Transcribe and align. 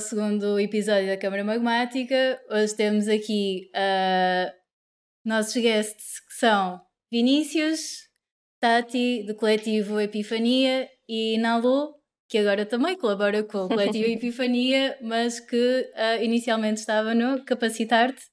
ao 0.00 0.08
segundo 0.08 0.58
episódio 0.58 1.08
da 1.08 1.16
Câmara 1.18 1.44
Magmática. 1.44 2.40
Hoje 2.50 2.74
temos 2.74 3.06
aqui 3.06 3.70
uh, 3.76 4.50
nossos 5.22 5.54
guests 5.54 6.20
que 6.20 6.34
são 6.36 6.80
Vinícius, 7.12 8.08
Tati, 8.58 9.22
do 9.26 9.34
coletivo 9.34 10.00
Epifania, 10.00 10.88
e 11.06 11.36
Nalu, 11.36 11.92
que 12.30 12.38
agora 12.38 12.64
também 12.64 12.96
colabora 12.96 13.44
com 13.44 13.66
o 13.66 13.68
coletivo 13.68 14.08
Epifania, 14.08 14.98
mas 15.02 15.38
que 15.38 15.92
uh, 15.94 16.24
inicialmente 16.24 16.80
estava 16.80 17.14
no 17.14 17.44
Capacitar-te. 17.44 18.24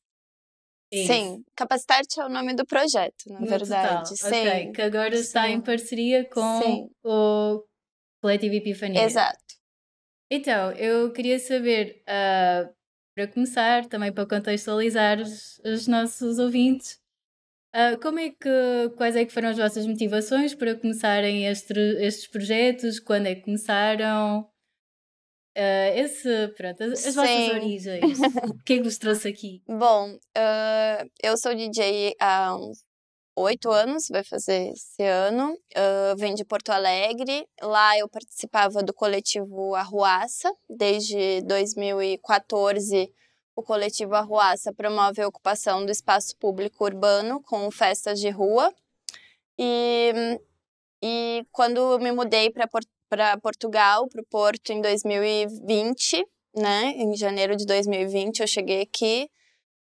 Sim, 0.94 1.44
Capacitar-te 1.54 2.22
é 2.22 2.26
o 2.26 2.30
nome 2.30 2.56
do 2.56 2.66
projeto, 2.66 3.26
na 3.28 3.42
no 3.42 3.46
verdade. 3.46 4.10
Total. 4.10 4.32
Sim. 4.32 4.48
Ok, 4.48 4.72
que 4.72 4.82
agora 4.82 5.16
está 5.16 5.44
Sim. 5.48 5.52
em 5.52 5.62
parceria 5.62 6.30
com 6.30 6.62
Sim. 6.62 6.88
o 7.04 7.62
coletivo 8.22 8.56
Epifania. 8.56 9.04
Exato. 9.04 9.47
Então, 10.30 10.72
eu 10.74 11.12
queria 11.14 11.40
saber, 11.40 12.04
uh, 12.04 12.74
para 13.16 13.28
começar, 13.28 13.86
também 13.88 14.12
para 14.12 14.26
contextualizar 14.28 15.22
os, 15.22 15.60
os 15.60 15.88
nossos 15.88 16.38
ouvintes, 16.38 17.00
uh, 17.74 18.00
como 18.02 18.20
é 18.20 18.30
que, 18.30 18.90
quais 18.98 19.16
é 19.16 19.26
que 19.26 19.32
foram 19.32 19.50
as 19.50 19.58
vossas 19.58 19.88
motivações 19.88 20.54
para 20.54 20.76
começarem 20.76 21.46
este, 21.48 21.80
estes 22.00 22.28
projetos? 22.28 23.00
Quando 23.00 23.28
é 23.28 23.36
que 23.36 23.44
começaram? 23.44 24.42
Uh, 25.58 25.90
esse, 25.96 26.50
pronto, 26.50 26.84
as, 26.84 27.08
as 27.08 27.16
vossas 27.16 27.50
origens. 27.50 28.20
o 28.44 28.64
que 28.64 28.74
é 28.74 28.78
que 28.78 28.84
vos 28.84 28.98
trouxe 28.98 29.30
aqui? 29.30 29.64
Bom, 29.66 30.20
eu 31.24 31.38
sou 31.38 31.56
DJ 31.56 32.14
há 32.20 32.56
uns 32.56 32.87
oito 33.38 33.70
anos, 33.70 34.08
vai 34.10 34.24
fazer 34.24 34.72
esse 34.72 35.04
ano. 35.04 35.54
Uh, 35.54 36.36
de 36.36 36.44
Porto 36.44 36.70
Alegre. 36.72 37.48
Lá 37.62 37.98
eu 37.98 38.10
participava 38.10 38.82
do 38.82 38.94
coletivo 38.94 39.76
Arruaça. 39.76 40.52
Desde 40.70 41.42
2014, 41.44 43.12
o 43.56 43.62
coletivo 43.62 44.16
Arruaça 44.16 44.74
promove 44.74 45.22
a 45.22 45.28
ocupação 45.28 45.86
do 45.86 45.92
espaço 45.92 46.36
público 46.38 46.84
urbano 46.84 47.42
com 47.44 47.70
festas 47.72 48.20
de 48.20 48.30
rua. 48.30 48.74
E, 49.58 50.40
e 51.02 51.46
quando 51.52 51.78
eu 51.78 52.00
me 52.00 52.12
mudei 52.12 52.50
para 52.50 52.68
para 53.10 53.38
Portugal, 53.38 54.06
para 54.10 54.22
o 54.22 54.26
Porto, 54.26 54.72
em 54.72 54.82
2020, 54.82 56.26
né? 56.54 56.92
Em 56.98 57.16
janeiro 57.16 57.56
de 57.56 57.66
2020, 57.66 58.42
eu 58.42 58.48
cheguei 58.48 58.82
aqui. 58.82 59.30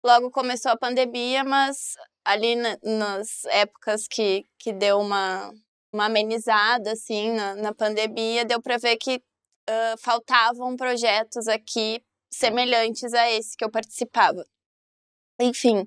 Logo 0.04 0.30
começou 0.30 0.70
a 0.70 0.76
pandemia, 0.76 1.42
mas 1.42 1.96
ali 2.26 2.56
na, 2.56 2.76
nas 2.82 3.44
épocas 3.46 4.08
que, 4.08 4.44
que 4.58 4.72
deu 4.72 4.98
uma, 4.98 5.52
uma 5.92 6.06
amenizada, 6.06 6.92
assim, 6.92 7.30
na, 7.30 7.54
na 7.54 7.72
pandemia, 7.72 8.44
deu 8.44 8.60
para 8.60 8.76
ver 8.78 8.96
que 8.96 9.16
uh, 9.16 9.98
faltavam 10.00 10.76
projetos 10.76 11.46
aqui 11.46 12.02
semelhantes 12.28 13.14
a 13.14 13.30
esse 13.30 13.56
que 13.56 13.64
eu 13.64 13.70
participava. 13.70 14.44
Enfim, 15.40 15.86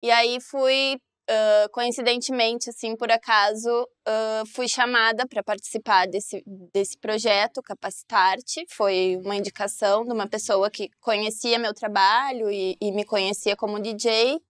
e 0.00 0.10
aí 0.12 0.40
fui, 0.40 0.94
uh, 1.28 1.68
coincidentemente, 1.72 2.70
assim, 2.70 2.94
por 2.96 3.10
acaso, 3.10 3.68
uh, 4.06 4.46
fui 4.54 4.68
chamada 4.68 5.26
para 5.26 5.42
participar 5.42 6.06
desse, 6.06 6.44
desse 6.72 6.96
projeto, 6.98 7.62
Capacitarte. 7.62 8.64
Foi 8.68 9.18
uma 9.24 9.34
indicação 9.34 10.04
de 10.04 10.12
uma 10.12 10.28
pessoa 10.28 10.70
que 10.70 10.88
conhecia 11.00 11.58
meu 11.58 11.74
trabalho 11.74 12.48
e, 12.48 12.76
e 12.80 12.92
me 12.92 13.04
conhecia 13.04 13.56
como 13.56 13.80
DJ. 13.80 14.40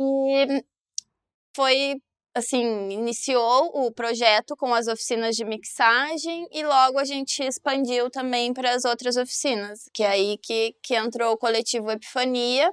E 0.00 0.64
foi 1.54 2.00
assim, 2.34 2.90
iniciou 2.90 3.70
o 3.74 3.92
projeto 3.92 4.56
com 4.56 4.72
as 4.72 4.86
oficinas 4.86 5.34
de 5.34 5.44
mixagem 5.44 6.46
e 6.52 6.62
logo 6.64 6.98
a 6.98 7.04
gente 7.04 7.42
expandiu 7.42 8.08
também 8.08 8.52
para 8.52 8.72
as 8.72 8.84
outras 8.84 9.16
oficinas, 9.16 9.88
que 9.92 10.02
é 10.02 10.08
aí 10.08 10.38
que, 10.38 10.74
que 10.82 10.94
entrou 10.94 11.32
o 11.32 11.38
coletivo 11.38 11.90
Epifania, 11.90 12.72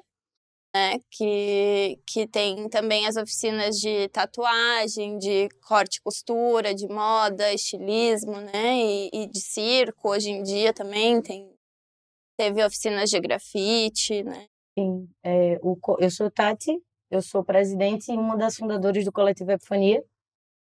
né, 0.76 1.00
que, 1.10 2.00
que 2.06 2.28
tem 2.28 2.70
também 2.70 3.08
as 3.08 3.16
oficinas 3.16 3.78
de 3.78 4.08
tatuagem, 4.10 5.18
de 5.18 5.50
corte 5.68 5.98
e 5.98 6.02
costura, 6.02 6.76
de 6.76 6.88
moda, 6.88 7.52
estilismo, 7.52 8.40
né, 8.40 8.76
e, 8.76 9.10
e 9.12 9.28
de 9.28 9.42
circo, 9.42 10.10
hoje 10.10 10.30
em 10.30 10.44
dia 10.44 10.72
também 10.72 11.20
tem, 11.20 11.52
teve 12.38 12.64
oficinas 12.64 13.10
de 13.10 13.20
grafite, 13.20 14.24
né. 14.24 14.46
Sim, 14.78 15.10
é, 15.24 15.58
o, 15.64 15.76
eu 16.00 16.12
sou 16.12 16.30
Tati, 16.30 16.80
eu 17.10 17.22
sou 17.22 17.44
presidente 17.44 18.12
e 18.12 18.18
uma 18.18 18.38
das 18.38 18.58
fundadoras 18.58 19.04
do 19.06 19.12
Coletivo 19.12 19.52
Epifania. 19.52 20.04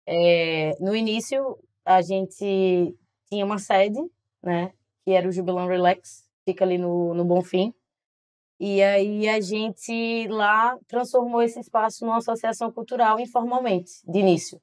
É, 0.07 0.73
no 0.81 0.95
início, 0.95 1.59
a 1.85 2.01
gente 2.03 2.97
tinha 3.29 3.45
uma 3.45 3.59
sede, 3.59 4.01
né, 4.43 4.73
que 5.05 5.13
era 5.13 5.29
o 5.29 5.33
Jubilão 5.33 5.67
Relax, 5.67 6.29
fica 6.45 6.65
ali 6.65 6.79
no, 6.79 7.15
no 7.15 7.25
Bonfim. 7.25 7.75
E 8.59 8.83
aí 8.83 9.29
a 9.29 9.41
gente 9.41 10.29
lá 10.29 10.79
transformou 10.87 11.43
esse 11.43 11.59
espaço 11.59 12.05
numa 12.05 12.19
associação 12.19 12.71
cultural 12.71 13.19
informalmente, 13.19 13.91
de 14.07 14.19
início. 14.19 14.61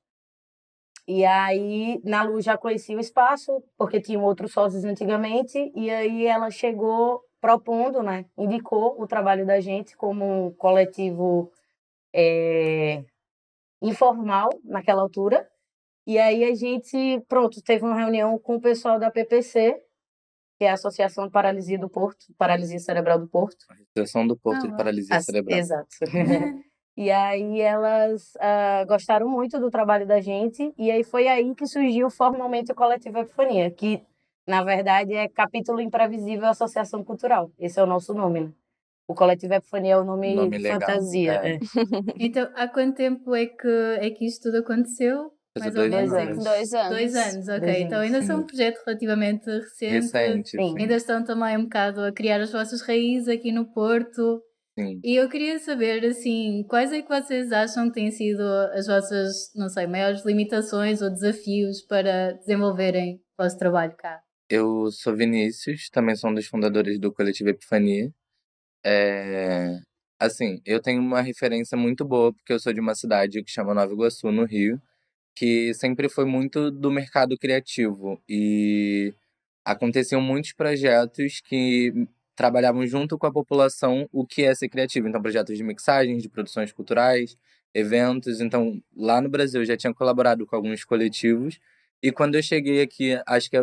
E 1.08 1.24
aí, 1.26 2.02
na 2.04 2.22
Lu 2.22 2.42
já 2.42 2.58
conhecia 2.58 2.98
o 2.98 3.00
espaço, 3.00 3.64
porque 3.78 4.02
tinham 4.02 4.24
outros 4.24 4.52
sócios 4.52 4.84
antigamente, 4.84 5.72
e 5.74 5.90
aí 5.90 6.26
ela 6.26 6.52
chegou 6.52 7.22
propondo, 7.40 8.04
né, 8.04 8.26
indicou 8.38 9.02
o 9.02 9.08
trabalho 9.08 9.46
da 9.46 9.60
gente 9.62 9.96
como 9.96 10.48
um 10.48 10.52
coletivo 10.52 11.50
é, 12.18 13.04
informal 13.80 14.50
naquela 14.64 15.04
altura. 15.04 15.48
E 16.08 16.18
aí 16.18 16.44
a 16.44 16.56
gente, 16.56 17.22
pronto, 17.28 17.62
teve 17.62 17.86
uma 17.86 17.96
reunião 17.96 18.40
com 18.40 18.56
o 18.56 18.62
pessoal 18.62 18.98
da 18.98 19.12
PPC, 19.12 19.80
que 20.58 20.66
é 20.66 20.72
a 20.72 20.74
Associação 20.74 21.28
de 21.28 21.32
Paralisia 21.32 21.78
do 21.78 21.88
Porto, 21.88 22.26
Paralisia 22.38 22.80
Cerebral 22.80 23.20
do 23.20 23.28
Porto. 23.28 23.66
Associação 23.70 24.26
do 24.26 24.36
Porto 24.36 24.66
ah, 24.66 24.70
de 24.72 24.78
Paralisia 24.78 25.22
Cerebral. 25.22 25.60
Exato. 25.60 25.90
e 26.98 27.12
aí 27.12 27.62
elas 27.62 28.34
uh, 28.36 28.88
gostaram 28.88 29.30
muito 29.30 29.60
do 29.60 29.70
trabalho 29.70 30.08
da 30.08 30.20
gente, 30.20 30.74
e 30.78 30.90
aí 30.90 31.04
foi 31.04 31.28
aí 31.28 31.54
que 31.54 31.68
surgiu 31.68 32.10
formalmente 32.10 32.72
o 32.72 32.76
Coletivo 32.76 33.20
Epifania, 33.20 33.70
que 33.70 34.02
na 34.48 34.64
verdade 34.64 35.14
é 35.14 35.28
Capítulo 35.28 35.82
Imprevisível 35.82 36.48
Associação 36.48 37.04
Cultural. 37.04 37.52
Esse 37.60 37.80
é 37.80 37.84
o 37.84 37.88
nosso 37.88 38.14
nome, 38.14 38.40
né? 38.40 38.54
O 39.08 39.16
coletivo 39.16 39.54
Epifania 39.54 39.94
é 39.94 39.98
o 39.98 40.04
nome, 40.04 40.36
nome 40.36 40.60
fantasia. 40.60 41.42
É. 41.44 41.54
é. 41.54 41.60
então, 42.20 42.50
há 42.56 42.68
quanto 42.68 42.98
tempo 42.98 43.34
é 43.34 43.46
que, 43.46 43.98
é 44.00 44.10
que 44.10 44.26
isto 44.26 44.44
tudo 44.44 44.58
aconteceu? 44.58 45.32
Mais 45.58 45.74
dois, 45.74 45.92
ou 45.92 45.98
menos. 45.98 46.14
Anos. 46.14 46.44
Dois 46.44 46.74
anos. 46.74 46.90
Dois 46.90 47.16
anos, 47.16 47.48
ok. 47.48 47.60
Dois 47.60 47.80
então 47.80 48.00
ainda 48.00 48.22
são 48.22 48.42
um 48.42 48.44
projeto 48.44 48.84
relativamente 48.86 49.50
recente. 49.50 49.94
Recente, 49.94 50.50
sim. 50.52 50.76
Ainda 50.78 50.96
estão 50.96 51.24
também 51.24 51.58
um 51.58 51.64
bocado 51.64 52.02
a 52.02 52.12
criar 52.12 52.42
as 52.42 52.52
vossas 52.52 52.82
raízes 52.82 53.28
aqui 53.28 53.52
no 53.52 53.66
Porto. 53.66 54.42
Sim. 54.78 55.00
E 55.04 55.16
eu 55.16 55.28
queria 55.28 55.58
saber, 55.58 56.06
assim, 56.06 56.64
quais 56.70 56.92
é 56.92 57.02
que 57.02 57.08
vocês 57.08 57.52
acham 57.52 57.88
que 57.88 57.96
têm 57.96 58.12
sido 58.12 58.44
as 58.74 58.86
vossas, 58.86 59.52
não 59.56 59.70
sei, 59.70 59.88
maiores 59.88 60.24
limitações 60.24 61.02
ou 61.02 61.10
desafios 61.10 61.82
para 61.82 62.34
desenvolverem 62.34 63.16
o 63.16 63.44
vosso 63.44 63.58
trabalho 63.58 63.96
cá? 63.98 64.20
Eu 64.50 64.92
sou 64.92 65.16
Vinícius, 65.16 65.90
também 65.90 66.16
sou 66.16 66.30
um 66.30 66.34
dos 66.34 66.46
fundadores 66.46 67.00
do 67.00 67.12
Coletivo 67.12 67.50
Epifania. 67.50 68.12
É, 68.90 69.80
assim, 70.18 70.62
eu 70.66 70.82
tenho 70.82 71.02
uma 71.02 71.22
referência 71.22 71.78
muito 71.78 72.06
boa, 72.06 72.34
porque 72.34 72.54
eu 72.54 72.60
sou 72.60 72.72
de 72.72 72.80
uma 72.80 72.96
cidade 72.96 73.44
que 73.44 73.52
chama 73.52 73.74
Nova 73.74 73.92
Iguaçu, 73.94 74.32
no 74.32 74.46
Rio, 74.46 74.82
que 75.36 75.74
sempre 75.74 76.10
foi 76.10 76.26
muito 76.26 76.72
do 76.72 76.92
mercado 76.92 77.38
criativo. 77.38 78.22
E 78.30 79.14
aconteciam 79.66 80.22
muitos 80.22 80.54
projetos 80.54 81.42
que 81.42 81.94
trabalhavam 82.36 82.88
junto 82.88 83.18
com 83.18 83.28
a 83.28 83.32
população 83.34 84.08
o 84.14 84.26
que 84.26 84.44
é 84.44 84.56
ser 84.56 84.70
criativo. 84.70 85.08
Então, 85.10 85.22
projetos 85.22 85.58
de 85.58 85.64
mixagem, 85.64 86.18
de 86.18 86.30
produções 86.30 86.72
culturais, 86.72 87.38
eventos. 87.74 88.42
Então, 88.42 88.82
lá 88.96 89.22
no 89.22 89.30
Brasil, 89.30 89.62
eu 89.62 89.66
já 89.66 89.78
tinha 89.78 89.94
colaborado 89.94 90.46
com 90.48 90.56
alguns 90.56 90.86
coletivos. 90.86 91.60
E 92.02 92.12
quando 92.12 92.36
eu 92.36 92.44
cheguei 92.44 92.82
aqui, 92.82 93.20
acho 93.28 93.50
que 93.50 93.58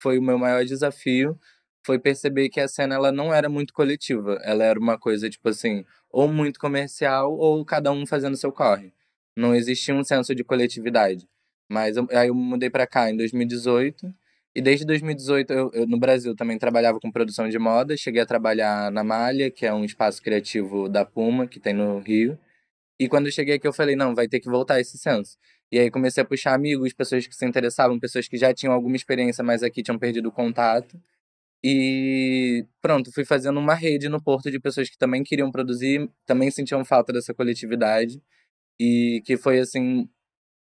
foi 0.00 0.18
o 0.18 0.22
meu 0.22 0.38
maior 0.38 0.64
desafio 0.64 1.38
foi 1.84 1.98
perceber 1.98 2.48
que 2.48 2.60
a 2.60 2.68
cena 2.68 2.94
ela 2.94 3.12
não 3.12 3.32
era 3.32 3.48
muito 3.48 3.72
coletiva. 3.74 4.38
Ela 4.42 4.64
era 4.64 4.78
uma 4.78 4.98
coisa, 4.98 5.28
tipo 5.28 5.48
assim, 5.48 5.84
ou 6.10 6.26
muito 6.28 6.58
comercial 6.58 7.36
ou 7.36 7.64
cada 7.64 7.92
um 7.92 8.06
fazendo 8.06 8.36
seu 8.36 8.50
corre. 8.50 8.92
Não 9.36 9.54
existia 9.54 9.94
um 9.94 10.04
senso 10.04 10.34
de 10.34 10.44
coletividade. 10.44 11.28
Mas 11.68 11.96
eu, 11.96 12.06
aí 12.12 12.28
eu 12.28 12.34
mudei 12.34 12.70
para 12.70 12.86
cá 12.86 13.10
em 13.10 13.16
2018. 13.16 14.14
E 14.54 14.62
desde 14.62 14.86
2018, 14.86 15.52
eu, 15.52 15.70
eu, 15.74 15.86
no 15.86 15.98
Brasil 15.98 16.34
também 16.36 16.58
trabalhava 16.58 17.00
com 17.00 17.10
produção 17.10 17.48
de 17.48 17.58
moda. 17.58 17.96
Cheguei 17.96 18.22
a 18.22 18.26
trabalhar 18.26 18.90
na 18.92 19.02
Malha, 19.04 19.50
que 19.50 19.66
é 19.66 19.74
um 19.74 19.84
espaço 19.84 20.22
criativo 20.22 20.88
da 20.88 21.04
Puma, 21.04 21.46
que 21.46 21.58
tem 21.60 21.74
no 21.74 21.98
Rio. 21.98 22.38
E 22.98 23.08
quando 23.08 23.26
eu 23.26 23.32
cheguei 23.32 23.56
aqui, 23.56 23.66
eu 23.66 23.72
falei, 23.72 23.96
não, 23.96 24.14
vai 24.14 24.28
ter 24.28 24.40
que 24.40 24.48
voltar 24.48 24.80
esse 24.80 24.96
senso. 24.96 25.36
E 25.72 25.78
aí 25.78 25.90
comecei 25.90 26.22
a 26.22 26.26
puxar 26.26 26.54
amigos, 26.54 26.92
pessoas 26.92 27.26
que 27.26 27.34
se 27.34 27.44
interessavam, 27.44 27.98
pessoas 27.98 28.28
que 28.28 28.36
já 28.36 28.54
tinham 28.54 28.72
alguma 28.72 28.94
experiência, 28.94 29.42
mas 29.42 29.62
aqui 29.62 29.82
tinham 29.82 29.98
perdido 29.98 30.28
o 30.28 30.32
contato. 30.32 30.96
E 31.66 32.66
pronto, 32.82 33.10
fui 33.10 33.24
fazendo 33.24 33.58
uma 33.58 33.74
rede 33.74 34.06
no 34.10 34.22
Porto 34.22 34.50
de 34.50 34.60
pessoas 34.60 34.90
que 34.90 34.98
também 34.98 35.24
queriam 35.24 35.50
produzir, 35.50 36.10
também 36.26 36.50
sentiam 36.50 36.84
falta 36.84 37.10
dessa 37.10 37.32
coletividade. 37.32 38.22
E 38.78 39.22
que 39.24 39.38
foi, 39.38 39.58
assim, 39.60 40.06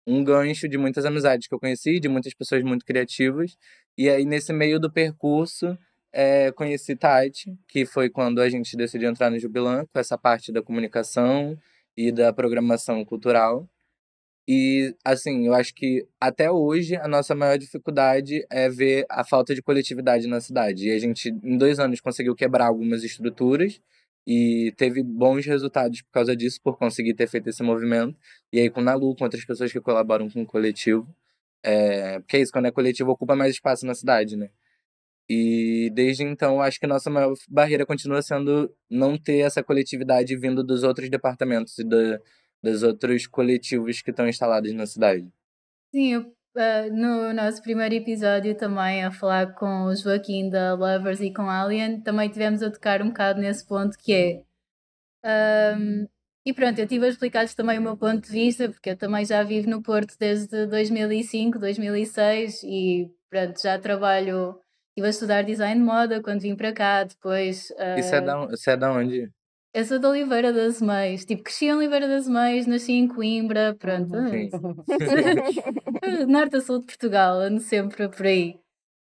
um 0.05 0.23
gancho 0.23 0.67
de 0.69 0.77
muitas 0.77 1.03
amizades 1.05 1.47
que 1.47 1.55
eu 1.55 1.59
conheci, 1.59 1.99
de 1.99 2.07
muitas 2.07 2.35
pessoas 2.35 2.63
muito 2.63 2.85
criativas. 2.85 3.57
E 3.97 4.09
aí, 4.09 4.25
nesse 4.25 4.53
meio 4.53 4.79
do 4.79 4.91
percurso, 4.91 5.75
é, 6.13 6.51
conheci 6.51 6.95
Tati, 6.95 7.57
que 7.67 7.83
foi 7.85 8.09
quando 8.09 8.39
a 8.39 8.49
gente 8.49 8.77
decidiu 8.77 9.09
entrar 9.09 9.31
no 9.31 9.39
Jubilan, 9.39 9.85
com 9.91 9.99
essa 9.99 10.17
parte 10.17 10.51
da 10.51 10.61
comunicação 10.61 11.57
e 11.97 12.11
da 12.11 12.31
programação 12.31 13.03
cultural. 13.05 13.67
E, 14.47 14.95
assim, 15.05 15.47
eu 15.47 15.53
acho 15.53 15.73
que 15.73 16.05
até 16.19 16.51
hoje 16.51 16.95
a 16.95 17.07
nossa 17.07 17.35
maior 17.35 17.57
dificuldade 17.57 18.45
é 18.49 18.69
ver 18.69 19.05
a 19.09 19.23
falta 19.23 19.53
de 19.53 19.61
coletividade 19.61 20.27
na 20.27 20.41
cidade. 20.41 20.87
E 20.87 20.91
a 20.91 20.99
gente, 20.99 21.29
em 21.29 21.57
dois 21.57 21.79
anos, 21.79 22.01
conseguiu 22.01 22.35
quebrar 22.35 22.67
algumas 22.67 23.03
estruturas 23.03 23.79
e 24.27 24.73
teve 24.77 25.03
bons 25.03 25.45
resultados 25.45 26.01
por 26.01 26.11
causa 26.11 26.35
disso, 26.35 26.59
por 26.63 26.77
conseguir 26.77 27.13
ter 27.13 27.27
feito 27.27 27.49
esse 27.49 27.63
movimento. 27.63 28.17
E 28.51 28.59
aí, 28.59 28.69
com 28.69 28.81
o 28.81 28.83
Nalu, 28.83 29.15
com 29.15 29.23
outras 29.23 29.45
pessoas 29.45 29.71
que 29.71 29.79
colaboram 29.81 30.29
com 30.29 30.41
o 30.41 30.45
coletivo. 30.45 31.07
É... 31.63 32.19
Porque 32.19 32.37
é 32.37 32.41
isso, 32.41 32.51
quando 32.51 32.67
é 32.67 32.71
coletivo, 32.71 33.11
ocupa 33.11 33.35
mais 33.35 33.53
espaço 33.53 33.85
na 33.85 33.93
cidade, 33.95 34.35
né? 34.35 34.49
E 35.29 35.89
desde 35.93 36.23
então, 36.23 36.61
acho 36.61 36.79
que 36.79 36.85
a 36.85 36.89
nossa 36.89 37.09
maior 37.09 37.33
barreira 37.49 37.85
continua 37.85 38.21
sendo 38.21 38.69
não 38.89 39.17
ter 39.17 39.39
essa 39.39 39.63
coletividade 39.63 40.35
vindo 40.35 40.63
dos 40.63 40.83
outros 40.83 41.09
departamentos 41.09 41.77
e 41.79 41.83
da, 41.85 42.19
dos 42.61 42.83
outros 42.83 43.27
coletivos 43.27 44.01
que 44.01 44.11
estão 44.11 44.27
instalados 44.27 44.71
na 44.73 44.85
cidade. 44.85 45.27
Sim, 45.93 46.13
eu, 46.13 46.21
uh, 46.21 46.93
no 46.93 47.33
nosso 47.33 47.61
primeiro 47.61 47.95
episódio 47.95 48.55
também, 48.55 49.03
a 49.03 49.11
falar 49.11 49.53
com 49.53 49.85
o 49.85 49.95
Joaquim 49.95 50.49
da 50.49 50.73
Lovers 50.73 51.19
e 51.19 51.33
com 51.33 51.49
Alien, 51.49 52.01
também 52.01 52.29
tivemos 52.29 52.61
a 52.61 52.71
tocar 52.71 53.01
um 53.01 53.09
bocado 53.09 53.41
nesse 53.41 53.67
ponto 53.67 53.97
que 53.97 54.13
é. 54.13 55.75
Um, 55.75 56.07
e 56.45 56.53
pronto, 56.53 56.79
eu 56.79 56.87
tive 56.87 57.05
a 57.05 57.09
explicar-lhes 57.09 57.53
também 57.53 57.77
o 57.77 57.81
meu 57.81 57.95
ponto 57.95 58.25
de 58.25 58.31
vista, 58.31 58.67
porque 58.69 58.91
eu 58.91 58.97
também 58.97 59.23
já 59.25 59.43
vivo 59.43 59.69
no 59.69 59.81
Porto 59.83 60.15
desde 60.19 60.65
2005, 60.65 61.59
2006 61.59 62.63
e 62.63 63.11
pronto, 63.29 63.61
já 63.61 63.77
trabalho 63.77 64.59
Estive 64.91 65.07
a 65.07 65.09
estudar 65.09 65.41
design 65.43 65.79
de 65.79 65.85
moda 65.85 66.21
quando 66.21 66.41
vim 66.41 66.55
para 66.55 66.73
cá, 66.73 67.05
depois. 67.05 67.69
Uh... 67.71 67.97
Isso, 67.97 68.13
é 68.13 68.21
da, 68.21 68.47
isso 68.51 68.69
é 68.69 68.75
da 68.77 68.91
onde? 68.91 69.31
Eu 69.73 69.85
sou 69.85 69.99
da 69.99 70.09
Oliveira 70.09 70.51
das 70.51 70.81
Meias. 70.81 71.23
Tipo, 71.23 71.43
cresci 71.43 71.65
em 71.65 71.73
Oliveira 71.73 72.07
das 72.07 72.27
Meias, 72.27 72.67
nasci 72.67 72.91
em 72.91 73.07
Coimbra, 73.07 73.75
pronto. 73.79 74.11
Sim. 74.29 74.49
Norte 76.27 76.57
a 76.57 76.61
sul 76.61 76.79
de 76.79 76.85
Portugal, 76.87 77.39
ando 77.39 77.61
sempre 77.61 78.09
por 78.09 78.25
aí. 78.25 78.59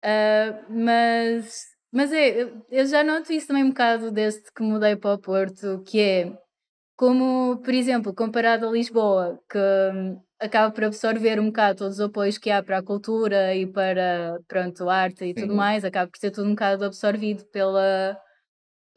Uh, 0.04 0.66
mas, 0.70 1.66
mas 1.92 2.12
é, 2.12 2.52
eu 2.70 2.86
já 2.86 3.04
noto 3.04 3.32
isso 3.32 3.48
também 3.48 3.64
um 3.64 3.70
bocado 3.70 4.12
desde 4.12 4.52
que 4.52 4.64
mudei 4.64 4.96
para 4.96 5.16
o 5.16 5.20
Porto, 5.20 5.82
que 5.86 6.00
é 6.00 6.38
como, 6.98 7.58
por 7.64 7.74
exemplo, 7.74 8.14
comparado 8.14 8.68
a 8.68 8.72
Lisboa, 8.72 9.40
que 9.50 9.58
hum, 9.58 10.22
acaba 10.40 10.74
por 10.74 10.84
absorver 10.84 11.40
um 11.40 11.48
bocado 11.48 11.80
todos 11.80 12.00
os 12.00 12.06
apoios 12.06 12.38
que 12.38 12.52
há 12.52 12.62
para 12.62 12.80
a 12.80 12.84
cultura 12.84 13.56
e 13.56 13.66
para 13.66 14.40
pronto, 14.48 14.90
a 14.90 14.96
arte 14.96 15.24
e 15.24 15.34
Sim. 15.34 15.42
tudo 15.42 15.56
mais, 15.56 15.86
acaba 15.86 16.12
por 16.12 16.18
ser 16.18 16.32
tudo 16.32 16.48
um 16.48 16.52
bocado 16.52 16.84
absorvido 16.84 17.46
pela, 17.46 18.18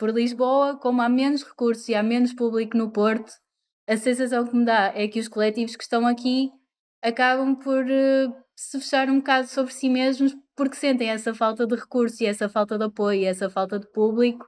por 0.02 0.10
Lisboa, 0.10 0.76
como 0.76 1.00
há 1.00 1.08
menos 1.08 1.44
recursos 1.44 1.88
e 1.88 1.94
há 1.94 2.02
menos 2.02 2.32
público 2.32 2.76
no 2.76 2.90
Porto, 2.90 3.30
a 3.88 3.96
sensação 3.96 4.44
que 4.44 4.56
me 4.56 4.64
dá 4.64 4.92
é 4.96 5.06
que 5.06 5.20
os 5.20 5.28
coletivos 5.28 5.76
que 5.76 5.84
estão 5.84 6.04
aqui 6.04 6.50
acabam 7.00 7.54
por 7.54 7.84
uh, 7.84 8.34
se 8.56 8.80
fechar 8.80 9.08
um 9.08 9.18
bocado 9.18 9.46
sobre 9.46 9.72
si 9.72 9.88
mesmos 9.88 10.34
porque 10.56 10.74
sentem 10.74 11.08
essa 11.08 11.32
falta 11.32 11.68
de 11.68 11.76
recurso 11.76 12.20
e 12.20 12.26
essa 12.26 12.48
falta 12.48 12.76
de 12.76 12.84
apoio 12.84 13.20
e 13.20 13.26
essa 13.26 13.48
falta 13.48 13.78
de 13.78 13.86
público, 13.92 14.44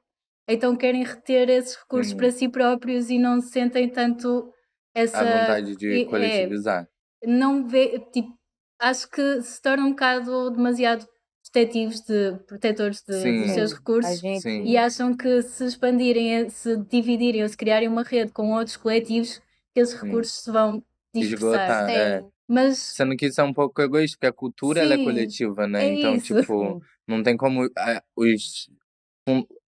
então 0.48 0.74
querem 0.74 1.04
reter 1.04 1.48
esses 1.48 1.76
recursos 1.76 2.14
para 2.14 2.32
si 2.32 2.48
próprios 2.48 3.08
e 3.08 3.16
não 3.16 3.40
sentem 3.40 3.88
tanto 3.88 4.52
essa 4.92 5.20
a 5.20 5.22
vontade 5.22 5.76
de 5.76 6.02
é, 6.02 6.04
coletivizar. 6.04 6.88
Não 7.24 7.64
vê, 7.64 8.00
tipo, 8.12 8.36
acho 8.80 9.08
que 9.08 9.40
se 9.40 9.62
tornam 9.62 9.86
um 9.86 9.90
bocado 9.90 10.50
demasiado 10.50 11.06
protetivos 11.54 12.00
de 12.00 12.32
protetores 12.48 13.04
de, 13.06 13.42
dos 13.42 13.52
seus 13.52 13.72
recursos 13.72 14.20
e 14.44 14.76
acham 14.76 15.16
que 15.16 15.40
se 15.42 15.64
expandirem, 15.64 16.50
se 16.50 16.76
dividirem 16.90 17.44
ou 17.44 17.48
se 17.48 17.56
criarem 17.56 17.86
uma 17.86 18.02
rede 18.02 18.32
com 18.32 18.52
outros 18.52 18.76
coletivos, 18.76 19.40
que 19.72 19.80
esses 19.80 19.94
recursos 19.94 20.42
se 20.42 20.50
vão 20.50 20.82
dispersar. 21.14 21.88
É. 21.88 22.24
Mas... 22.48 22.78
Sendo 22.78 23.16
que 23.16 23.26
isso 23.26 23.40
é 23.40 23.44
um 23.44 23.52
pouco 23.52 23.80
egoísta, 23.80 24.16
porque 24.16 24.26
a 24.26 24.32
cultura 24.32 24.80
ela 24.80 24.94
é 24.94 25.04
coletiva, 25.04 25.66
né? 25.68 25.86
É 25.86 25.94
então, 25.94 26.16
isso. 26.16 26.34
tipo, 26.40 26.82
não 27.06 27.22
tem 27.22 27.36
como 27.36 27.64
é, 27.64 28.02
os 28.16 28.68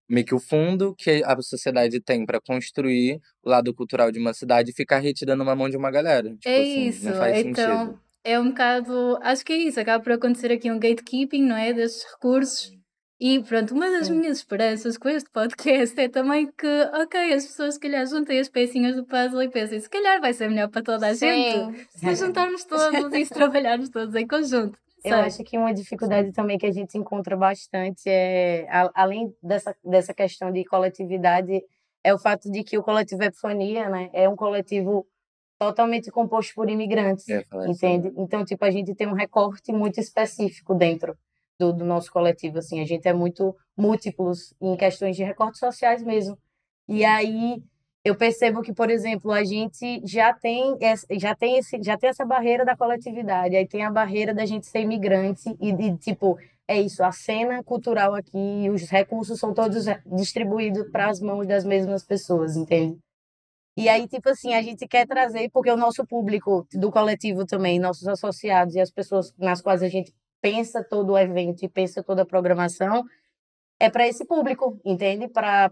meio 0.09 0.25
que 0.25 0.35
o 0.35 0.39
fundo 0.39 0.95
que 0.95 1.21
a 1.25 1.41
sociedade 1.41 1.99
tem 1.99 2.25
para 2.25 2.39
construir 2.39 3.19
o 3.43 3.49
lado 3.49 3.73
cultural 3.73 4.11
de 4.11 4.19
uma 4.19 4.33
cidade 4.33 4.71
ficar 4.71 4.99
retida 4.99 5.35
numa 5.35 5.55
mão 5.55 5.69
de 5.69 5.75
uma 5.75 5.91
galera. 5.91 6.29
Tipo 6.35 6.47
é 6.47 6.61
assim, 6.61 6.87
isso. 6.87 7.05
Não 7.09 7.15
faz 7.15 7.37
então, 7.39 7.85
sentido. 7.85 8.06
É 8.23 8.39
um 8.39 8.49
bocado. 8.49 9.17
Acho 9.21 9.45
que 9.45 9.53
é 9.53 9.57
isso. 9.57 9.79
Acaba 9.79 10.03
por 10.03 10.13
acontecer 10.13 10.51
aqui 10.51 10.71
um 10.71 10.79
gatekeeping, 10.79 11.43
não 11.43 11.55
é? 11.55 11.73
Desses 11.73 12.03
recursos. 12.11 12.77
E 13.19 13.41
pronto, 13.41 13.73
uma 13.73 13.89
das 13.89 14.09
minhas 14.09 14.37
esperanças 14.37 14.95
com 14.95 15.09
este 15.09 15.27
podcast 15.31 15.99
é 15.99 16.07
também 16.07 16.51
que, 16.55 16.67
ok, 16.93 17.33
as 17.33 17.47
pessoas 17.47 17.73
se 17.73 17.79
calhar 17.79 18.05
juntem 18.05 18.39
as 18.39 18.47
pecinhas 18.47 18.95
do 18.95 19.05
puzzle 19.05 19.41
e 19.41 19.49
pensem, 19.49 19.79
se 19.79 19.89
calhar 19.89 20.21
vai 20.21 20.33
ser 20.33 20.47
melhor 20.47 20.69
para 20.69 20.83
toda 20.83 21.07
a 21.07 21.15
Sim. 21.15 21.25
gente 21.25 21.87
se 21.89 22.15
juntarmos 22.15 22.63
todos 22.65 23.11
e 23.13 23.25
se 23.25 23.33
trabalharmos 23.33 23.89
todos 23.89 24.13
em 24.13 24.27
conjunto. 24.27 24.77
Eu 25.03 25.15
acho 25.17 25.43
que 25.43 25.57
uma 25.57 25.73
dificuldade 25.73 26.31
também 26.31 26.59
que 26.59 26.65
a 26.65 26.71
gente 26.71 26.95
encontra 26.95 27.35
bastante 27.35 28.07
é, 28.07 28.67
além 28.93 29.33
dessa, 29.41 29.75
dessa 29.83 30.13
questão 30.13 30.51
de 30.51 30.63
coletividade, 30.65 31.63
é 32.03 32.13
o 32.13 32.19
fato 32.19 32.51
de 32.51 32.63
que 32.63 32.77
o 32.77 32.83
coletivo 32.83 33.23
Epifania, 33.23 33.89
né, 33.89 34.09
é 34.13 34.29
um 34.29 34.35
coletivo 34.35 35.07
totalmente 35.57 36.11
composto 36.11 36.53
por 36.53 36.69
imigrantes, 36.69 37.27
entende? 37.67 38.07
Assim. 38.07 38.15
Então, 38.17 38.45
tipo, 38.45 38.63
a 38.63 38.71
gente 38.71 38.93
tem 38.93 39.07
um 39.07 39.13
recorte 39.13 39.71
muito 39.71 39.99
específico 39.99 40.75
dentro 40.75 41.17
do, 41.59 41.73
do 41.73 41.83
nosso 41.83 42.11
coletivo, 42.11 42.59
assim, 42.59 42.79
a 42.79 42.85
gente 42.85 43.07
é 43.07 43.13
muito 43.13 43.55
múltiplos 43.75 44.53
em 44.61 44.75
questões 44.75 45.15
de 45.15 45.23
recortes 45.23 45.59
sociais 45.59 46.03
mesmo. 46.03 46.37
E 46.87 47.03
aí 47.03 47.61
eu 48.05 48.15
percebo 48.15 48.61
que, 48.61 48.73
por 48.73 48.89
exemplo, 48.89 49.31
a 49.31 49.43
gente 49.43 50.01
já 50.05 50.31
tem, 50.33 50.77
já 51.19 51.35
tem, 51.35 51.57
esse, 51.57 51.81
já 51.81 51.97
tem 51.97 52.09
essa 52.09 52.25
barreira 52.25 52.63
da 52.63 52.77
coletividade, 52.77 53.55
aí 53.55 53.67
tem 53.67 53.83
a 53.83 53.91
barreira 53.91 54.33
da 54.33 54.45
gente 54.45 54.67
ser 54.67 54.81
imigrante 54.81 55.53
e, 55.59 55.73
de 55.73 55.97
tipo, 55.97 56.37
é 56.67 56.79
isso, 56.79 57.03
a 57.03 57.11
cena 57.11 57.63
cultural 57.63 58.13
aqui, 58.13 58.69
os 58.71 58.83
recursos 58.89 59.39
são 59.39 59.53
todos 59.53 59.85
distribuídos 60.05 60.89
para 60.91 61.09
as 61.09 61.19
mãos 61.19 61.47
das 61.47 61.65
mesmas 61.65 62.03
pessoas, 62.03 62.55
entende? 62.55 62.97
E 63.77 63.87
aí, 63.87 64.07
tipo 64.07 64.27
assim, 64.29 64.55
a 64.55 64.61
gente 64.63 64.87
quer 64.87 65.05
trazer, 65.05 65.51
porque 65.51 65.69
o 65.69 65.77
nosso 65.77 66.03
público 66.03 66.67
do 66.73 66.91
coletivo 66.91 67.45
também, 67.45 67.79
nossos 67.79 68.07
associados 68.07 68.73
e 68.73 68.79
as 68.79 68.89
pessoas 68.89 69.31
nas 69.37 69.61
quais 69.61 69.83
a 69.83 69.87
gente 69.87 70.11
pensa 70.41 70.83
todo 70.83 71.13
o 71.13 71.17
evento 71.17 71.63
e 71.63 71.69
pensa 71.69 72.01
toda 72.01 72.23
a 72.23 72.25
programação, 72.25 73.05
é 73.79 73.87
para 73.87 74.07
esse 74.07 74.25
público, 74.25 74.81
entende? 74.83 75.27
Para 75.27 75.69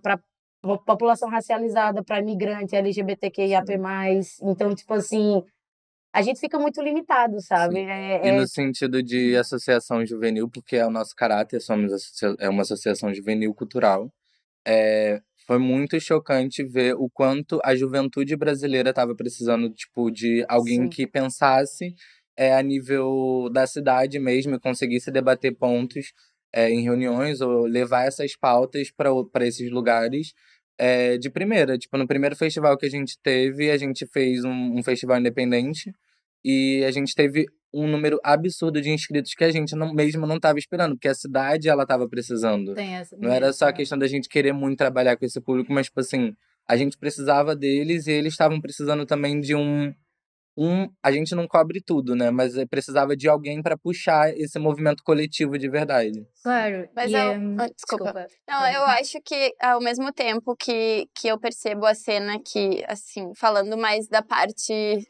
população 0.86 1.30
racializada, 1.30 2.04
para 2.04 2.20
imigrante, 2.20 2.76
LGBTQIAP+. 2.76 3.74
Então, 4.44 4.76
tipo 4.76 4.94
assim, 4.94 5.44
a 6.14 6.22
gente 6.22 6.40
fica 6.40 6.60
muito 6.60 6.82
limitado, 6.84 7.42
sabe? 7.42 7.80
É, 7.80 8.24
e 8.24 8.30
é... 8.30 8.40
no 8.40 8.48
sentido 8.48 9.02
de 9.02 9.36
associação 9.36 10.06
juvenil, 10.06 10.48
porque 10.48 10.76
é 10.76 10.86
o 10.86 10.92
nosso 10.92 11.16
caráter, 11.16 11.60
somos 11.60 11.92
é 12.40 12.48
uma 12.50 12.62
associação 12.62 13.12
juvenil 13.12 13.54
cultural. 13.56 14.12
É, 14.64 15.22
foi 15.46 15.60
muito 15.60 16.00
chocante 16.00 16.64
ver 16.64 16.96
o 16.96 17.10
quanto 17.10 17.60
a 17.64 17.76
juventude 17.76 18.36
brasileira 18.36 18.90
estava 18.90 19.16
precisando, 19.16 19.70
tipo, 19.70 20.10
de 20.10 20.44
alguém 20.48 20.84
Sim. 20.84 20.90
que 20.90 21.08
pensasse 21.08 21.94
é, 22.38 22.56
a 22.56 22.62
nível 22.62 23.50
da 23.52 23.66
cidade 23.68 24.20
mesmo 24.20 24.56
e 24.56 24.60
conseguisse 24.60 25.12
debater 25.12 25.56
pontos 25.56 26.14
é, 26.54 26.70
em 26.70 26.82
reuniões 26.82 27.42
ou 27.42 27.66
levar 27.66 28.06
essas 28.08 28.36
pautas 28.36 28.90
para 28.92 29.46
esses 29.46 29.70
lugares 29.72 30.34
é, 30.78 31.18
de 31.18 31.30
primeira. 31.30 31.78
Tipo, 31.78 31.98
no 31.98 32.08
primeiro 32.08 32.36
festival 32.36 32.78
que 32.78 32.86
a 32.86 32.90
gente 32.90 33.18
teve, 33.22 33.70
a 33.72 33.78
gente 33.78 34.06
fez 34.08 34.44
um, 34.44 34.78
um 34.78 34.84
festival 34.84 35.20
independente 35.20 35.92
e 36.44 36.84
a 36.86 36.92
gente 36.92 37.14
teve 37.16 37.46
um 37.76 37.88
número 37.88 38.18
absurdo 38.24 38.82
de 38.82 38.90
inscritos 38.90 39.34
que 39.34 39.44
a 39.44 39.52
gente 39.52 39.76
não, 39.76 39.94
mesmo 39.94 40.26
não 40.26 40.38
estava 40.38 40.58
esperando, 40.58 40.96
porque 40.96 41.10
a 41.10 41.14
cidade 41.14 41.68
ela 41.68 41.84
estava 41.84 42.08
precisando. 42.08 42.74
não 43.18 43.32
era 43.32 43.52
só 43.52 43.68
a 43.68 43.74
questão 43.74 43.98
da 43.98 44.08
gente 44.08 44.30
querer 44.30 44.54
muito 44.54 44.78
trabalhar 44.78 45.18
com 45.18 45.26
esse 45.26 45.42
público, 45.42 45.74
mas 45.74 45.88
tipo 45.88 46.00
assim, 46.00 46.34
a 46.68 46.78
gente 46.78 46.98
precisava 46.98 47.56
deles 47.56 48.08
e 48.08 48.12
eles 48.12 48.34
estavam 48.34 48.62
precisando 48.62 49.06
também 49.06 49.40
de 49.40 49.54
um 49.54 49.94
um, 50.58 50.88
a 51.04 51.12
gente 51.12 51.36
não 51.36 51.48
cobre 51.48 51.82
tudo, 51.82 52.16
né? 52.16 52.32
Mas 52.32 52.54
precisava 52.70 53.16
de 53.16 53.28
alguém 53.28 53.62
para 53.62 53.78
puxar 53.78 54.30
esse 54.38 54.58
movimento 54.58 55.04
coletivo 55.04 55.58
de 55.58 55.70
verdade. 55.70 56.26
Claro. 56.42 56.88
Mas 56.96 57.12
eu, 57.12 57.20
é... 57.20 57.38
desculpa. 57.38 57.74
desculpa. 57.76 58.28
Não, 58.48 58.66
eu 58.72 58.84
acho 58.84 59.20
que 59.22 59.54
ao 59.62 59.82
mesmo 59.82 60.14
tempo 60.14 60.56
que, 60.56 61.10
que 61.14 61.28
eu 61.28 61.38
percebo 61.38 61.86
a 61.86 61.94
cena 61.94 62.40
que, 62.40 62.86
assim, 62.88 63.34
falando 63.36 63.78
mais 63.78 64.08
da 64.08 64.22
parte 64.22 65.06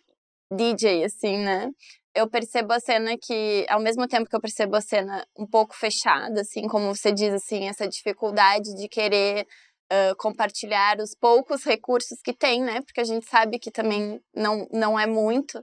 DJ, 0.52 1.04
assim, 1.04 1.38
né? 1.38 1.70
Eu 2.16 2.30
percebo 2.30 2.72
a 2.74 2.80
cena 2.80 3.18
que, 3.18 3.66
ao 3.70 3.80
mesmo 3.82 4.08
tempo 4.08 4.30
que 4.30 4.36
eu 4.36 4.42
percebo 4.42 4.76
a 4.78 4.82
cena 4.82 5.28
um 5.38 5.46
pouco 5.46 5.76
fechada, 5.76 6.42
assim, 6.42 6.68
como 6.68 6.96
você 6.96 7.12
diz, 7.12 7.34
assim, 7.34 7.68
essa 7.68 7.88
dificuldade 7.88 8.74
de 8.76 8.88
querer 8.88 9.46
uh, 9.92 10.16
compartilhar 10.18 10.98
os 11.00 11.14
poucos 11.14 11.64
recursos 11.64 12.22
que 12.24 12.34
tem, 12.34 12.62
né? 12.64 12.82
Porque 12.82 13.02
a 13.02 13.06
gente 13.06 13.28
sabe 13.30 13.60
que 13.60 13.70
também 13.70 14.22
não, 14.34 14.68
não 14.72 15.00
é 15.00 15.06
muito. 15.06 15.60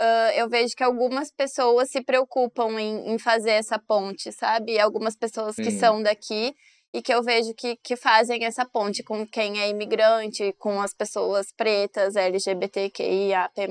Uh, 0.00 0.32
eu 0.34 0.48
vejo 0.48 0.74
que 0.74 0.82
algumas 0.82 1.30
pessoas 1.30 1.90
se 1.90 2.02
preocupam 2.02 2.80
em, 2.80 3.12
em 3.12 3.18
fazer 3.18 3.50
essa 3.50 3.78
ponte, 3.78 4.32
sabe? 4.32 4.80
Algumas 4.80 5.14
pessoas 5.14 5.56
Sim. 5.56 5.62
que 5.62 5.70
são 5.72 6.02
daqui 6.02 6.54
e 6.92 7.00
que 7.02 7.12
eu 7.12 7.22
vejo 7.22 7.54
que, 7.54 7.76
que 7.76 7.96
fazem 7.96 8.44
essa 8.44 8.64
ponte 8.64 9.02
com 9.02 9.26
quem 9.26 9.60
é 9.60 9.68
imigrante, 9.68 10.54
com 10.58 10.80
as 10.80 10.94
pessoas 10.94 11.52
pretas, 11.52 12.16
LGBTQIAP+, 12.16 13.68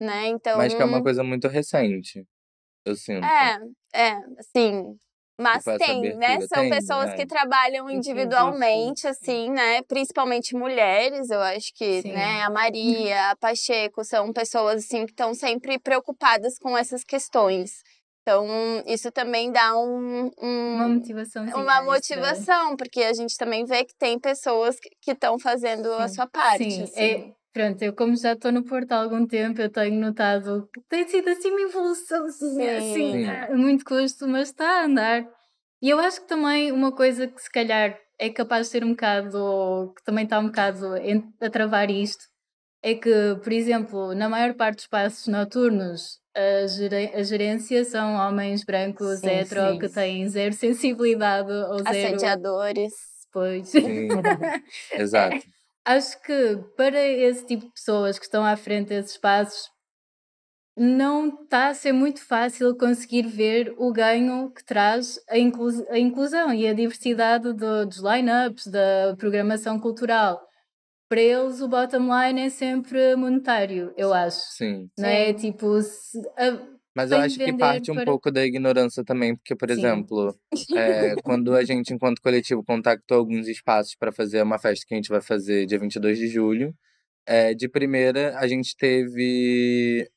né? 0.00 0.28
Então... 0.28 0.56
Mas 0.58 0.74
que 0.74 0.80
é 0.82 0.84
uma 0.84 1.02
coisa 1.02 1.22
muito 1.22 1.48
recente, 1.48 2.24
eu 2.84 2.94
sinto. 2.94 3.24
É, 3.24 3.58
é, 3.94 4.16
assim, 4.38 4.96
mas 5.40 5.64
Tipo, 5.64 5.78
tem, 5.78 6.16
né? 6.16 6.40
São 6.42 6.60
tem, 6.60 6.70
pessoas 6.70 7.10
é. 7.10 7.14
que 7.16 7.26
trabalham 7.26 7.90
Entendi, 7.90 8.10
individualmente, 8.10 9.00
sim. 9.00 9.08
assim, 9.08 9.50
né? 9.50 9.82
Principalmente 9.82 10.54
mulheres, 10.54 11.28
eu 11.28 11.40
acho 11.40 11.72
que, 11.74 12.02
Sim. 12.02 12.12
né? 12.12 12.42
A 12.42 12.50
Maria, 12.50 13.30
a 13.30 13.36
Pacheco, 13.36 14.04
são 14.04 14.32
pessoas, 14.32 14.84
assim, 14.84 15.04
que 15.06 15.12
estão 15.12 15.34
sempre 15.34 15.78
preocupadas 15.78 16.56
com 16.58 16.78
essas 16.78 17.02
questões. 17.02 17.82
Então, 18.22 18.46
isso 18.86 19.10
também 19.10 19.50
dá 19.52 19.76
um, 19.76 20.30
um- 20.40 20.74
Uma 20.76 20.88
motivação. 20.88 21.44
uma 21.44 21.82
motivação, 21.82 22.76
porque 22.76 23.02
a 23.02 23.12
gente 23.12 23.36
também 23.36 23.64
vê 23.66 23.84
que 23.84 23.94
tem 23.98 24.18
pessoas 24.18 24.76
que 25.02 25.10
estão 25.10 25.38
fazendo 25.38 25.92
a 25.94 26.08
Sim. 26.08 26.14
sua 26.14 26.26
parte. 26.28 26.70
Sim, 26.70 26.82
assim. 26.84 27.00
é, 27.02 27.32
pronto, 27.54 27.80
eu 27.80 27.94
como 27.94 28.16
já 28.16 28.32
estou 28.32 28.50
no 28.50 28.64
Porto 28.64 28.92
há 28.92 28.96
algum 28.96 29.24
tempo, 29.26 29.62
eu 29.62 29.70
tenho 29.70 29.98
notado 29.98 30.68
que 30.74 30.80
tem 30.88 31.06
sido 31.06 31.28
assim 31.30 31.50
uma 31.50 31.60
evolução, 31.60 32.26
assim, 32.26 32.54
Sim. 32.56 32.68
assim 32.68 33.12
Sim. 33.12 33.26
a 33.26 33.56
muito 33.56 33.84
custo, 33.84 34.26
mas 34.26 34.48
está 34.48 34.82
a 34.82 34.84
andar. 34.84 35.24
E 35.80 35.88
eu 35.88 35.98
acho 36.00 36.20
que 36.20 36.26
também 36.26 36.72
uma 36.72 36.90
coisa 36.92 37.28
que 37.28 37.40
se 37.40 37.50
calhar 37.50 37.96
é 38.18 38.28
capaz 38.28 38.66
de 38.66 38.72
ser 38.72 38.84
um 38.84 38.90
bocado, 38.90 39.94
que 39.96 40.02
também 40.02 40.24
está 40.24 40.40
um 40.40 40.46
bocado 40.46 40.94
a 41.40 41.50
travar 41.50 41.90
isto, 41.90 42.24
é 42.82 42.94
que, 42.94 43.10
por 43.42 43.52
exemplo, 43.52 44.14
na 44.14 44.28
maior 44.28 44.54
parte 44.54 44.76
dos 44.76 44.84
espaços 44.84 45.28
noturnos, 45.28 46.18
a, 46.34 47.18
a 47.18 47.22
gerência 47.22 47.84
são 47.84 48.14
homens 48.14 48.64
brancos, 48.64 49.20
Sim, 49.20 49.28
hetero, 49.28 49.72
sim, 49.72 49.78
que 49.78 49.88
têm 49.88 50.28
zero 50.28 50.52
sensibilidade 50.54 51.50
ou 51.50 51.78
zero... 51.84 52.16
Assediadores. 52.16 52.92
Pois. 53.32 53.68
Sim, 53.68 54.08
exato. 54.92 55.44
Acho 55.84 56.20
que 56.22 56.56
para 56.76 56.98
esse 57.00 57.44
tipo 57.46 57.66
de 57.66 57.72
pessoas 57.72 58.18
que 58.18 58.24
estão 58.24 58.44
à 58.44 58.56
frente 58.56 58.88
desses 58.88 59.12
espaços, 59.12 59.68
não 60.76 61.28
está 61.42 61.68
a 61.68 61.74
ser 61.74 61.92
muito 61.92 62.20
fácil 62.24 62.76
conseguir 62.76 63.26
ver 63.28 63.72
o 63.78 63.92
ganho 63.92 64.50
que 64.50 64.64
traz 64.64 65.20
a, 65.28 65.38
inclus- 65.38 65.86
a 65.88 65.98
inclusão 65.98 66.52
e 66.52 66.66
a 66.66 66.72
diversidade 66.74 67.52
do- 67.52 67.86
dos 67.86 67.98
line-ups, 67.98 68.66
da 68.66 69.14
programação 69.16 69.78
cultural. 69.78 70.40
Para 71.08 71.20
eles, 71.20 71.60
o 71.60 71.68
bottom 71.68 72.08
line 72.12 72.40
é 72.46 72.50
sempre 72.50 73.14
monetário, 73.16 73.92
eu 73.96 74.12
acho. 74.12 74.40
Sim. 74.52 74.90
Não 74.98 75.08
é? 75.08 75.26
Sim. 75.28 75.52
Tipo, 75.52 75.80
se- 75.82 76.18
a- 76.36 76.73
Mas 76.94 77.10
eu 77.10 77.18
acho 77.18 77.36
que 77.38 77.52
parte 77.56 77.90
um 77.90 78.04
pouco 78.04 78.30
da 78.30 78.46
ignorância 78.46 79.04
também, 79.04 79.34
porque, 79.34 79.56
por 79.56 79.68
Sim. 79.68 79.78
exemplo, 79.78 80.38
é, 80.76 81.14
quando 81.24 81.54
a 81.54 81.64
gente, 81.64 81.92
enquanto 81.92 82.22
coletivo, 82.22 82.62
contactou 82.62 83.18
alguns 83.18 83.48
espaços 83.48 83.96
para 83.96 84.12
fazer 84.12 84.42
uma 84.42 84.58
festa 84.58 84.84
que 84.86 84.94
a 84.94 84.96
gente 84.96 85.08
vai 85.08 85.20
fazer 85.20 85.66
dia 85.66 85.78
22 85.78 86.18
de 86.18 86.28
julho, 86.28 86.72
é, 87.26 87.52
de 87.54 87.68
primeira 87.68 88.38
a 88.38 88.46
gente 88.46 88.76
teve 88.76 90.08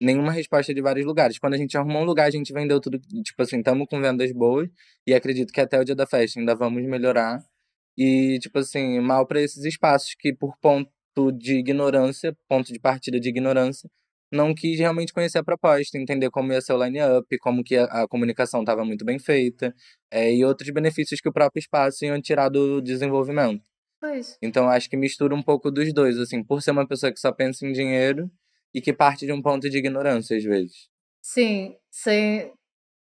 nenhuma 0.00 0.32
resposta 0.32 0.74
de 0.74 0.80
vários 0.80 1.06
lugares. 1.06 1.38
Quando 1.38 1.54
a 1.54 1.58
gente 1.58 1.76
arrumou 1.76 2.02
um 2.02 2.06
lugar, 2.06 2.26
a 2.26 2.30
gente 2.30 2.52
vendeu 2.52 2.80
tudo, 2.80 2.98
tipo 2.98 3.42
assim, 3.42 3.58
estamos 3.58 3.86
com 3.88 4.00
vendas 4.00 4.32
boas, 4.32 4.68
e 5.06 5.14
acredito 5.14 5.52
que 5.52 5.60
até 5.60 5.78
o 5.78 5.84
dia 5.84 5.94
da 5.94 6.06
festa 6.06 6.40
ainda 6.40 6.54
vamos 6.54 6.82
melhorar. 6.84 7.38
E, 7.96 8.38
tipo 8.40 8.58
assim, 8.58 9.00
mal 9.00 9.26
para 9.26 9.40
esses 9.40 9.64
espaços 9.64 10.14
que, 10.18 10.32
por 10.34 10.56
ponto 10.58 10.90
de 11.32 11.58
ignorância, 11.58 12.36
ponto 12.48 12.72
de 12.72 12.80
partida 12.80 13.20
de 13.20 13.28
ignorância, 13.28 13.88
não 14.32 14.54
quis 14.54 14.78
realmente 14.78 15.12
conhecer 15.12 15.38
a 15.38 15.44
proposta, 15.44 15.98
entender 15.98 16.30
como 16.30 16.52
ia 16.52 16.60
ser 16.60 16.72
o 16.72 16.84
line-up, 16.84 17.38
como 17.38 17.62
que 17.62 17.76
a, 17.76 17.84
a 17.84 18.08
comunicação 18.08 18.60
estava 18.60 18.84
muito 18.84 19.04
bem 19.04 19.18
feita, 19.18 19.74
é, 20.10 20.34
e 20.34 20.44
outros 20.44 20.70
benefícios 20.70 21.20
que 21.20 21.28
o 21.28 21.32
próprio 21.32 21.60
espaço 21.60 22.04
iam 22.04 22.20
tirar 22.20 22.48
do 22.48 22.80
desenvolvimento. 22.80 23.62
pois, 24.00 24.38
Então, 24.42 24.68
acho 24.68 24.88
que 24.88 24.96
mistura 24.96 25.34
um 25.34 25.42
pouco 25.42 25.70
dos 25.70 25.92
dois, 25.92 26.18
assim, 26.18 26.42
por 26.42 26.62
ser 26.62 26.70
uma 26.70 26.88
pessoa 26.88 27.12
que 27.12 27.20
só 27.20 27.30
pensa 27.30 27.66
em 27.66 27.72
dinheiro 27.72 28.30
e 28.74 28.80
que 28.80 28.92
parte 28.92 29.26
de 29.26 29.32
um 29.32 29.42
ponto 29.42 29.68
de 29.68 29.78
ignorância, 29.78 30.36
às 30.36 30.42
vezes. 30.42 30.88
Sim, 31.22 31.76
sem, 31.90 32.52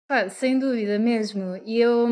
pá, 0.06 0.28
sem 0.28 0.58
dúvida 0.58 0.98
mesmo. 0.98 1.56
E 1.64 1.80
eu, 1.80 2.06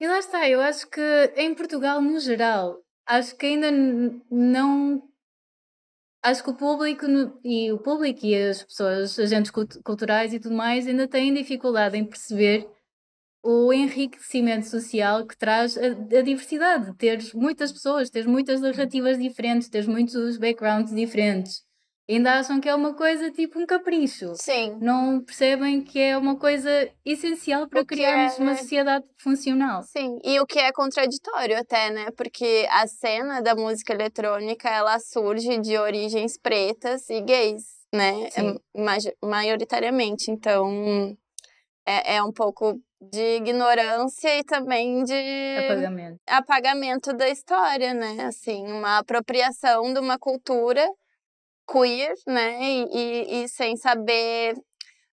e 0.00 0.06
lá 0.06 0.18
está, 0.18 0.48
eu 0.48 0.60
acho 0.60 0.88
que 0.88 1.00
em 1.36 1.54
Portugal, 1.54 2.02
no 2.02 2.18
geral, 2.18 2.80
acho 3.06 3.36
que 3.36 3.46
ainda 3.46 3.70
não. 4.30 5.02
Acho 6.24 6.42
que 6.42 6.50
o 6.50 6.54
público 6.56 7.04
e 7.44 7.70
o 7.70 7.78
público 7.78 8.24
e 8.24 8.34
as 8.34 8.62
pessoas, 8.62 9.18
agentes 9.18 9.50
cult- 9.50 9.78
culturais 9.84 10.32
e 10.32 10.40
tudo 10.40 10.54
mais, 10.54 10.86
ainda 10.86 11.06
têm 11.06 11.34
dificuldade 11.34 11.98
em 11.98 12.04
perceber 12.04 12.66
o 13.42 13.72
enriquecimento 13.72 14.66
social 14.66 15.26
que 15.26 15.36
traz 15.36 15.78
a, 15.78 15.86
a 15.86 16.22
diversidade, 16.22 16.94
teres 16.96 17.34
muitas 17.34 17.72
pessoas, 17.72 18.10
teres 18.10 18.26
muitas 18.26 18.60
narrativas 18.60 19.18
diferentes, 19.18 19.68
teres 19.68 19.88
muitos 19.88 20.38
backgrounds 20.38 20.94
diferentes. 20.94 21.62
Ainda 22.08 22.38
acham 22.38 22.60
que 22.60 22.68
é 22.68 22.74
uma 22.74 22.94
coisa 22.94 23.30
tipo 23.30 23.58
um 23.58 23.64
capricho 23.64 24.34
Sim. 24.36 24.76
não 24.80 25.22
percebem 25.22 25.80
que 25.82 25.98
é 25.98 26.16
uma 26.18 26.36
coisa 26.36 26.68
essencial 27.04 27.66
para 27.66 27.82
criarmos 27.84 28.38
é- 28.38 28.42
uma 28.42 28.54
sociedade 28.54 29.06
funcional. 29.16 29.82
Sim, 29.84 30.18
e 30.22 30.38
o 30.38 30.44
que 30.46 30.58
é 30.58 30.70
contraditório 30.70 31.58
até, 31.58 31.90
né? 31.90 32.06
Porque 32.14 32.66
a 32.70 32.86
cena 32.86 33.40
da 33.40 33.54
música 33.54 33.94
eletrônica, 33.94 34.68
ela 34.68 34.98
surge 35.00 35.56
de 35.58 35.78
origens 35.78 36.36
pretas 36.38 37.08
e 37.08 37.22
gays, 37.22 37.62
né? 37.94 38.28
Sim. 38.30 38.58
É, 38.76 39.26
majoritariamente. 39.26 40.30
Então, 40.30 41.16
é, 41.86 42.16
é 42.16 42.22
um 42.22 42.32
pouco 42.32 42.78
de 43.00 43.36
ignorância 43.36 44.38
e 44.38 44.44
também 44.44 45.04
de 45.04 45.56
Apagamento. 45.64 46.18
apagamento 46.26 47.12
da 47.14 47.28
história, 47.28 47.94
né? 47.94 48.24
Assim, 48.24 48.66
uma 48.66 48.98
apropriação 48.98 49.92
de 49.92 50.00
uma 50.00 50.18
cultura 50.18 50.86
queer, 51.70 52.14
né? 52.26 52.62
E, 52.62 52.88
e, 52.92 53.44
e 53.44 53.48
sem 53.48 53.76
saber 53.76 54.54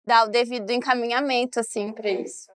dar 0.05 0.25
o 0.27 0.31
devido 0.31 0.71
encaminhamento, 0.71 1.59
assim, 1.59 1.91
para 1.93 2.09
isso. 2.09 2.47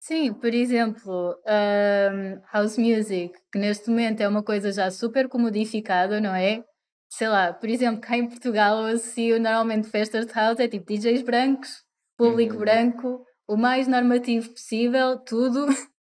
Sim, 0.00 0.32
por 0.32 0.54
exemplo, 0.54 1.36
ahm, 1.46 2.40
house 2.52 2.78
music, 2.78 3.34
que 3.52 3.58
neste 3.58 3.90
momento 3.90 4.20
é 4.20 4.28
uma 4.28 4.42
coisa 4.42 4.72
já 4.72 4.90
super 4.90 5.28
comodificada, 5.28 6.20
não 6.20 6.34
é? 6.34 6.64
Sei 7.10 7.28
lá, 7.28 7.52
por 7.52 7.68
exemplo, 7.68 8.00
cá 8.00 8.16
em 8.16 8.28
Portugal 8.28 8.78
eu 8.88 8.94
associo 8.96 9.40
normalmente 9.40 9.88
festas 9.90 10.26
de 10.26 10.32
house, 10.32 10.60
é 10.60 10.68
tipo 10.68 10.86
DJs 10.86 11.22
brancos, 11.22 11.82
público 12.16 12.54
Uhum. 12.54 12.60
branco, 12.60 13.24
o 13.48 13.56
mais 13.56 13.86
normativo 13.88 14.50
possível, 14.50 15.18
tudo. 15.18 15.66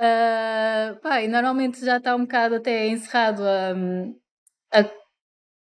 Ah, 0.00 0.98
pá, 1.02 1.20
normalmente 1.28 1.84
já 1.84 1.98
está 1.98 2.16
um 2.16 2.22
bocado 2.22 2.56
até 2.56 2.88
encerrado 2.88 3.42
a, 3.44 3.72
a, 4.72 4.90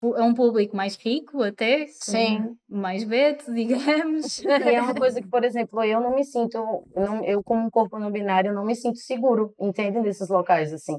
a 0.01 0.23
um 0.23 0.33
público 0.33 0.75
mais 0.75 0.95
rico, 0.95 1.43
até, 1.43 1.85
Sim. 1.87 2.55
mais 2.67 3.03
veto, 3.03 3.51
digamos. 3.53 4.39
E 4.39 4.49
é 4.75 4.81
uma 4.81 4.93
coisa 4.95 5.21
que, 5.21 5.27
por 5.27 5.43
exemplo, 5.43 5.83
eu 5.83 5.99
não 5.99 6.15
me 6.15 6.23
sinto, 6.23 6.57
eu, 6.57 6.85
não- 6.95 7.23
eu 7.25 7.43
como 7.43 7.65
um 7.65 7.69
corpo 7.69 7.99
não 7.99 8.11
binário, 8.11 8.53
não 8.53 8.65
me 8.65 8.75
sinto 8.75 8.97
seguro, 8.99 9.53
entende? 9.59 9.99
Nesses 9.99 10.29
locais, 10.29 10.73
assim. 10.73 10.97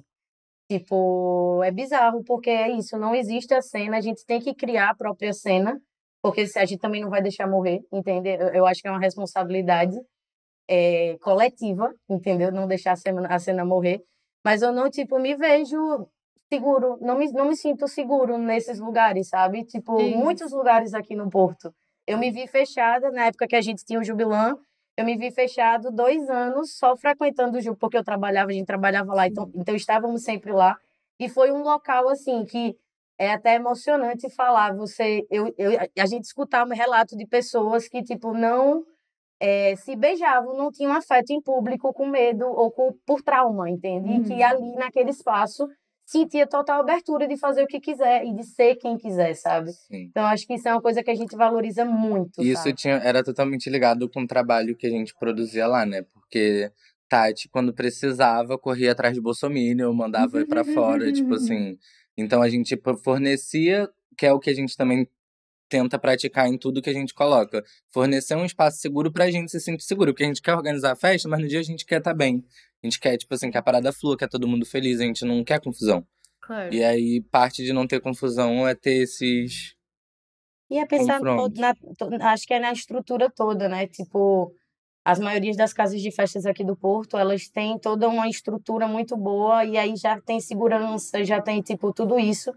Tipo, 0.71 1.63
é 1.65 1.71
bizarro, 1.73 2.23
porque 2.25 2.51
é 2.51 2.71
isso, 2.71 2.97
não 2.97 3.15
existe 3.15 3.53
a 3.55 3.61
cena, 3.63 3.97
a 3.97 4.01
gente 4.01 4.25
tem 4.25 4.39
que 4.41 4.55
criar 4.55 4.91
a 4.91 4.95
própria 4.95 5.33
cena, 5.33 5.81
porque 6.23 6.47
se 6.47 6.59
a 6.59 6.65
gente 6.65 6.79
também 6.79 7.01
não 7.03 7.11
vai 7.11 7.21
deixar 7.21 7.49
morrer, 7.49 7.81
entende? 7.93 8.29
Eu, 8.29 8.49
eu 8.51 8.67
acho 8.67 8.81
que 8.81 8.87
é 8.87 8.91
uma 8.91 9.01
responsabilidade 9.01 9.97
é, 10.69 11.17
coletiva, 11.19 11.93
entendeu? 12.09 12.53
Não 12.53 12.69
deixar 12.69 12.93
a 12.93 12.97
cena, 12.97 13.27
a 13.27 13.39
cena 13.39 13.65
morrer. 13.65 14.01
Mas 14.45 14.63
eu 14.63 14.73
não, 14.73 14.89
tipo, 14.89 15.19
me 15.19 15.35
vejo 15.35 15.77
seguro, 16.53 16.99
não 17.01 17.17
me, 17.17 17.31
não 17.33 17.47
me 17.47 17.57
sinto 17.57 17.87
seguro 17.87 18.37
nesses 18.37 18.81
lugares, 18.81 19.29
sabe? 19.29 19.65
Tipo, 19.65 19.97
Sim. 19.97 20.17
muitos 20.17 20.51
lugares 20.53 20.93
aqui 20.93 21.15
no 21.15 21.31
Porto. 21.31 21.73
Eu 22.07 22.19
me 22.19 22.31
vi 22.31 22.47
fechada 22.49 23.11
na 23.13 23.27
época 23.27 23.47
que 23.47 23.55
a 23.55 23.61
gente 23.61 23.85
tinha 23.85 24.01
o 24.01 24.05
Jubilã. 24.05 24.59
Eu 24.97 25.05
me 25.05 25.17
vi 25.17 25.31
fechado 25.31 25.93
dois 25.93 26.29
anos 26.29 26.77
só 26.77 26.97
frequentando 26.97 27.57
o 27.57 27.61
Ju, 27.61 27.77
porque 27.77 27.97
eu 27.97 28.05
trabalhava, 28.05 28.51
a 28.51 28.53
gente 28.53 28.67
trabalhava 28.67 29.15
lá, 29.15 29.29
então, 29.29 29.49
então 29.55 29.77
estávamos 29.77 30.25
sempre 30.25 30.51
lá. 30.53 30.77
E 31.21 31.29
foi 31.29 31.53
um 31.53 31.63
local, 31.63 32.09
assim, 32.09 32.45
que 32.45 32.77
é 33.17 33.31
até 33.33 33.55
emocionante 33.55 34.29
falar. 34.29 34.75
Você, 34.75 35.25
eu, 35.31 35.55
eu, 35.57 35.79
a 35.97 36.07
gente 36.07 36.25
escutava 36.25 36.69
um 36.69 36.77
relato 36.77 37.17
de 37.17 37.27
pessoas 37.27 37.87
que, 37.89 38.03
tipo, 38.03 38.35
não 38.35 38.85
eh, 39.41 39.77
se 39.77 39.95
beijavam, 39.95 40.57
não 40.57 40.71
tinham 40.71 40.93
afeto 40.93 41.31
em 41.31 41.41
público 41.41 41.93
com 41.93 42.07
medo 42.07 42.47
ou 42.47 42.71
com, 42.71 42.93
por 43.07 43.23
trauma, 43.23 43.71
entende? 43.71 44.11
E 44.11 44.21
que 44.21 44.35
Uhum. 44.35 44.45
ali, 44.45 44.73
naquele 44.75 45.11
espaço, 45.11 45.69
sentia 46.11 46.45
total 46.45 46.81
abertura 46.81 47.29
de 47.29 47.37
fazer 47.37 47.63
o 47.63 47.69
que 47.69 47.79
quiser 47.79 48.25
e 48.25 48.35
de 48.35 48.43
ser 48.43 48.75
quem 48.75 48.99
quiser, 48.99 49.33
sabe? 49.35 49.71
Sim. 49.73 50.09
Então, 50.11 50.27
acho 50.27 50.45
que 50.45 50.55
isso 50.55 50.69
é 50.69 50.73
uma 50.73 50.83
coisa 50.83 51.05
que 51.05 51.11
a 51.11 51.15
gente 51.15 51.37
valoriza 51.37 51.85
muito, 51.85 52.43
E 52.43 52.51
isso 52.51 52.65
sabe? 52.65 52.75
tinha, 52.75 52.95
era 52.97 53.23
totalmente 53.23 53.71
ligado 53.71 54.11
com 54.11 54.23
o 54.23 54.27
trabalho 54.27 54.77
que 54.77 54.89
a 54.89 54.91
gente 54.91 55.15
produzia 55.15 55.69
lá, 55.69 55.87
né? 55.87 56.03
Porque 56.03 56.73
Tati, 57.09 57.49
quando 57.49 57.73
precisava, 57.73 58.59
corria 58.59 58.91
atrás 58.91 59.15
de 59.15 59.21
Bolsonaro, 59.21 59.95
mandava 59.95 60.41
ir 60.41 60.49
pra 60.49 60.65
fora, 60.65 61.13
tipo 61.13 61.33
assim. 61.35 61.79
Então 62.17 62.43
a 62.43 62.49
gente 62.49 62.75
tipo, 62.75 62.97
fornecia, 62.97 63.89
que 64.19 64.27
é 64.27 64.33
o 64.33 64.41
que 64.41 64.51
a 64.51 64.55
gente 64.55 64.77
também 64.77 65.09
tenta 65.71 65.99
praticar 65.99 66.49
em 66.49 66.59
tudo 66.59 66.83
que 66.83 66.91
a 66.91 66.93
gente 66.93 67.15
coloca. 67.15 67.65
Fornecer 67.91 68.37
um 68.37 68.45
espaço 68.45 68.79
seguro 68.79 69.11
pra 69.13 69.31
gente 69.31 69.51
se 69.51 69.61
sentir 69.61 69.85
seguro. 69.85 70.13
Porque 70.13 70.25
a 70.25 70.27
gente 70.27 70.43
quer 70.43 70.55
organizar 70.55 70.93
a 70.93 70.97
festa, 70.97 71.29
mas 71.29 71.41
no 71.41 71.49
dia 71.49 71.61
a 71.61 71.63
gente 71.63 71.87
quer 71.87 71.99
estar 71.99 72.11
tá 72.11 72.17
bem. 72.17 72.45
A 72.83 72.87
gente 72.87 72.99
quer, 72.99 73.17
tipo 73.17 73.33
assim, 73.33 73.51
que 73.51 73.57
a 73.57 73.63
parada 73.63 73.93
flua, 73.93 74.17
quer 74.17 74.29
todo 74.29 74.49
mundo 74.49 74.67
feliz, 74.67 75.01
a 75.01 75.05
gente 75.05 75.25
não 75.25 75.45
quer 75.45 75.61
confusão. 75.61 76.05
Claro. 76.43 76.75
E 76.75 76.83
aí, 76.83 77.23
parte 77.31 77.65
de 77.65 77.73
não 77.73 77.87
ter 77.87 78.01
confusão 78.01 78.67
é 78.67 78.75
ter 78.75 79.03
esses. 79.03 79.77
E 80.69 80.79
é 80.79 80.87
pensar 80.87 81.21
todo 81.21 81.61
na, 81.61 81.75
acho 82.33 82.47
que 82.47 82.55
é 82.55 82.61
na 82.61 82.73
estrutura 82.73 83.31
toda, 83.31 83.69
né? 83.69 83.87
Tipo, 83.87 84.53
as 85.05 85.19
maiorias 85.19 85.57
das 85.57 85.73
casas 85.73 86.01
de 86.01 86.11
festas 86.11 86.47
aqui 86.47 86.65
do 86.65 86.77
Porto, 86.77 87.17
elas 87.17 87.49
têm 87.49 87.79
toda 87.79 88.09
uma 88.09 88.29
estrutura 88.29 88.87
muito 88.87 89.17
boa 89.17 89.65
e 89.65 89.77
aí 89.77 89.97
já 89.97 90.21
tem 90.21 90.41
segurança, 90.41 91.25
já 91.25 91.41
tem, 91.41 91.61
tipo, 91.61 91.93
tudo 91.93 92.19
isso. 92.19 92.53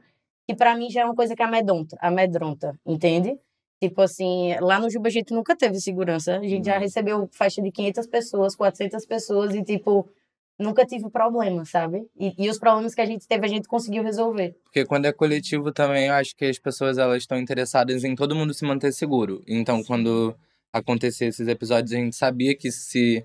Que 0.47 0.55
para 0.55 0.75
mim 0.75 0.89
já 0.89 1.01
é 1.01 1.05
uma 1.05 1.15
coisa 1.15 1.35
que 1.35 1.43
amedronta, 1.43 1.97
amedronta, 2.01 2.77
entende? 2.85 3.38
Tipo 3.81 4.01
assim, 4.01 4.55
lá 4.62 4.79
no 4.79 4.89
Juba 4.89 5.09
a 5.09 5.12
gente 5.12 5.33
nunca 5.33 5.55
teve 5.55 5.79
segurança. 5.79 6.38
A 6.38 6.47
gente 6.47 6.65
já 6.65 6.77
recebeu 6.77 7.27
festa 7.31 7.62
de 7.62 7.71
500 7.71 8.07
pessoas, 8.07 8.55
400 8.55 9.05
pessoas 9.05 9.53
e, 9.53 9.62
tipo, 9.62 10.09
nunca 10.57 10.85
tive 10.85 11.09
problema, 11.09 11.65
sabe? 11.65 12.07
E, 12.17 12.33
e, 12.38 12.50
os 12.50 12.57
problemas 12.57 12.95
que 12.95 13.01
a 13.01 13.05
gente 13.05 13.27
teve, 13.27 13.45
a 13.45 13.50
gente 13.50 13.67
conseguiu 13.67 14.01
resolver. 14.01 14.55
Porque 14.63 14.85
quando 14.85 15.05
é 15.05 15.12
coletivo 15.12 15.71
também, 15.71 16.07
eu 16.07 16.13
acho 16.13 16.35
que 16.35 16.45
as 16.45 16.57
pessoas 16.57 16.97
elas 16.97 17.23
estão 17.23 17.38
interessadas 17.38 18.03
em 18.03 18.15
todo 18.15 18.35
mundo 18.35 18.53
se 18.53 18.63
manter 18.63 18.93
seguro. 18.93 19.43
Então, 19.45 19.79
Sim. 19.79 19.83
quando 19.85 20.35
acontecer 20.71 21.25
esses 21.25 21.47
episódios, 21.47 21.91
a 21.91 21.97
gente 21.97 22.15
sabia 22.15 22.55
que 22.55 22.71
se 22.71 23.23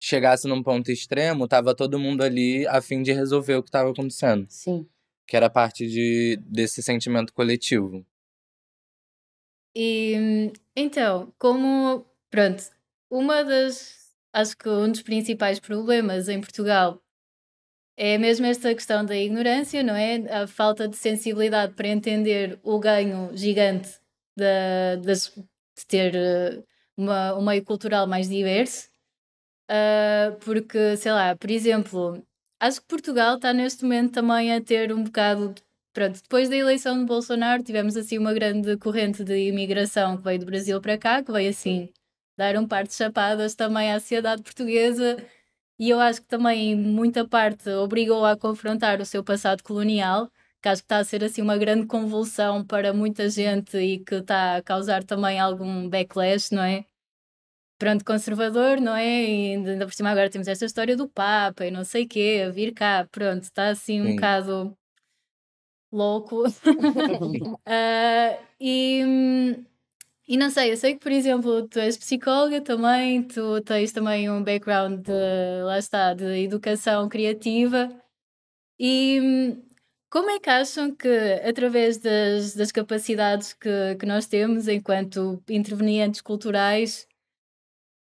chegasse 0.00 0.48
num 0.48 0.62
ponto 0.62 0.90
extremo, 0.90 1.46
tava 1.46 1.74
todo 1.74 1.98
mundo 1.98 2.22
ali 2.22 2.66
a 2.66 2.80
fim 2.80 3.02
de 3.02 3.12
resolver 3.12 3.56
o 3.56 3.62
que 3.62 3.68
estava 3.68 3.90
acontecendo. 3.90 4.46
Sim. 4.48 4.86
Que 5.30 5.36
era 5.36 5.48
parte 5.48 5.86
de, 5.86 6.36
desse 6.42 6.82
sentimento 6.82 7.32
coletivo. 7.32 8.04
E 9.76 10.50
então, 10.74 11.32
como 11.38 12.04
pronto, 12.28 12.64
uma 13.08 13.44
das 13.44 14.12
acho 14.32 14.56
que 14.56 14.68
um 14.68 14.90
dos 14.90 15.02
principais 15.02 15.60
problemas 15.60 16.28
em 16.28 16.40
Portugal 16.40 17.00
é 17.96 18.18
mesmo 18.18 18.44
esta 18.46 18.74
questão 18.74 19.04
da 19.04 19.16
ignorância, 19.16 19.84
não 19.84 19.94
é? 19.94 20.16
A 20.42 20.48
falta 20.48 20.88
de 20.88 20.96
sensibilidade 20.96 21.74
para 21.74 21.86
entender 21.86 22.58
o 22.64 22.80
ganho 22.80 23.30
gigante 23.36 24.00
de, 24.36 24.96
de, 24.96 25.12
de 25.76 25.86
ter 25.86 26.16
eh, 26.16 26.64
uma, 26.96 27.38
um 27.38 27.44
meio 27.44 27.64
cultural 27.64 28.08
mais 28.08 28.28
diverso. 28.28 28.90
Uh, 29.70 30.36
porque, 30.44 30.96
sei 30.96 31.12
lá, 31.12 31.36
por 31.36 31.48
exemplo, 31.48 32.26
acho 32.60 32.80
que 32.80 32.86
Portugal 32.86 33.36
está 33.36 33.52
neste 33.52 33.82
momento 33.84 34.12
também 34.12 34.52
a 34.54 34.60
ter 34.60 34.92
um 34.92 35.02
bocado. 35.04 35.54
Pronto, 35.92 36.22
depois 36.22 36.48
da 36.48 36.56
eleição 36.56 36.98
de 37.00 37.06
Bolsonaro, 37.06 37.62
tivemos 37.64 37.96
assim 37.96 38.18
uma 38.18 38.32
grande 38.32 38.76
corrente 38.76 39.24
de 39.24 39.48
imigração 39.48 40.16
que 40.16 40.22
veio 40.22 40.38
do 40.38 40.46
Brasil 40.46 40.80
para 40.80 40.96
cá, 40.98 41.22
que 41.22 41.32
veio 41.32 41.50
assim 41.50 41.88
dar 42.36 42.56
um 42.56 42.66
par 42.66 42.86
de 42.86 42.94
chapadas 42.94 43.54
também 43.54 43.92
à 43.92 43.98
sociedade 44.00 44.42
portuguesa. 44.42 45.16
E 45.78 45.90
eu 45.90 46.00
acho 46.00 46.22
que 46.22 46.28
também, 46.28 46.76
muita 46.76 47.26
parte, 47.26 47.68
obrigou 47.70 48.24
a 48.24 48.36
confrontar 48.36 49.00
o 49.00 49.06
seu 49.06 49.24
passado 49.24 49.62
colonial, 49.62 50.30
que 50.62 50.68
acho 50.68 50.82
que 50.82 50.86
está 50.86 50.98
a 50.98 51.04
ser 51.04 51.24
assim 51.24 51.42
uma 51.42 51.58
grande 51.58 51.86
convulsão 51.86 52.64
para 52.64 52.92
muita 52.92 53.28
gente 53.30 53.76
e 53.78 53.98
que 54.00 54.16
está 54.16 54.56
a 54.56 54.62
causar 54.62 55.04
também 55.04 55.40
algum 55.40 55.88
backlash, 55.88 56.52
não 56.52 56.62
é? 56.62 56.84
Pronto, 57.80 58.04
conservador, 58.04 58.78
não 58.78 58.94
é? 58.94 59.24
E 59.24 59.56
ainda 59.56 59.86
por 59.86 59.94
cima 59.94 60.10
agora 60.10 60.28
temos 60.28 60.46
esta 60.46 60.66
história 60.66 60.94
do 60.94 61.08
Papa 61.08 61.64
e 61.64 61.70
não 61.70 61.82
sei 61.82 62.04
o 62.04 62.08
quê, 62.08 62.44
a 62.46 62.50
vir 62.50 62.72
cá, 62.74 63.08
pronto, 63.10 63.44
está 63.44 63.68
assim 63.70 64.02
um 64.02 64.04
Sim. 64.04 64.16
bocado 64.16 64.76
louco. 65.90 66.46
uh, 66.46 66.52
e, 68.60 69.02
e 70.28 70.36
não 70.36 70.50
sei, 70.50 70.72
eu 70.72 70.76
sei 70.76 70.94
que, 70.94 71.00
por 71.00 71.10
exemplo, 71.10 71.66
tu 71.68 71.78
és 71.78 71.96
psicóloga 71.96 72.60
também, 72.60 73.22
tu 73.22 73.62
tens 73.62 73.92
também 73.92 74.28
um 74.30 74.44
background 74.44 75.00
de, 75.00 75.62
lá 75.64 75.78
está, 75.78 76.12
de 76.12 76.44
educação 76.44 77.08
criativa. 77.08 77.88
E 78.78 79.56
como 80.10 80.28
é 80.30 80.38
que 80.38 80.50
acham 80.50 80.94
que, 80.94 81.08
através 81.48 81.96
das, 81.96 82.54
das 82.54 82.70
capacidades 82.70 83.54
que, 83.54 83.96
que 83.98 84.04
nós 84.04 84.26
temos 84.26 84.68
enquanto 84.68 85.42
intervenientes 85.48 86.20
culturais, 86.20 87.08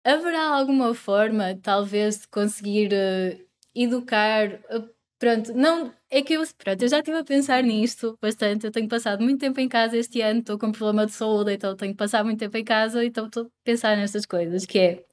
haverá 0.04 0.48
alguma 0.48 0.94
forma, 0.94 1.58
talvez, 1.62 2.20
de 2.20 2.28
conseguir 2.28 2.92
uh, 2.92 3.44
educar? 3.74 4.60
Uh, 4.70 4.88
pronto, 5.18 5.52
não. 5.54 5.92
É 6.10 6.22
que 6.22 6.34
eu, 6.34 6.42
pronto, 6.58 6.82
eu 6.82 6.88
já 6.88 6.98
estive 6.98 7.18
a 7.18 7.24
pensar 7.24 7.62
nisto 7.62 8.16
bastante. 8.20 8.66
Eu 8.66 8.70
tenho 8.70 8.88
passado 8.88 9.22
muito 9.22 9.40
tempo 9.40 9.58
em 9.58 9.68
casa 9.68 9.96
este 9.96 10.20
ano, 10.20 10.40
estou 10.40 10.58
com 10.58 10.66
um 10.66 10.72
problema 10.72 11.06
de 11.06 11.12
saúde, 11.12 11.52
então 11.54 11.74
tenho 11.74 11.92
que 11.92 11.98
passar 11.98 12.22
muito 12.22 12.38
tempo 12.38 12.56
em 12.56 12.64
casa, 12.64 13.04
então 13.04 13.26
estou 13.26 13.44
a 13.44 13.48
pensar 13.64 13.96
nestas 13.96 14.26
coisas, 14.26 14.64
que 14.66 14.78
é 14.78 15.04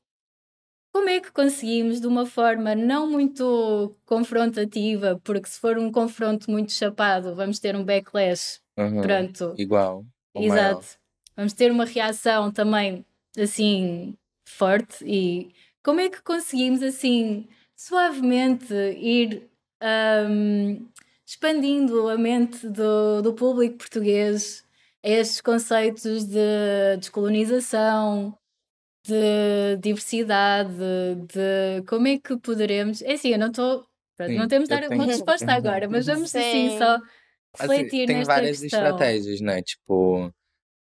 como 0.94 1.10
é 1.10 1.22
que 1.22 1.32
conseguimos, 1.32 2.02
de 2.02 2.08
uma 2.08 2.26
forma 2.26 2.76
não 2.76 3.10
muito 3.10 3.96
confrontativa, 4.06 5.20
porque 5.24 5.48
se 5.48 5.60
for 5.60 5.78
um 5.78 5.90
confronto 5.90 6.52
muito 6.52 6.74
chapado, 6.74 7.34
vamos 7.34 7.60
ter 7.60 7.76
um 7.76 7.84
backlash. 7.84 8.60
Uhum, 8.78 9.02
pronto. 9.02 9.56
Igual. 9.58 10.06
Exato. 10.36 10.58
Maior. 10.58 10.84
Vamos 11.38 11.54
ter 11.54 11.72
uma 11.72 11.86
reação 11.86 12.52
também, 12.52 13.06
assim, 13.38 14.16
forte 14.46 15.04
e 15.06 15.54
como 15.84 16.00
é 16.00 16.10
que 16.10 16.22
conseguimos 16.22 16.84
assim 16.84 17.48
suavemente 17.76 18.74
ir 18.74 19.50
um, 20.30 20.88
expandindo 21.26 22.10
a 22.10 22.18
mente 22.18 22.68
do, 22.70 23.22
do 23.22 23.34
público 23.34 23.78
português 23.78 24.64
a 25.04 25.10
estes 25.10 25.42
conceitos 25.42 26.26
de 26.26 26.98
descolonização, 27.00 28.38
de 29.06 29.78
diversidade, 29.82 30.76
de 31.28 31.84
como 31.88 32.08
é 32.08 32.20
que 32.20 32.38
poderemos. 32.38 33.02
É 33.02 33.14
assim, 33.14 33.30
eu 33.30 33.40
não 33.40 33.48
estou. 33.48 33.86
Não 34.20 34.48
temos 34.48 34.70
de 34.70 34.76
dar 34.76 34.88
tenho... 34.88 34.94
uma 34.94 35.06
resposta 35.06 35.50
agora, 35.52 35.90
mas 35.90 36.06
vamos 36.06 36.36
assim, 36.36 36.42
Sim. 36.42 36.68
assim 36.68 36.78
só 36.78 37.00
refletir 37.58 37.98
assim, 37.98 38.06
tem 38.06 38.16
nesta 38.18 38.34
várias 38.34 38.60
questão. 38.60 38.80
estratégias, 38.80 39.42
né? 39.42 39.62
Tipo, 39.64 40.32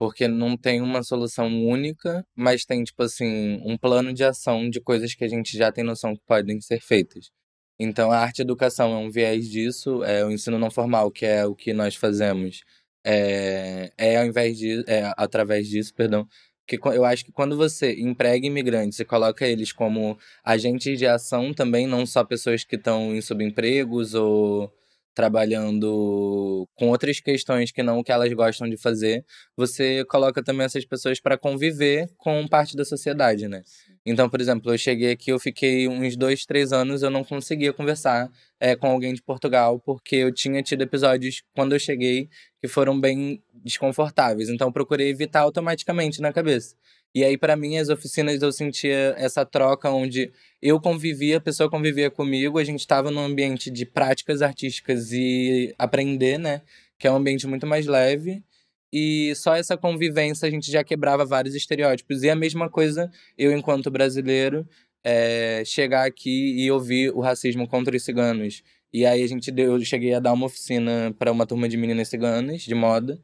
porque 0.01 0.27
não 0.27 0.57
tem 0.57 0.81
uma 0.81 1.03
solução 1.03 1.47
única, 1.63 2.25
mas 2.35 2.65
tem, 2.65 2.83
tipo 2.83 3.03
assim, 3.03 3.61
um 3.67 3.77
plano 3.77 4.15
de 4.15 4.25
ação 4.25 4.71
de 4.71 4.81
coisas 4.81 5.15
que 5.15 5.23
a 5.25 5.29
gente 5.29 5.59
já 5.59 5.71
tem 5.71 5.85
noção 5.85 6.15
que 6.17 6.23
podem 6.27 6.59
ser 6.59 6.81
feitas. 6.81 7.31
Então, 7.79 8.11
a 8.11 8.19
arte 8.19 8.41
educação 8.41 8.95
é 8.95 8.97
um 8.97 9.11
viés 9.11 9.47
disso, 9.47 10.03
é 10.05 10.25
o 10.25 10.31
ensino 10.31 10.59
não 10.59 10.71
formal, 10.71 11.11
que 11.11 11.27
é 11.27 11.45
o 11.45 11.55
que 11.55 11.75
nós 11.75 11.97
fazemos, 11.97 12.63
é, 13.05 13.93
é 13.99 14.17
ao 14.17 14.25
invés 14.25 14.57
de, 14.57 14.83
é 14.87 15.13
através 15.19 15.69
disso, 15.69 15.93
perdão, 15.95 16.27
que 16.67 16.79
eu 16.83 17.05
acho 17.05 17.25
que 17.25 17.33
quando 17.33 17.55
você 17.57 17.93
emprega 18.01 18.47
imigrantes 18.47 19.01
e 19.01 19.05
coloca 19.05 19.47
eles 19.47 19.71
como 19.71 20.19
agentes 20.43 20.99
de 20.99 21.07
ação 21.07 21.53
também, 21.53 21.87
não 21.87 22.07
só 22.07 22.25
pessoas 22.25 22.65
que 22.65 22.77
estão 22.77 23.15
em 23.15 23.21
subempregos 23.21 24.15
ou 24.15 24.73
trabalhando 25.15 26.69
com 26.75 26.89
outras 26.89 27.21
questões 27.21 27.71
que 27.73 27.83
não 27.83 27.99
o 27.99 28.05
que 28.05 28.13
elas 28.13 28.33
gostam 28.33 28.69
de 28.69 28.77
fazer, 28.77 29.25
você 29.57 30.05
coloca 30.07 30.43
também 30.43 30.65
essas 30.65 30.85
pessoas 30.85 31.21
para 31.21 31.37
conviver 31.37 32.09
com 32.17 32.47
parte 32.47 32.77
da 32.77 32.85
sociedade, 32.85 33.49
né? 33.49 33.63
Então, 34.05 34.29
por 34.31 34.41
exemplo, 34.41 34.73
eu 34.73 34.79
cheguei 34.79 35.13
aqui, 35.13 35.31
eu 35.31 35.39
fiquei 35.39 35.87
uns 35.89 36.17
dois, 36.17 36.45
três 36.47 36.73
anos, 36.73 37.03
eu 37.03 37.11
não 37.11 37.23
conseguia 37.23 37.73
conversar 37.73 38.31
é, 38.59 38.75
com 38.75 38.87
alguém 38.87 39.13
de 39.13 39.23
Portugal, 39.23 39.79
porque 39.79 40.17
eu 40.17 40.33
tinha 40.33 40.63
tido 40.63 40.83
episódios 40.83 41.43
quando 41.55 41.75
eu 41.75 41.79
cheguei 41.79 42.29
que 42.61 42.69
foram 42.69 42.99
bem 42.99 43.43
desconfortáveis. 43.53 44.49
Então, 44.49 44.69
eu 44.69 44.73
procurei 44.73 45.09
evitar 45.11 45.41
automaticamente 45.41 46.21
na 46.21 46.33
cabeça. 46.33 46.75
E 47.15 47.25
aí, 47.25 47.37
para 47.37 47.57
mim, 47.57 47.77
as 47.77 47.89
oficinas 47.89 48.41
eu 48.41 48.53
sentia 48.53 49.15
essa 49.19 49.45
troca 49.45 49.91
onde 49.91 50.33
eu 50.63 50.81
convivia, 50.81 51.39
a 51.39 51.41
pessoa 51.41 51.69
convivia 51.69 52.11
comigo, 52.11 52.59
a 52.59 52.65
gente 52.65 52.81
estava 52.81 53.11
num 53.11 53.21
ambiente 53.25 53.71
de 53.71 53.85
práticas 53.85 54.43
artísticas 54.43 55.11
e 55.13 55.75
aprender, 55.79 56.39
né? 56.39 56.63
Que 56.99 57.09
é 57.09 57.11
um 57.11 57.17
ambiente 57.17 57.47
muito 57.49 57.67
mais 57.67 57.87
leve. 57.87 58.45
E 58.93 59.33
só 59.37 59.57
essa 59.57 59.77
convivência 59.77 60.47
a 60.47 60.51
gente 60.51 60.71
já 60.71 60.85
quebrava 60.85 61.25
vários 61.25 61.55
estereótipos. 61.55 62.23
E 62.23 62.31
a 62.31 62.37
mesma 62.37 62.69
coisa, 62.69 63.11
eu, 63.37 63.53
enquanto 63.53 63.91
brasileiro, 63.91 64.67
é, 65.05 65.63
chegar 65.65 66.07
aqui 66.07 66.63
e 66.63 66.71
ouvir 66.71 67.11
o 67.11 67.21
racismo 67.21 67.67
contra 67.69 67.97
os 67.97 68.05
ciganos. 68.05 68.63
E 68.93 69.07
aí 69.07 69.23
a 69.23 69.27
gente 69.27 69.51
deu, 69.51 69.75
eu 69.75 69.85
cheguei 69.85 70.15
a 70.15 70.21
dar 70.21 70.33
uma 70.33 70.47
oficina 70.47 71.15
para 71.19 71.31
uma 71.31 71.47
turma 71.47 71.69
de 71.69 71.77
meninas 71.77 72.09
ciganas 72.09 72.63
de 72.63 72.75
moda. 72.75 73.21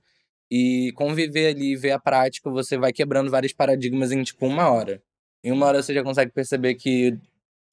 E 0.51 0.93
conviver 0.95 1.49
ali, 1.55 1.75
ver 1.77 1.93
a 1.93 1.99
prática, 1.99 2.51
você 2.51 2.77
vai 2.79 2.93
quebrando 2.93 3.31
vários 3.31 3.53
paradigmas 3.53 4.13
em 4.13 4.23
tipo 4.23 4.47
uma 4.47 4.71
hora. 4.71 5.03
Em 5.43 5.51
uma 5.51 5.67
hora 5.67 5.83
você 5.83 5.93
já 5.93 6.03
consegue 6.03 6.33
perceber 6.33 6.75
que 6.75 7.19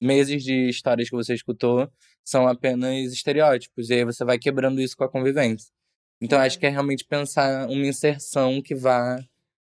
meses 0.00 0.42
de 0.42 0.68
histórias 0.68 1.08
que 1.08 1.16
você 1.16 1.34
escutou 1.34 1.88
são 2.24 2.48
apenas 2.48 3.12
estereótipos. 3.12 3.90
E 3.90 3.94
aí 3.94 4.04
você 4.04 4.24
vai 4.24 4.38
quebrando 4.38 4.80
isso 4.80 4.96
com 4.96 5.04
a 5.04 5.08
convivência. 5.08 5.70
Então 6.20 6.38
acho 6.40 6.58
que 6.58 6.66
é 6.66 6.70
realmente 6.70 7.04
pensar 7.04 7.68
uma 7.68 7.86
inserção 7.86 8.60
que 8.62 8.74
vá 8.74 9.18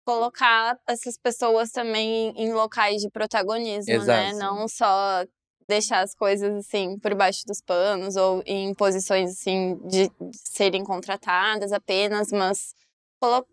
colocar 0.09 0.75
essas 0.87 1.19
pessoas 1.19 1.69
também 1.69 2.33
em 2.35 2.51
locais 2.51 2.99
de 2.99 3.11
protagonismo, 3.11 3.93
né? 3.93 3.95
Exato. 3.95 4.07
né? 4.07 4.33
Não 4.33 4.67
só 4.67 5.23
deixar 5.67 6.01
as 6.01 6.15
coisas 6.15 6.51
assim 6.57 6.97
por 6.97 7.13
baixo 7.13 7.45
dos 7.45 7.61
panos 7.61 8.15
ou 8.15 8.41
em 8.43 8.73
posições 8.73 9.29
assim 9.29 9.79
de 9.87 10.11
serem 10.33 10.83
contratadas 10.83 11.71
apenas, 11.71 12.31
mas 12.31 12.73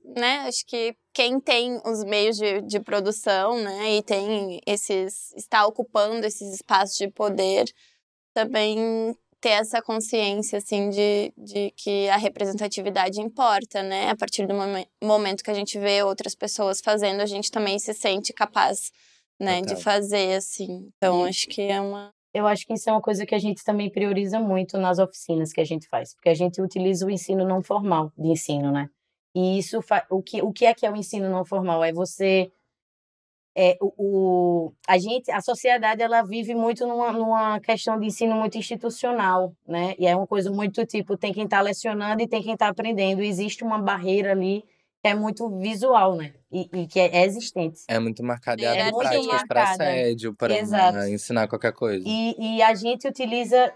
né? 0.05 0.39
Acho 0.47 0.65
que 0.67 0.97
quem 1.17 1.41
tem 1.41 1.81
os 1.87 2.05
meios 2.05 2.37
de, 2.37 2.61
de 2.61 2.79
produção, 2.79 3.59
né, 3.59 3.97
e 3.97 4.03
tem 4.03 4.61
esses, 4.67 5.33
está 5.35 5.67
ocupando 5.67 6.27
esses 6.27 6.53
espaços 6.53 6.99
de 6.99 7.09
poder, 7.09 7.65
também 8.35 9.17
ter 9.41 9.51
essa 9.51 9.81
consciência, 9.81 10.59
assim, 10.59 10.91
de, 10.91 11.33
de 11.39 11.71
que 11.75 12.07
a 12.11 12.19
representatividade 12.19 13.19
importa, 13.19 13.83
né, 13.83 14.11
a 14.11 14.17
partir 14.17 14.47
do 14.47 14.53
momen 14.53 14.87
momento 15.03 15.43
que 15.43 15.51
a 15.51 15.55
gente 15.55 15.79
vê 15.79 16.03
outras 16.03 16.35
pessoas 16.35 16.83
fazendo, 16.83 17.23
a 17.23 17.27
gente 17.27 17.51
também 17.51 17.79
se 17.79 17.95
sente 17.95 18.35
capaz, 18.35 18.93
né, 19.41 19.63
de 19.63 19.77
fazer, 19.77 20.35
assim, 20.35 20.91
então 20.99 21.25
acho 21.25 21.47
que 21.49 21.63
é 21.63 21.81
uma... 21.81 22.11
Eu 22.35 22.47
acho 22.47 22.67
que 22.67 22.75
isso 22.75 22.91
é 22.91 22.93
uma 22.93 23.01
coisa 23.01 23.25
que 23.25 23.35
a 23.35 23.39
gente 23.39 23.65
também 23.65 23.91
prioriza 23.91 24.39
muito 24.39 24.77
nas 24.77 24.99
oficinas 24.99 25.51
que 25.51 25.63
a 25.63 25.65
gente 25.65 25.89
faz, 25.89 26.13
porque 26.15 26.29
a 26.29 26.35
gente 26.35 26.61
utiliza 26.61 27.07
o 27.07 27.11
ensino 27.11 27.47
não 27.47 27.63
formal 27.63 28.13
de 28.19 28.29
ensino, 28.29 28.71
né, 28.71 28.91
e 29.37 29.59
isso 29.59 29.81
o 30.09 30.23
que 30.23 30.41
o 30.41 30.51
que 30.51 30.65
é 30.65 30.73
que 30.73 30.87
é 30.87 30.91
o 30.91 30.97
ensino 30.97 31.29
não 31.29 31.45
formal? 31.45 31.85
É 31.85 31.93
você 31.93 32.51
é, 33.55 33.77
o, 33.81 33.93
o, 33.99 34.73
a 34.89 34.97
gente, 34.99 35.31
a 35.31 35.43
sociedade, 35.43 36.03
ela 36.03 36.23
vive 36.23 36.55
muito 36.55 36.87
numa, 36.87 37.13
numa 37.13 37.61
questão 37.61 37.99
de 37.99 38.07
ensino 38.07 38.35
muito 38.35 38.57
institucional, 38.57 39.55
né? 39.67 39.95
E 39.99 40.07
é 40.07 40.17
uma 40.17 40.27
coisa 40.27 40.51
muito 40.51 40.85
tipo, 40.87 41.19
tem 41.19 41.35
quem 41.35 41.45
está 41.45 41.61
lecionando 41.61 42.23
e 42.23 42.29
tem 42.29 42.43
quem 42.43 42.55
está 42.55 42.69
aprendendo. 42.69 43.23
E 43.23 43.29
existe 43.29 43.63
uma 43.63 43.79
barreira 43.79 44.33
ali 44.33 44.63
que 45.03 45.09
é 45.09 45.15
muito 45.15 45.49
visual, 45.59 46.17
né? 46.17 46.33
E, 46.51 46.69
e 46.73 46.87
que 46.87 46.99
é, 46.99 47.17
é 47.17 47.25
existente. 47.27 47.81
É 47.89 47.99
muito 47.99 48.23
marcada 48.23 48.61
e 48.63 48.67
abre 48.67 48.91
práticas 48.91 49.43
para 49.47 49.71
assédio, 49.71 50.35
para 50.35 51.11
ensinar 51.11 51.47
qualquer 51.47 51.73
coisa. 51.73 52.03
E, 52.07 52.37
e 52.39 52.63
a 52.63 52.75
gente 52.75 53.07
utiliza 53.07 53.71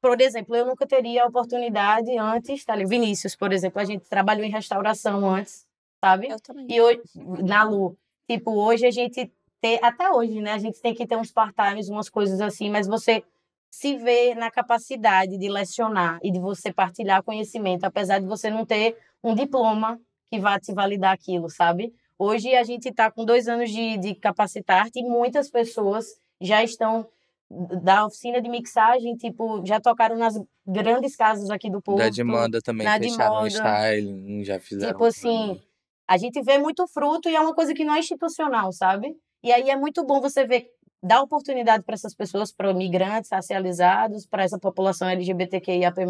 por 0.00 0.20
exemplo, 0.20 0.54
eu 0.54 0.66
nunca 0.66 0.86
teria 0.86 1.24
a 1.24 1.26
oportunidade 1.26 2.16
antes, 2.18 2.64
tá 2.64 2.74
ali, 2.74 2.84
Vinícius, 2.84 3.34
por 3.34 3.52
exemplo, 3.52 3.80
a 3.80 3.84
gente 3.84 4.08
trabalhou 4.08 4.44
em 4.44 4.50
restauração 4.50 5.28
antes, 5.28 5.66
sabe? 6.00 6.28
Eu 6.28 6.40
também. 6.40 6.66
E 6.68 6.80
hoje, 6.80 7.00
na 7.14 7.62
Lu, 7.62 7.96
tipo, 8.28 8.52
hoje 8.52 8.86
a 8.86 8.90
gente 8.90 9.32
tem, 9.60 9.78
até 9.82 10.10
hoje, 10.10 10.40
né, 10.40 10.52
a 10.52 10.58
gente 10.58 10.80
tem 10.80 10.94
que 10.94 11.06
ter 11.06 11.16
uns 11.16 11.32
part-times, 11.32 11.88
umas 11.88 12.08
coisas 12.08 12.40
assim, 12.40 12.70
mas 12.70 12.86
você 12.86 13.22
se 13.70 13.96
vê 13.96 14.34
na 14.34 14.50
capacidade 14.50 15.38
de 15.38 15.48
lecionar 15.48 16.18
e 16.22 16.30
de 16.30 16.40
você 16.40 16.72
partilhar 16.72 17.22
conhecimento, 17.22 17.84
apesar 17.84 18.18
de 18.18 18.26
você 18.26 18.50
não 18.50 18.66
ter 18.66 18.96
um 19.22 19.34
diploma 19.34 20.00
que 20.30 20.40
vá 20.40 20.58
te 20.58 20.72
validar 20.72 21.12
aquilo, 21.12 21.48
sabe? 21.48 21.94
Hoje 22.18 22.54
a 22.54 22.64
gente 22.64 22.88
está 22.88 23.10
com 23.10 23.24
dois 23.24 23.48
anos 23.48 23.70
de, 23.70 23.96
de 23.98 24.14
capacitar 24.14 24.88
e 24.94 25.02
muitas 25.02 25.50
pessoas 25.50 26.20
já 26.40 26.62
estão 26.62 27.06
da 27.50 28.06
oficina 28.06 28.40
de 28.40 28.48
mixagem, 28.48 29.16
tipo, 29.16 29.64
já 29.66 29.80
tocaram 29.80 30.16
nas 30.16 30.34
grandes 30.64 31.16
casas 31.16 31.50
aqui 31.50 31.68
do 31.68 31.82
Porto. 31.82 31.98
Da 31.98 32.08
de 32.08 32.22
moda 32.22 32.60
também, 32.62 32.86
na 32.86 32.98
fecharam 32.98 33.42
o 33.42 33.46
styling, 33.46 34.44
já 34.44 34.60
fizeram. 34.60 34.92
Tipo 34.92 35.04
assim, 35.04 35.60
a 36.08 36.16
gente 36.16 36.40
vê 36.42 36.58
muito 36.58 36.86
fruto 36.86 37.28
e 37.28 37.34
é 37.34 37.40
uma 37.40 37.54
coisa 37.54 37.74
que 37.74 37.84
não 37.84 37.94
é 37.94 37.98
institucional, 37.98 38.72
sabe? 38.72 39.16
E 39.42 39.52
aí 39.52 39.68
é 39.68 39.76
muito 39.76 40.04
bom 40.04 40.20
você 40.20 40.46
ver, 40.46 40.70
dar 41.02 41.22
oportunidade 41.22 41.82
para 41.82 41.94
essas 41.94 42.14
pessoas, 42.14 42.52
para 42.52 42.72
migrantes 42.72 43.30
racializados, 43.32 44.26
para 44.26 44.44
essa 44.44 44.58
população 44.58 45.08
LGBTQIAP+, 45.08 46.06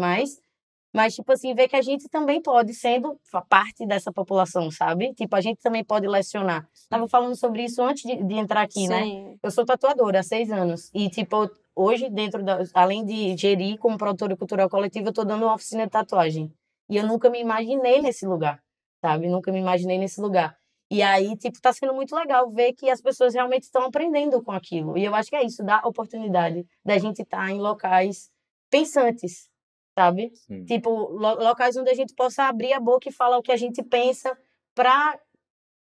mas, 0.93 1.15
tipo 1.15 1.31
assim, 1.31 1.53
ver 1.53 1.67
que 1.69 1.75
a 1.75 1.81
gente 1.81 2.09
também 2.09 2.41
pode, 2.41 2.73
sendo 2.73 3.17
parte 3.47 3.85
dessa 3.85 4.11
população, 4.11 4.69
sabe? 4.69 5.13
Tipo, 5.13 5.35
a 5.35 5.41
gente 5.41 5.61
também 5.61 5.83
pode 5.83 6.05
lecionar. 6.07 6.67
Tava 6.89 7.07
falando 7.07 7.35
sobre 7.35 7.63
isso 7.63 7.81
antes 7.81 8.03
de, 8.03 8.21
de 8.21 8.35
entrar 8.35 8.61
aqui, 8.61 8.87
né? 8.87 9.03
Sim. 9.03 9.23
né? 9.23 9.35
Eu 9.41 9.51
sou 9.51 9.65
tatuadora 9.65 10.19
há 10.19 10.23
seis 10.23 10.51
anos. 10.51 10.91
E, 10.93 11.09
tipo, 11.09 11.49
hoje, 11.73 12.09
dentro 12.09 12.43
da. 12.43 12.59
Além 12.73 13.05
de 13.05 13.37
gerir 13.37 13.77
como 13.77 13.97
produtora 13.97 14.35
cultural 14.35 14.69
coletiva, 14.69 15.09
eu 15.09 15.13
tô 15.13 15.23
dando 15.23 15.45
uma 15.45 15.55
oficina 15.55 15.85
de 15.85 15.91
tatuagem. 15.91 16.53
E 16.89 16.97
eu 16.97 17.07
nunca 17.07 17.29
me 17.29 17.39
imaginei 17.39 18.01
nesse 18.01 18.25
lugar, 18.27 18.61
sabe? 18.99 19.29
Nunca 19.29 19.49
me 19.49 19.59
imaginei 19.59 19.97
nesse 19.97 20.19
lugar. 20.19 20.57
E 20.91 21.01
aí, 21.01 21.37
tipo, 21.37 21.61
tá 21.61 21.71
sendo 21.71 21.93
muito 21.93 22.13
legal 22.13 22.51
ver 22.51 22.73
que 22.73 22.89
as 22.89 23.01
pessoas 23.01 23.33
realmente 23.33 23.63
estão 23.63 23.85
aprendendo 23.85 24.43
com 24.43 24.51
aquilo. 24.51 24.97
E 24.97 25.05
eu 25.05 25.15
acho 25.15 25.29
que 25.29 25.37
é 25.37 25.45
isso, 25.45 25.63
dá 25.63 25.79
oportunidade 25.85 26.65
da 26.83 26.97
gente 26.97 27.21
estar 27.21 27.45
tá 27.45 27.49
em 27.49 27.61
locais 27.61 28.29
pensantes, 28.69 29.49
sabe? 29.97 30.31
Sim. 30.33 30.65
Tipo, 30.65 30.89
lo 30.89 31.35
locais 31.35 31.75
onde 31.77 31.89
a 31.89 31.93
gente 31.93 32.13
possa 32.13 32.43
abrir 32.43 32.73
a 32.73 32.79
boca 32.79 33.09
e 33.09 33.11
falar 33.11 33.37
o 33.37 33.43
que 33.43 33.51
a 33.51 33.57
gente 33.57 33.83
pensa 33.83 34.37
para 34.73 35.19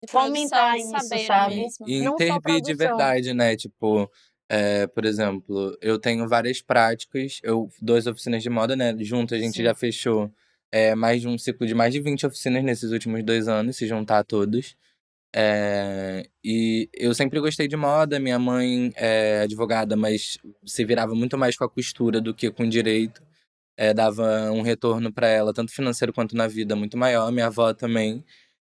fomentar 0.09 0.77
isso, 0.77 0.91
sabe? 1.25 1.55
Mesmo. 1.55 1.89
E 1.89 2.03
intervir 2.03 2.61
de 2.61 2.73
verdade, 2.73 3.33
né? 3.33 3.55
Tipo, 3.55 4.09
é, 4.49 4.87
por 4.87 5.05
exemplo, 5.05 5.75
eu 5.81 5.99
tenho 5.99 6.27
várias 6.27 6.61
práticas, 6.61 7.39
eu 7.43 7.69
duas 7.81 8.05
oficinas 8.05 8.43
de 8.43 8.49
moda, 8.49 8.75
né? 8.75 8.95
Junto 8.99 9.33
a 9.33 9.39
gente 9.39 9.57
Sim. 9.57 9.63
já 9.63 9.73
fechou 9.73 10.31
é, 10.71 10.93
mais 10.93 11.21
de 11.21 11.27
um 11.27 11.37
ciclo 11.37 11.65
de 11.65 11.73
mais 11.73 11.93
de 11.93 11.99
20 11.99 12.27
oficinas 12.27 12.63
nesses 12.63 12.91
últimos 12.91 13.23
dois 13.23 13.47
anos, 13.47 13.77
se 13.77 13.87
juntar 13.87 14.23
todos. 14.23 14.75
É, 15.37 16.29
e 16.41 16.87
eu 16.93 17.13
sempre 17.13 17.41
gostei 17.41 17.67
de 17.67 17.75
moda, 17.75 18.19
minha 18.19 18.39
mãe 18.39 18.93
é 18.95 19.41
advogada, 19.41 19.95
mas 19.97 20.37
se 20.65 20.85
virava 20.85 21.13
muito 21.13 21.37
mais 21.37 21.57
com 21.57 21.65
a 21.65 21.69
costura 21.69 22.21
do 22.21 22.33
que 22.33 22.49
com 22.49 22.69
direito 22.69 23.21
é, 23.77 23.93
dava 23.93 24.51
um 24.51 24.61
retorno 24.61 25.11
para 25.11 25.27
ela, 25.27 25.53
tanto 25.53 25.71
financeiro 25.71 26.13
quanto 26.13 26.35
na 26.35 26.47
vida, 26.47 26.75
muito 26.75 26.97
maior. 26.97 27.31
Minha 27.31 27.47
avó 27.47 27.73
também. 27.73 28.23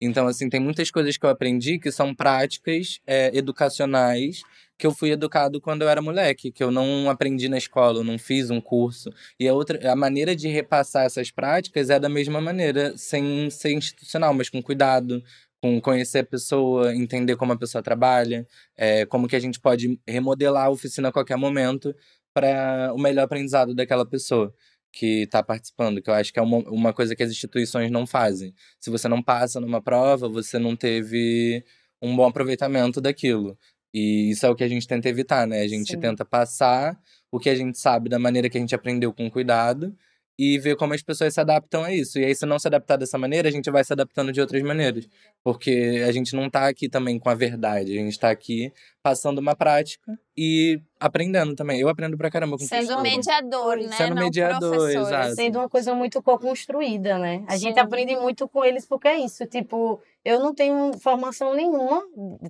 Então, 0.01 0.27
assim, 0.27 0.49
tem 0.49 0.59
muitas 0.59 0.91
coisas 0.91 1.17
que 1.17 1.25
eu 1.25 1.29
aprendi 1.29 1.79
que 1.79 1.91
são 1.91 2.13
práticas 2.13 2.99
é, 3.07 3.35
educacionais 3.35 4.43
que 4.77 4.85
eu 4.85 4.93
fui 4.93 5.11
educado 5.11 5.59
quando 5.59 5.81
eu 5.81 5.89
era 5.89 6.01
moleque, 6.01 6.51
que 6.51 6.63
eu 6.63 6.69
não 6.69 7.09
aprendi 7.09 7.49
na 7.49 7.57
escola, 7.57 8.03
não 8.03 8.17
fiz 8.19 8.51
um 8.51 8.61
curso. 8.61 9.09
E 9.39 9.47
a 9.47 9.53
outra, 9.53 9.91
a 9.91 9.95
maneira 9.95 10.35
de 10.35 10.47
repassar 10.47 11.05
essas 11.05 11.31
práticas 11.31 11.89
é 11.89 11.99
da 11.99 12.07
mesma 12.07 12.39
maneira, 12.39 12.95
sem 12.95 13.49
ser 13.49 13.71
institucional, 13.71 14.33
mas 14.33 14.49
com 14.49 14.61
cuidado, 14.61 15.23
com 15.61 15.81
conhecer 15.81 16.19
a 16.19 16.23
pessoa, 16.23 16.95
entender 16.95 17.35
como 17.35 17.53
a 17.53 17.57
pessoa 17.57 17.81
trabalha, 17.81 18.47
é, 18.75 19.05
como 19.05 19.27
que 19.27 19.35
a 19.35 19.39
gente 19.39 19.59
pode 19.59 19.99
remodelar 20.07 20.67
a 20.67 20.69
oficina 20.69 21.09
a 21.09 21.11
qualquer 21.11 21.37
momento 21.37 21.95
para 22.33 22.93
o 22.93 22.99
melhor 22.99 23.23
aprendizado 23.23 23.73
daquela 23.73 24.05
pessoa 24.05 24.53
que 24.97 25.21
está 25.23 25.43
participando, 25.43 26.01
que 26.01 26.09
eu 26.09 26.13
acho 26.15 26.33
que 26.33 26.39
é 26.39 26.41
uma, 26.41 26.57
uma 26.69 26.91
coisa 26.91 27.15
que 27.15 27.21
as 27.21 27.29
instituições 27.29 27.91
não 27.91 28.07
fazem. 28.07 28.51
Se 28.79 28.89
você 28.89 29.07
não 29.07 29.21
passa 29.21 29.59
numa 29.61 29.79
prova, 29.79 30.27
você 30.27 30.57
não 30.57 30.75
teve 30.75 31.63
um 32.01 32.15
bom 32.15 32.25
aproveitamento 32.25 32.99
daquilo. 32.99 33.55
E 33.93 34.31
isso 34.31 34.43
é 34.43 34.49
o 34.49 34.55
que 34.55 34.63
a 34.63 34.67
gente 34.67 34.87
tenta 34.87 35.07
evitar, 35.07 35.45
né? 35.45 35.61
A 35.61 35.67
gente 35.67 35.91
Sim. 35.91 35.99
tenta 35.99 36.25
passar 36.25 36.99
o 37.31 37.39
que 37.39 37.47
a 37.47 37.53
gente 37.53 37.77
sabe 37.77 38.09
da 38.09 38.17
maneira 38.17 38.49
que 38.49 38.57
a 38.57 38.61
gente 38.61 38.73
aprendeu 38.73 39.13
com 39.13 39.29
cuidado 39.29 39.95
e 40.37 40.59
ver 40.59 40.75
como 40.75 40.93
as 40.93 41.01
pessoas 41.01 41.33
se 41.33 41.41
adaptam 41.41 41.83
a 41.83 41.91
isso. 41.91 42.19
E 42.19 42.25
aí, 42.25 42.35
se 42.35 42.45
não 42.45 42.59
se 42.59 42.67
adaptar 42.67 42.95
dessa 42.95 43.17
maneira, 43.17 43.47
a 43.49 43.51
gente 43.51 43.71
vai 43.71 43.83
se 43.83 43.91
adaptando 43.91 44.31
de 44.31 44.39
outras 44.39 44.61
maneiras. 44.61 45.07
Porque 45.43 46.03
a 46.07 46.11
gente 46.11 46.35
não 46.35 46.45
está 46.45 46.67
aqui 46.67 46.87
também 46.87 47.17
com 47.17 47.29
a 47.29 47.33
verdade, 47.33 47.93
a 47.93 48.01
gente 48.01 48.11
está 48.11 48.29
aqui 48.29 48.71
passando 49.01 49.39
uma 49.39 49.55
prática 49.55 50.17
e 50.37 50.79
aprendendo 50.99 51.55
também. 51.55 51.79
Eu 51.79 51.89
aprendo 51.89 52.17
pra 52.17 52.29
caramba 52.29 52.57
com 52.57 52.63
Sendo 52.63 53.01
mediador, 53.01 53.77
né? 53.77 53.95
Sendo 53.95 54.15
não 54.15 54.23
mediador, 54.23 54.75
professor. 54.75 55.01
exato. 55.01 55.35
Sendo 55.35 55.59
uma 55.59 55.69
coisa 55.69 55.95
muito 55.95 56.21
co-construída, 56.21 57.17
né? 57.17 57.43
A 57.47 57.53
Sim. 57.53 57.59
gente 57.67 57.79
aprende 57.79 58.15
muito 58.15 58.47
com 58.47 58.63
eles 58.63 58.85
porque 58.85 59.07
é 59.07 59.17
isso. 59.17 59.45
Tipo, 59.47 59.99
eu 60.23 60.39
não 60.39 60.53
tenho 60.53 60.91
formação 60.99 61.55
nenhuma. 61.55 62.03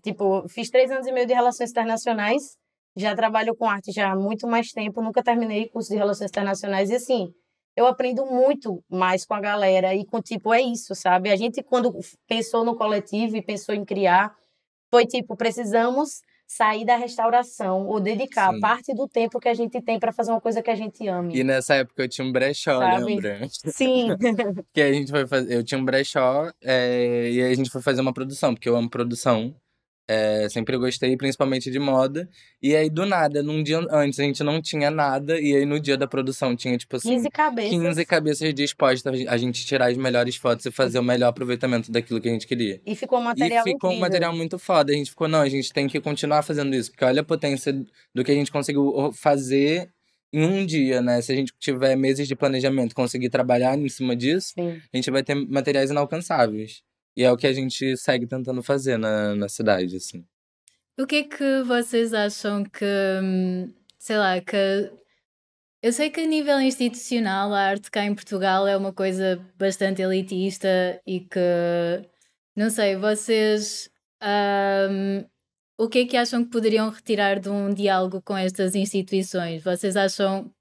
Tipo, 0.03 0.45
fiz 0.49 0.69
três 0.69 0.91
anos 0.91 1.07
e 1.07 1.11
meio 1.13 1.27
de 1.27 1.33
relações 1.33 1.69
internacionais. 1.71 2.57
Já 2.97 3.15
trabalho 3.15 3.55
com 3.55 3.69
arte 3.69 3.91
já 3.91 4.11
há 4.11 4.15
muito 4.15 4.47
mais 4.47 4.71
tempo. 4.71 5.01
Nunca 5.01 5.23
terminei 5.23 5.69
curso 5.69 5.89
de 5.89 5.95
relações 5.95 6.31
internacionais. 6.31 6.89
E 6.89 6.95
assim, 6.95 7.31
eu 7.77 7.85
aprendo 7.85 8.25
muito 8.25 8.83
mais 8.89 9.23
com 9.23 9.35
a 9.35 9.39
galera 9.39 9.93
e 9.93 10.03
com 10.03 10.19
tipo 10.19 10.51
é 10.51 10.59
isso, 10.59 10.95
sabe? 10.95 11.29
A 11.29 11.35
gente 11.35 11.61
quando 11.61 11.95
pensou 12.27 12.65
no 12.65 12.75
coletivo 12.75 13.37
e 13.37 13.41
pensou 13.41 13.75
em 13.75 13.85
criar, 13.85 14.35
foi 14.89 15.05
tipo, 15.05 15.37
precisamos 15.37 16.21
sair 16.47 16.85
da 16.85 16.95
restauração 16.95 17.85
ou 17.87 17.99
dedicar 17.99 18.53
Sim. 18.53 18.59
parte 18.59 18.95
do 18.95 19.07
tempo 19.07 19.39
que 19.39 19.49
a 19.49 19.53
gente 19.53 19.81
tem 19.81 19.99
para 19.99 20.13
fazer 20.13 20.31
uma 20.31 20.41
coisa 20.41 20.63
que 20.63 20.71
a 20.71 20.75
gente 20.75 21.07
ame. 21.07 21.37
E 21.37 21.43
nessa 21.43 21.75
época 21.75 22.03
eu 22.03 22.09
tinha 22.09 22.25
um 22.25 22.31
brechó, 22.31 22.79
Sabe? 22.79 23.03
lembra? 23.03 23.47
Sim. 23.49 24.07
que 24.73 24.81
a 24.81 24.91
gente 24.91 25.11
foi 25.11 25.27
fazer, 25.27 25.53
eu 25.53 25.63
tinha 25.63 25.79
um 25.79 25.85
brechó 25.85 26.51
é, 26.63 27.29
e 27.29 27.43
a 27.43 27.53
gente 27.53 27.69
foi 27.69 27.81
fazer 27.81 28.01
uma 28.01 28.13
produção, 28.13 28.55
porque 28.55 28.69
eu 28.69 28.75
amo 28.75 28.89
produção. 28.89 29.53
É, 30.09 30.47
sempre 30.47 30.77
gostei, 30.77 31.17
principalmente 31.17 31.69
de 31.69 31.79
moda. 31.79 32.29
E 32.61 32.73
aí, 32.75 32.89
do 32.89 33.05
nada, 33.05 33.43
num 33.43 33.61
dia 33.61 33.79
antes 33.91 34.17
a 34.19 34.23
gente 34.23 34.41
não 34.41 34.61
tinha 34.61 34.89
nada. 34.89 35.39
E 35.39 35.53
aí, 35.53 35.65
no 35.65 35.79
dia 35.81 35.97
da 35.97 36.07
produção, 36.07 36.55
tinha, 36.55 36.77
tipo 36.77 36.95
assim. 36.95 37.09
15 37.09 37.29
cabeças. 37.29 37.71
15 37.71 38.05
cabeças 38.05 38.53
dispostas 38.53 39.27
a 39.27 39.37
gente 39.37 39.65
tirar 39.65 39.89
as 39.91 39.97
melhores 39.97 40.37
fotos 40.37 40.65
e 40.65 40.71
fazer 40.71 40.97
o 40.99 41.03
melhor 41.03 41.27
aproveitamento 41.27 41.91
daquilo 41.91 42.21
que 42.21 42.29
a 42.29 42.31
gente 42.31 42.47
queria. 42.47 42.81
E 42.85 42.95
ficou 42.95 43.19
um 43.19 43.23
material 43.23 43.59
E 43.67 43.71
ficou 43.71 43.89
incrível. 43.89 43.97
um 43.97 43.99
material 43.99 44.33
muito 44.35 44.57
foda. 44.57 44.93
A 44.93 44.95
gente 44.95 45.09
ficou, 45.09 45.27
não, 45.27 45.41
a 45.41 45.49
gente 45.49 45.73
tem 45.73 45.87
que 45.87 45.99
continuar 45.99 46.41
fazendo 46.41 46.73
isso. 46.73 46.89
Porque 46.89 47.03
olha 47.03 47.19
a 47.21 47.25
potência 47.25 47.73
do 48.15 48.23
que 48.23 48.31
a 48.31 48.35
gente 48.35 48.51
conseguiu 48.51 49.11
fazer 49.13 49.89
em 50.31 50.43
um 50.45 50.65
dia, 50.65 51.01
né? 51.01 51.21
Se 51.21 51.31
a 51.31 51.35
gente 51.35 51.51
tiver 51.59 51.95
meses 51.97 52.27
de 52.27 52.35
planejamento 52.35 52.95
conseguir 52.95 53.29
trabalhar 53.29 53.77
em 53.77 53.89
cima 53.89 54.15
disso, 54.15 54.53
Sim. 54.55 54.81
a 54.93 54.97
gente 54.97 55.11
vai 55.11 55.23
ter 55.23 55.35
materiais 55.35 55.89
inalcançáveis. 55.89 56.81
E 57.17 57.23
é 57.23 57.31
o 57.31 57.35
que 57.37 57.47
a 57.47 57.53
gente 57.53 57.97
segue 57.97 58.27
tentando 58.27 58.61
fazer 58.63 58.97
na, 58.97 59.35
na 59.35 59.49
cidade, 59.49 59.95
assim. 59.97 60.23
O 60.99 61.05
que 61.07 61.15
é 61.17 61.23
que 61.23 61.63
vocês 61.63 62.13
acham 62.13 62.63
que, 62.63 62.85
hum, 63.23 63.73
sei 63.99 64.17
lá, 64.17 64.39
que. 64.41 64.91
Eu 65.81 65.93
sei 65.93 66.09
que 66.09 66.21
a 66.21 66.25
nível 66.27 66.59
institucional 66.61 67.53
a 67.53 67.61
arte 67.61 67.91
cá 67.91 68.03
em 68.05 68.15
Portugal 68.15 68.67
é 68.67 68.75
uma 68.77 68.93
coisa 68.93 69.37
bastante 69.57 70.01
elitista 70.01 71.01
e 71.05 71.21
que 71.21 71.39
Não 72.55 72.69
sei, 72.69 72.95
vocês. 72.95 73.89
ahm, 74.21 75.25
o 75.77 75.87
que 75.89 75.99
é 75.99 76.05
que 76.07 76.17
acham 76.17 76.43
que 76.43 76.49
poderiam 76.51 76.89
retirar 76.89 77.39
de 77.39 77.49
um 77.49 77.73
diálogo 77.73 78.21
com 78.21 78.35
estas 78.37 78.75
instituições? 78.75 79.63
Vocês 79.63 79.95
acham. 79.95 80.51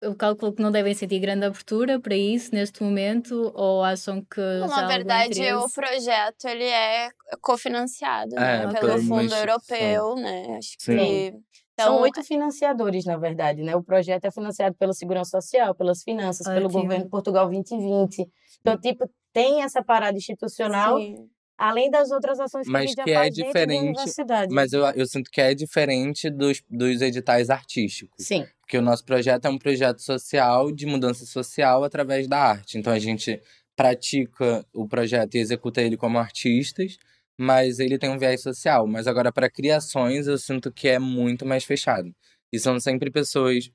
Eu 0.00 0.14
calculo 0.14 0.52
que 0.52 0.62
não 0.62 0.70
devem 0.70 0.92
sentir 0.94 1.18
grande 1.18 1.46
abertura 1.46 1.98
para 1.98 2.14
isso 2.14 2.54
neste 2.54 2.82
momento? 2.82 3.50
Ou 3.54 3.82
acham 3.82 4.22
que. 4.22 4.40
Na 4.68 4.86
verdade, 4.86 5.52
o 5.54 5.70
projeto 5.70 6.44
ele 6.46 6.64
é 6.64 7.08
cofinanciado 7.40 8.34
né, 8.34 8.64
É, 8.64 8.66
por 8.66 8.80
pelo 8.80 9.02
Fundo. 9.02 9.34
Europeu, 9.34 10.14
né? 10.16 10.56
Acho 10.58 10.76
Sim. 10.78 10.96
que. 10.96 11.32
São 11.78 11.94
Então, 11.94 12.00
oito 12.02 12.22
financiadores, 12.24 13.04
na 13.04 13.18
verdade, 13.18 13.62
né? 13.62 13.76
O 13.76 13.82
projeto 13.82 14.24
é 14.24 14.30
financiado 14.30 14.74
pela 14.76 14.94
Segurança 14.94 15.38
Social, 15.40 15.74
pelas 15.74 16.02
finanças, 16.02 16.46
pelo 16.46 16.70
governo 16.70 17.08
Portugal 17.10 17.50
2020. 17.50 18.26
Então, 18.60 18.78
tipo, 18.78 19.10
tem 19.32 19.62
essa 19.62 19.82
parada 19.84 20.16
institucional, 20.16 20.98
sim. 20.98 21.28
além 21.58 21.90
das 21.90 22.10
outras 22.10 22.40
ações 22.40 22.64
que 22.64 22.70
a 22.70 22.72
Mas 22.72 22.94
que 22.94 23.10
é 23.10 23.14
faz 23.14 23.34
dentro 23.34 23.52
da 23.52 23.60
diferente, 23.60 23.88
universidade. 23.88 24.54
Mas 24.54 24.72
eu, 24.72 24.86
eu 24.86 25.04
sinto 25.06 25.30
que 25.30 25.38
é 25.38 25.54
diferente 25.54 26.30
dos, 26.30 26.62
dos 26.70 27.02
editais 27.02 27.50
artísticos. 27.50 28.24
Sim, 28.26 28.46
Porque 28.66 28.78
o 28.78 28.82
nosso 28.82 29.04
projeto 29.04 29.44
é 29.44 29.48
um 29.48 29.58
projeto 29.58 30.00
social, 30.02 30.72
de 30.72 30.86
mudança 30.86 31.24
social 31.24 31.84
através 31.84 32.26
da 32.26 32.36
arte. 32.36 32.76
Então 32.76 32.92
a 32.92 32.98
gente 32.98 33.40
pratica 33.76 34.66
o 34.74 34.88
projeto 34.88 35.36
e 35.36 35.38
executa 35.38 35.80
ele 35.80 35.96
como 35.96 36.18
artistas, 36.18 36.98
mas 37.38 37.78
ele 37.78 37.96
tem 37.96 38.10
um 38.10 38.18
viés 38.18 38.42
social. 38.42 38.84
Mas 38.88 39.06
agora, 39.06 39.32
para 39.32 39.48
criações, 39.48 40.26
eu 40.26 40.36
sinto 40.36 40.72
que 40.72 40.88
é 40.88 40.98
muito 40.98 41.46
mais 41.46 41.62
fechado. 41.62 42.12
E 42.52 42.58
são 42.58 42.80
sempre 42.80 43.08
pessoas. 43.08 43.70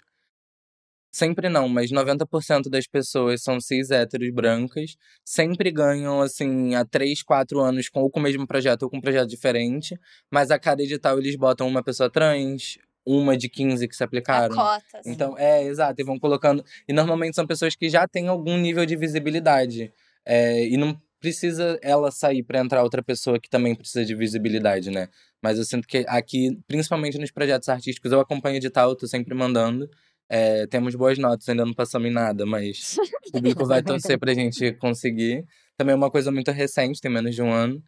Sempre 1.14 1.48
não, 1.48 1.70
mas 1.70 1.90
90% 1.92 2.70
das 2.70 2.86
pessoas 2.88 3.44
são 3.44 3.60
cis 3.60 3.92
héteros 3.92 4.30
brancas, 4.34 4.96
sempre 5.26 5.72
ganham, 5.72 6.22
assim, 6.22 6.74
há 6.76 6.86
3, 6.86 7.22
4 7.22 7.60
anos 7.60 7.90
com, 7.90 8.02
ou 8.02 8.10
com 8.10 8.20
o 8.20 8.24
mesmo 8.24 8.48
projeto 8.48 8.84
ou 8.84 8.90
com 8.90 8.98
um 8.98 9.02
projeto 9.02 9.28
diferente, 9.30 9.98
mas 10.32 10.52
a 10.52 10.60
cada 10.60 10.82
edital 10.82 11.20
eles 11.20 11.36
botam 11.36 11.68
uma 11.68 11.84
pessoa 11.84 12.10
trans, 12.10 12.78
uma 13.06 13.38
de 13.38 13.50
15 13.50 13.88
que 13.88 13.96
se 13.96 14.04
A 14.04 14.06
aplicaram. 14.06 14.56
cota. 14.56 15.00
assim. 15.00 15.12
Então, 15.12 15.38
é, 15.38 15.64
exato, 15.64 16.02
e 16.02 16.04
vão 16.04 16.20
colocando. 16.20 16.64
E 16.88 16.94
normalmente 16.94 17.36
são 17.36 17.48
pessoas 17.48 17.76
que 17.76 17.90
já 17.90 18.08
têm 18.08 18.28
algum 18.28 18.58
nível 18.58 18.86
de 18.86 18.96
visibilidade. 18.96 19.92
É, 20.26 20.66
e 20.68 20.78
não 20.78 21.00
precisa 21.20 21.80
ela 21.84 22.12
sair 22.12 22.44
para 22.44 22.60
entrar 22.60 22.84
outra 22.84 23.04
pessoa 23.04 23.40
que 23.40 23.50
também 23.50 23.76
precisa 23.76 24.04
de 24.04 24.16
visibilidade, 24.16 24.90
né? 24.90 25.08
Mas 25.42 25.58
eu 25.58 25.64
sinto 25.64 25.88
que 25.88 26.04
aqui, 26.08 26.58
principalmente 26.68 27.18
nos 27.18 27.32
projetos 27.32 27.70
artísticos, 27.70 28.12
eu 28.12 28.20
acompanho 28.20 28.58
edital, 28.58 28.96
tô 28.96 29.08
sempre 29.08 29.34
mandando. 29.36 29.90
É, 30.28 30.66
temos 30.68 30.96
boas 30.96 31.18
notas, 31.18 31.48
ainda 31.50 31.66
não 31.66 31.74
passamos 31.74 32.10
em 32.10 32.14
nada, 32.14 32.46
mas 32.46 32.96
o 33.28 33.32
público 33.34 33.66
vai 33.66 33.84
torcer 33.84 34.18
pra 34.18 34.34
gente 34.34 34.72
conseguir. 34.74 35.46
Também 35.78 35.94
é 35.94 35.96
uma 35.96 36.10
coisa 36.10 36.32
muito 36.32 36.52
recente, 36.52 37.02
tem 37.02 37.12
menos 37.12 37.36
de 37.36 37.42
um 37.42 37.52
ano. 37.52 37.84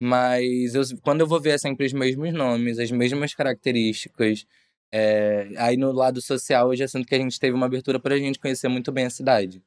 Mas 0.00 0.74
eu, 0.74 0.82
quando 1.02 1.20
eu 1.22 1.26
vou 1.26 1.40
ver 1.40 1.50
é 1.50 1.58
sempre 1.58 1.86
os 1.86 1.92
mesmos 1.92 2.32
nomes, 2.32 2.78
as 2.78 2.90
mesmas 2.90 3.34
características. 3.34 4.46
é, 4.92 5.48
aí 5.58 5.76
no 5.76 5.92
lado 5.92 6.20
social 6.22 6.72
eu 6.72 6.76
já 6.76 6.86
sinto 6.88 7.06
que 7.06 7.14
a 7.14 7.18
gente 7.18 7.38
teve 7.40 7.54
uma 7.56 7.66
abertura 7.66 7.98
pra 8.00 8.16
gente 8.18 8.38
conhecer 8.38 8.68
muito 8.68 8.92
bem 8.92 9.06
a 9.06 9.10
cidade. 9.10 9.62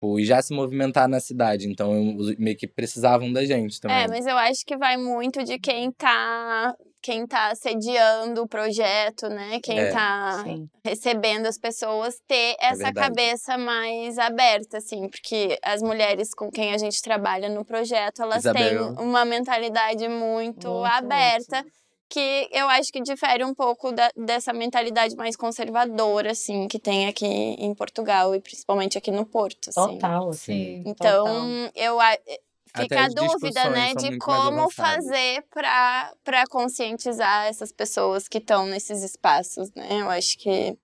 Tipo, 0.00 0.18
E 0.18 0.24
já 0.24 0.40
se 0.40 0.54
movimentar 0.54 1.06
na 1.06 1.20
cidade. 1.20 1.68
Então 1.68 1.92
eu- 1.94 2.34
meio 2.38 2.56
que 2.56 2.66
precisavam 2.66 3.30
da 3.30 3.44
gente 3.44 3.78
também. 3.78 3.98
É, 4.04 4.08
mas 4.08 4.26
eu 4.26 4.36
acho 4.38 4.64
que 4.64 4.74
vai 4.76 4.96
muito 4.96 5.44
de 5.44 5.58
quem 5.58 5.92
tá, 5.92 6.74
quem 7.02 7.26
tá 7.26 7.54
sediando 7.54 8.42
o 8.42 8.48
projeto, 8.48 9.28
né? 9.28 9.60
Quem 9.62 9.78
É, 9.78 9.90
tá 9.92 10.40
sim. 10.42 10.66
recebendo 10.82 11.44
as 11.46 11.58
pessoas 11.58 12.14
ter 12.26 12.56
essa 12.58 12.84
verdade. 12.84 12.94
cabeça 13.08 13.58
mais 13.58 14.18
aberta, 14.18 14.78
assim, 14.78 15.06
porque 15.08 15.58
as 15.62 15.82
mulheres 15.82 16.32
com 16.34 16.50
quem 16.50 16.72
a 16.72 16.78
gente 16.78 17.00
trabalha 17.02 17.50
no 17.50 17.62
projeto, 17.62 18.22
elas 18.22 18.38
Isabel. 18.38 18.94
têm 18.96 19.04
uma 19.04 19.24
mentalidade 19.26 20.08
muito, 20.08 20.66
Muito 20.66 20.84
aberta. 20.86 21.58
ótimo. 21.58 21.72
Que 22.10 22.48
eu 22.50 22.68
acho 22.68 22.92
que 22.92 23.00
difere 23.00 23.44
um 23.44 23.54
pouco 23.54 23.92
da- 23.92 24.10
dessa 24.16 24.52
mentalidade 24.52 25.14
mais 25.14 25.36
conservadora, 25.36 26.32
assim, 26.32 26.66
que 26.66 26.76
tem 26.78 27.06
aqui 27.06 27.24
em 27.24 27.72
Portugal 27.72 28.34
e 28.34 28.40
principalmente 28.40 28.98
aqui 28.98 29.12
no 29.12 29.24
Porto, 29.24 29.70
assim. 29.70 29.94
Total, 29.94 30.28
assim. 30.30 30.52
Sim. 30.52 30.82
Então, 30.86 31.24
Total. 31.24 31.72
eu 31.76 32.00
a- 32.00 32.18
Até 32.72 32.82
fica 32.82 33.04
a 33.04 33.08
dúvida, 33.08 33.70
né, 33.70 33.94
de 33.94 34.18
como 34.18 34.70
fazer 34.70 35.44
para 35.50 36.12
para 36.24 36.46
conscientizar 36.48 37.46
essas 37.46 37.72
pessoas 37.72 38.26
que 38.28 38.38
estão 38.38 38.66
nesses 38.66 39.02
espaços, 39.02 39.72
né? 39.74 40.00
Eu 40.00 40.10
acho 40.10 40.36
que 40.38 40.76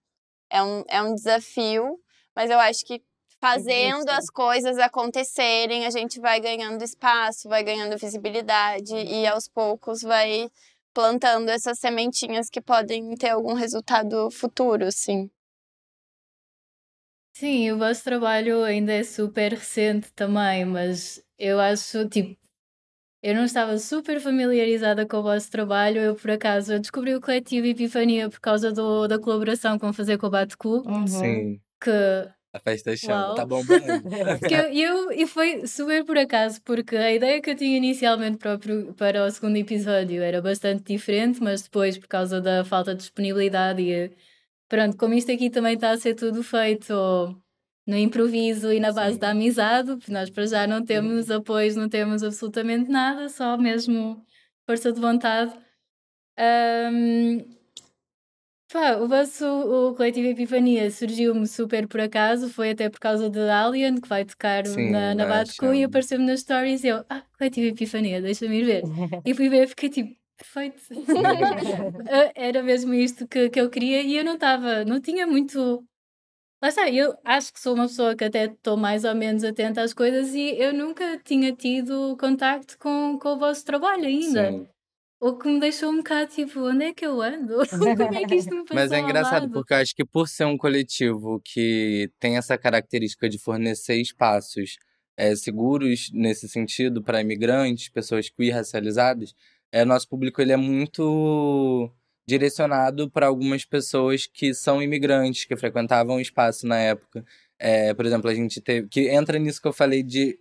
é 0.50 0.62
um, 0.62 0.84
é 0.88 1.02
um 1.02 1.12
desafio, 1.14 1.98
mas 2.36 2.50
eu 2.50 2.58
acho 2.60 2.84
que 2.84 3.02
fazendo 3.40 4.08
as 4.10 4.30
coisas 4.30 4.78
acontecerem, 4.78 5.86
a 5.86 5.90
gente 5.90 6.18
vai 6.20 6.40
ganhando 6.40 6.82
espaço, 6.82 7.48
vai 7.48 7.62
ganhando 7.62 7.96
visibilidade 7.98 8.94
e 8.96 9.26
aos 9.26 9.46
poucos 9.48 10.02
vai 10.02 10.48
plantando 10.96 11.50
essas 11.50 11.78
sementinhas 11.78 12.48
que 12.48 12.58
podem 12.58 13.14
ter 13.16 13.28
algum 13.28 13.52
resultado 13.52 14.30
futuro, 14.30 14.86
assim. 14.86 15.30
Sim, 17.34 17.70
o 17.72 17.76
vosso 17.76 18.02
trabalho 18.02 18.64
ainda 18.64 18.94
é 18.94 19.04
super 19.04 19.52
recente 19.52 20.10
também, 20.14 20.64
mas 20.64 21.22
eu 21.38 21.60
acho, 21.60 22.08
tipo, 22.08 22.40
eu 23.22 23.34
não 23.34 23.44
estava 23.44 23.76
super 23.76 24.18
familiarizada 24.22 25.06
com 25.06 25.18
o 25.18 25.22
vosso 25.22 25.50
trabalho. 25.50 26.00
Eu, 26.00 26.14
por 26.16 26.30
acaso, 26.30 26.80
descobri 26.80 27.14
o 27.14 27.20
coletivo 27.20 27.66
Epifania 27.66 28.30
por 28.30 28.40
causa 28.40 28.72
do, 28.72 29.06
da 29.06 29.18
colaboração 29.18 29.78
com 29.78 29.92
Fazer 29.92 30.16
com 30.16 30.28
o 30.28 30.30
Batcu, 30.30 30.82
Uhum. 30.88 31.06
Sim, 31.06 31.60
que 31.78 31.90
a 32.56 32.60
festa 32.60 32.96
chama, 32.96 33.26
Uau. 33.26 33.34
tá 33.34 33.44
bombando. 33.44 33.84
que 34.48 34.54
eu, 34.54 35.12
e 35.12 35.26
foi 35.26 35.66
super 35.66 36.04
por 36.04 36.16
acaso, 36.16 36.60
porque 36.62 36.96
a 36.96 37.12
ideia 37.12 37.40
que 37.40 37.50
eu 37.50 37.54
tinha 37.56 37.76
inicialmente 37.76 38.38
para 38.38 38.54
o, 38.54 38.94
para 38.94 39.24
o 39.26 39.30
segundo 39.30 39.56
episódio 39.56 40.22
era 40.22 40.40
bastante 40.40 40.84
diferente, 40.84 41.42
mas 41.42 41.62
depois, 41.62 41.98
por 41.98 42.08
causa 42.08 42.40
da 42.40 42.64
falta 42.64 42.94
de 42.94 43.00
disponibilidade 43.00 43.82
e 43.82 44.10
pronto, 44.68 44.96
como 44.96 45.14
isto 45.14 45.30
aqui 45.30 45.50
também 45.50 45.74
está 45.74 45.90
a 45.90 45.98
ser 45.98 46.14
tudo 46.14 46.42
feito 46.42 46.94
no 47.86 47.96
improviso 47.96 48.72
e 48.72 48.80
na 48.80 48.92
base 48.92 49.14
Sim. 49.14 49.20
da 49.20 49.30
amizade, 49.30 49.96
porque 49.96 50.12
nós 50.12 50.30
para 50.30 50.46
já 50.46 50.66
não 50.66 50.84
temos 50.84 51.30
apoios, 51.30 51.76
não 51.76 51.88
temos 51.88 52.22
absolutamente 52.22 52.90
nada, 52.90 53.28
só 53.28 53.56
mesmo 53.56 54.24
força 54.66 54.92
de 54.92 55.00
vontade. 55.00 55.52
Ahm, 56.38 57.55
Pá, 58.76 58.96
o 58.96 59.08
vosso 59.08 59.46
o 59.46 59.94
coletivo 59.94 60.28
Epifania 60.28 60.90
surgiu-me 60.90 61.46
super 61.46 61.88
por 61.88 61.98
acaso, 61.98 62.50
foi 62.50 62.72
até 62.72 62.90
por 62.90 63.00
causa 63.00 63.30
de 63.30 63.40
Alien, 63.48 63.98
que 63.98 64.06
vai 64.06 64.22
tocar 64.22 64.66
Sim, 64.66 64.90
na, 64.90 65.14
na 65.14 65.42
e 65.42 65.46
chama. 65.46 65.84
apareceu-me 65.86 66.26
nas 66.26 66.40
stories 66.40 66.84
e 66.84 66.88
eu, 66.88 67.02
ah, 67.08 67.22
coletivo 67.38 67.68
Epifania, 67.68 68.20
deixa-me 68.20 68.58
ir 68.58 68.64
ver. 68.66 68.82
E 69.24 69.32
fui 69.32 69.48
ver 69.48 69.64
e 69.64 69.66
fiquei 69.66 69.88
tipo, 69.88 70.14
perfeito. 70.36 70.82
Ah, 72.10 72.30
Era 72.36 72.62
mesmo 72.62 72.92
isto 72.92 73.26
que, 73.26 73.48
que 73.48 73.58
eu 73.58 73.70
queria 73.70 74.02
e 74.02 74.14
eu 74.14 74.22
não 74.22 74.34
estava, 74.34 74.84
não 74.84 75.00
tinha 75.00 75.26
muito. 75.26 75.82
Lá 76.62 76.68
está, 76.68 76.90
eu 76.90 77.16
acho 77.24 77.54
que 77.54 77.60
sou 77.60 77.74
uma 77.74 77.86
pessoa 77.86 78.14
que 78.14 78.24
até 78.24 78.44
estou 78.44 78.76
mais 78.76 79.04
ou 79.04 79.14
menos 79.14 79.42
atenta 79.42 79.80
às 79.80 79.94
coisas 79.94 80.34
e 80.34 80.54
eu 80.58 80.74
nunca 80.74 81.18
tinha 81.24 81.50
tido 81.56 82.14
contacto 82.18 82.76
com, 82.78 83.18
com 83.18 83.28
o 83.30 83.38
vosso 83.38 83.64
trabalho 83.64 84.04
ainda. 84.04 84.50
Sim. 84.52 84.68
O 85.18 85.36
que 85.38 85.48
me 85.48 85.58
deixou 85.58 85.90
um 85.90 85.98
bocado 85.98 86.30
tipo, 86.30 86.60
onde 86.60 86.84
é 86.84 86.92
que 86.92 87.06
eu 87.06 87.20
ando? 87.22 87.56
Como 87.70 88.14
é 88.14 88.24
que 88.26 88.34
isto 88.34 88.54
me 88.54 88.62
passou 88.64 88.74
Mas 88.74 88.92
é 88.92 89.00
engraçado, 89.00 89.50
porque 89.50 89.72
eu 89.72 89.78
acho 89.78 89.94
que 89.94 90.04
por 90.04 90.28
ser 90.28 90.44
um 90.44 90.58
coletivo 90.58 91.40
que 91.42 92.10
tem 92.20 92.36
essa 92.36 92.58
característica 92.58 93.28
de 93.28 93.38
fornecer 93.38 93.96
espaços 94.00 94.76
eh, 95.16 95.34
seguros 95.34 96.10
nesse 96.12 96.48
sentido 96.48 97.02
para 97.02 97.20
imigrantes, 97.20 97.88
pessoas 97.88 98.28
queer 98.28 98.54
racializadas, 98.54 99.34
é, 99.72 99.84
nosso 99.84 100.06
público 100.08 100.40
ele 100.40 100.52
é 100.52 100.56
muito 100.56 101.90
direcionado 102.28 103.10
para 103.10 103.26
algumas 103.26 103.64
pessoas 103.64 104.26
que 104.26 104.52
são 104.52 104.82
imigrantes, 104.82 105.44
que 105.44 105.56
frequentavam 105.56 106.16
o 106.16 106.20
espaço 106.20 106.66
na 106.66 106.78
época. 106.78 107.24
É, 107.58 107.94
por 107.94 108.04
exemplo, 108.04 108.28
a 108.30 108.34
gente 108.34 108.60
teve. 108.60 108.88
Que 108.88 109.08
entra 109.08 109.38
nisso 109.38 109.62
que 109.62 109.68
eu 109.68 109.72
falei 109.72 110.02
de. 110.02 110.38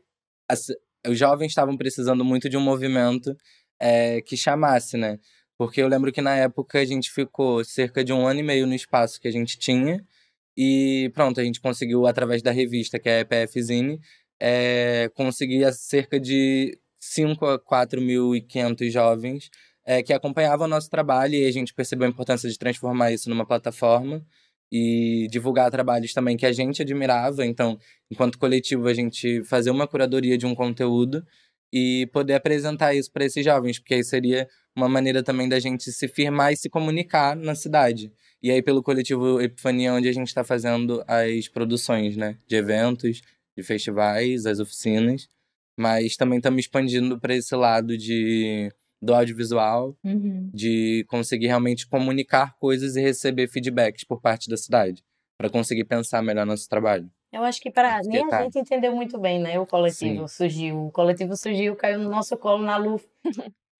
as- 0.49 0.67
os 1.07 1.17
jovens 1.19 1.49
estavam 1.49 1.77
precisando 1.77 2.25
muito 2.25 2.49
de 2.49 2.57
um 2.57 2.61
movimento 2.61 3.35
é, 3.79 4.21
que 4.21 4.37
chamasse, 4.37 4.97
né? 4.97 5.19
Porque 5.57 5.81
eu 5.81 5.87
lembro 5.87 6.11
que 6.11 6.21
na 6.21 6.35
época 6.35 6.79
a 6.79 6.85
gente 6.85 7.11
ficou 7.11 7.63
cerca 7.63 8.03
de 8.03 8.11
um 8.13 8.27
ano 8.27 8.39
e 8.41 8.43
meio 8.43 8.67
no 8.67 8.75
espaço 8.75 9.19
que 9.19 9.27
a 9.27 9.31
gente 9.31 9.57
tinha. 9.57 10.03
E 10.57 11.11
pronto, 11.13 11.39
a 11.39 11.43
gente 11.43 11.61
conseguiu, 11.61 12.05
através 12.07 12.41
da 12.41 12.51
revista, 12.51 12.99
que 12.99 13.09
é 13.09 13.17
a 13.17 13.19
EPF 13.21 13.61
Zine, 13.61 13.99
é, 14.39 15.09
conseguir 15.15 15.71
cerca 15.73 16.19
de 16.19 16.77
5 16.99 17.45
a 17.45 17.59
4.500 17.59 18.89
jovens 18.89 19.49
é, 19.85 20.01
que 20.01 20.13
acompanhavam 20.13 20.65
o 20.65 20.69
nosso 20.69 20.89
trabalho 20.89 21.35
e 21.35 21.45
a 21.45 21.51
gente 21.51 21.73
percebeu 21.73 22.07
a 22.07 22.09
importância 22.09 22.49
de 22.49 22.57
transformar 22.57 23.11
isso 23.11 23.29
numa 23.29 23.45
plataforma 23.45 24.25
e 24.71 25.27
divulgar 25.29 25.69
trabalhos 25.69 26.11
também 26.13 26.35
que 26.35 26.45
a 26.45 26.51
gente 26.51 26.81
admirava. 26.81 27.45
Então, 27.45 27.77
enquanto 28.09 28.39
coletivo, 28.39 28.87
a 28.87 28.93
gente 28.93 29.43
fazer 29.43 29.69
uma 29.69 29.87
curadoria 29.87 30.37
de 30.37 30.45
um 30.45 30.55
conteúdo 30.55 31.23
e 31.73 32.07
poder 32.13 32.33
apresentar 32.35 32.93
isso 32.93 33.11
para 33.11 33.25
esses 33.25 33.43
jovens, 33.43 33.79
porque 33.79 33.95
aí 33.95 34.03
seria 34.03 34.47
uma 34.75 34.87
maneira 34.89 35.23
também 35.23 35.47
da 35.49 35.59
gente 35.59 35.91
se 35.91 36.07
firmar 36.07 36.51
e 36.53 36.57
se 36.57 36.69
comunicar 36.69 37.35
na 37.35 37.55
cidade. 37.55 38.11
E 38.41 38.51
aí, 38.51 38.61
pelo 38.61 38.83
coletivo 38.83 39.41
Epifania, 39.41 39.93
onde 39.93 40.07
a 40.07 40.11
gente 40.13 40.27
está 40.27 40.43
fazendo 40.43 41.03
as 41.07 41.47
produções, 41.47 42.15
né? 42.17 42.37
De 42.47 42.55
eventos, 42.55 43.21
de 43.57 43.63
festivais, 43.63 44.45
as 44.45 44.59
oficinas. 44.59 45.27
mas 45.77 46.15
também 46.15 46.37
estamos 46.37 46.59
expandindo 46.61 47.19
para 47.19 47.35
esse 47.35 47.53
lado 47.53 47.97
de 47.97 48.71
do 49.01 49.13
audiovisual, 49.13 49.97
Uhum. 50.05 50.49
de 50.53 51.05
conseguir 51.09 51.47
realmente 51.47 51.85
comunicar 51.85 52.55
coisas 52.57 52.95
e 52.95 53.01
receber 53.01 53.47
feedbacks 53.49 54.03
por 54.05 54.21
parte 54.21 54.49
da 54.49 54.55
cidade, 54.57 55.03
para 55.37 55.49
conseguir 55.49 55.83
pensar 55.83 56.21
melhor 56.23 56.45
nosso 56.45 56.67
trabalho. 56.69 57.11
Eu 57.31 57.43
acho 57.43 57.59
que 57.59 57.69
para 57.69 57.95
Porque 57.97 58.09
nem 58.09 58.25
a 58.25 58.29
tá. 58.29 58.43
gente 58.43 58.59
entendeu 58.59 58.95
muito 58.95 59.19
bem, 59.19 59.39
né? 59.39 59.59
O 59.59 59.65
coletivo 59.65 60.27
surgiu. 60.27 60.87
O 60.87 60.91
coletivo 60.91 61.35
surgiu, 61.35 61.75
caiu 61.75 61.99
no 61.99 62.09
nosso 62.09 62.37
colo 62.37 62.63
na 62.63 62.77
Lu. 62.77 62.99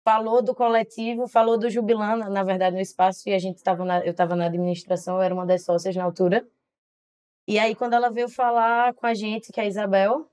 falou 0.06 0.42
do 0.42 0.54
coletivo, 0.54 1.28
falou 1.28 1.58
do 1.58 1.68
Jubilana, 1.68 2.30
na 2.30 2.44
verdade, 2.44 2.76
no 2.76 2.82
espaço, 2.82 3.28
e 3.28 3.34
a 3.34 3.40
gente 3.40 3.58
estava 3.58 3.84
eu 4.06 4.12
estava 4.12 4.36
na 4.36 4.46
administração, 4.46 5.16
eu 5.16 5.22
era 5.24 5.34
uma 5.34 5.48
das 5.48 5.66
sócias 5.66 5.96
na 5.96 6.04
altura. 6.04 6.46
E 7.48 7.58
aí, 7.58 7.74
quando 7.74 7.94
ela 7.94 8.12
veio 8.12 8.30
falar 8.30 8.94
com 8.94 9.08
a 9.08 9.16
gente, 9.16 9.52
que 9.52 9.60
é 9.60 9.64
a 9.64 9.68
Isabel, 9.68 10.30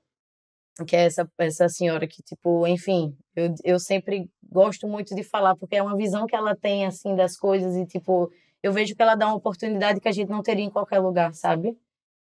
que 0.87 0.95
é 0.95 1.05
essa, 1.05 1.29
essa 1.39 1.69
senhora 1.69 2.07
que, 2.07 2.21
tipo, 2.21 2.67
enfim, 2.67 3.15
eu, 3.35 3.53
eu 3.63 3.79
sempre 3.79 4.29
gosto 4.43 4.87
muito 4.87 5.15
de 5.15 5.23
falar, 5.23 5.55
porque 5.55 5.75
é 5.75 5.81
uma 5.81 5.97
visão 5.97 6.27
que 6.27 6.35
ela 6.35 6.55
tem, 6.55 6.85
assim, 6.85 7.15
das 7.15 7.35
coisas, 7.35 7.75
e, 7.75 7.85
tipo, 7.85 8.31
eu 8.61 8.71
vejo 8.71 8.95
que 8.95 9.01
ela 9.01 9.15
dá 9.15 9.27
uma 9.27 9.35
oportunidade 9.35 9.99
que 9.99 10.07
a 10.07 10.11
gente 10.11 10.29
não 10.29 10.41
teria 10.43 10.65
em 10.65 10.71
qualquer 10.71 10.99
lugar, 10.99 11.33
sabe? 11.33 11.77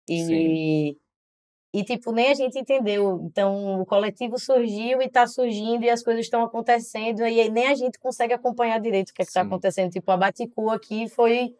E, 0.07 0.97
e 1.73 1.83
tipo, 1.83 2.13
nem 2.13 2.29
a 2.29 2.33
gente 2.33 2.57
entendeu. 2.57 3.19
Então, 3.23 3.81
o 3.81 3.85
coletivo 3.85 4.39
surgiu 4.39 5.01
e 5.01 5.05
está 5.05 5.27
surgindo 5.27 5.83
e 5.83 5.89
as 5.89 6.01
coisas 6.01 6.23
estão 6.23 6.41
acontecendo 6.41 7.19
e 7.27 7.41
aí 7.41 7.49
nem 7.49 7.67
a 7.67 7.75
gente 7.75 7.99
consegue 7.99 8.33
acompanhar 8.33 8.79
direito 8.79 9.09
o 9.09 9.13
que 9.13 9.21
é 9.21 9.25
está 9.25 9.41
acontecendo. 9.41 9.91
Tipo, 9.91 10.09
a 10.11 10.17
Baticu 10.17 10.69
aqui 10.69 11.09
foi... 11.09 11.53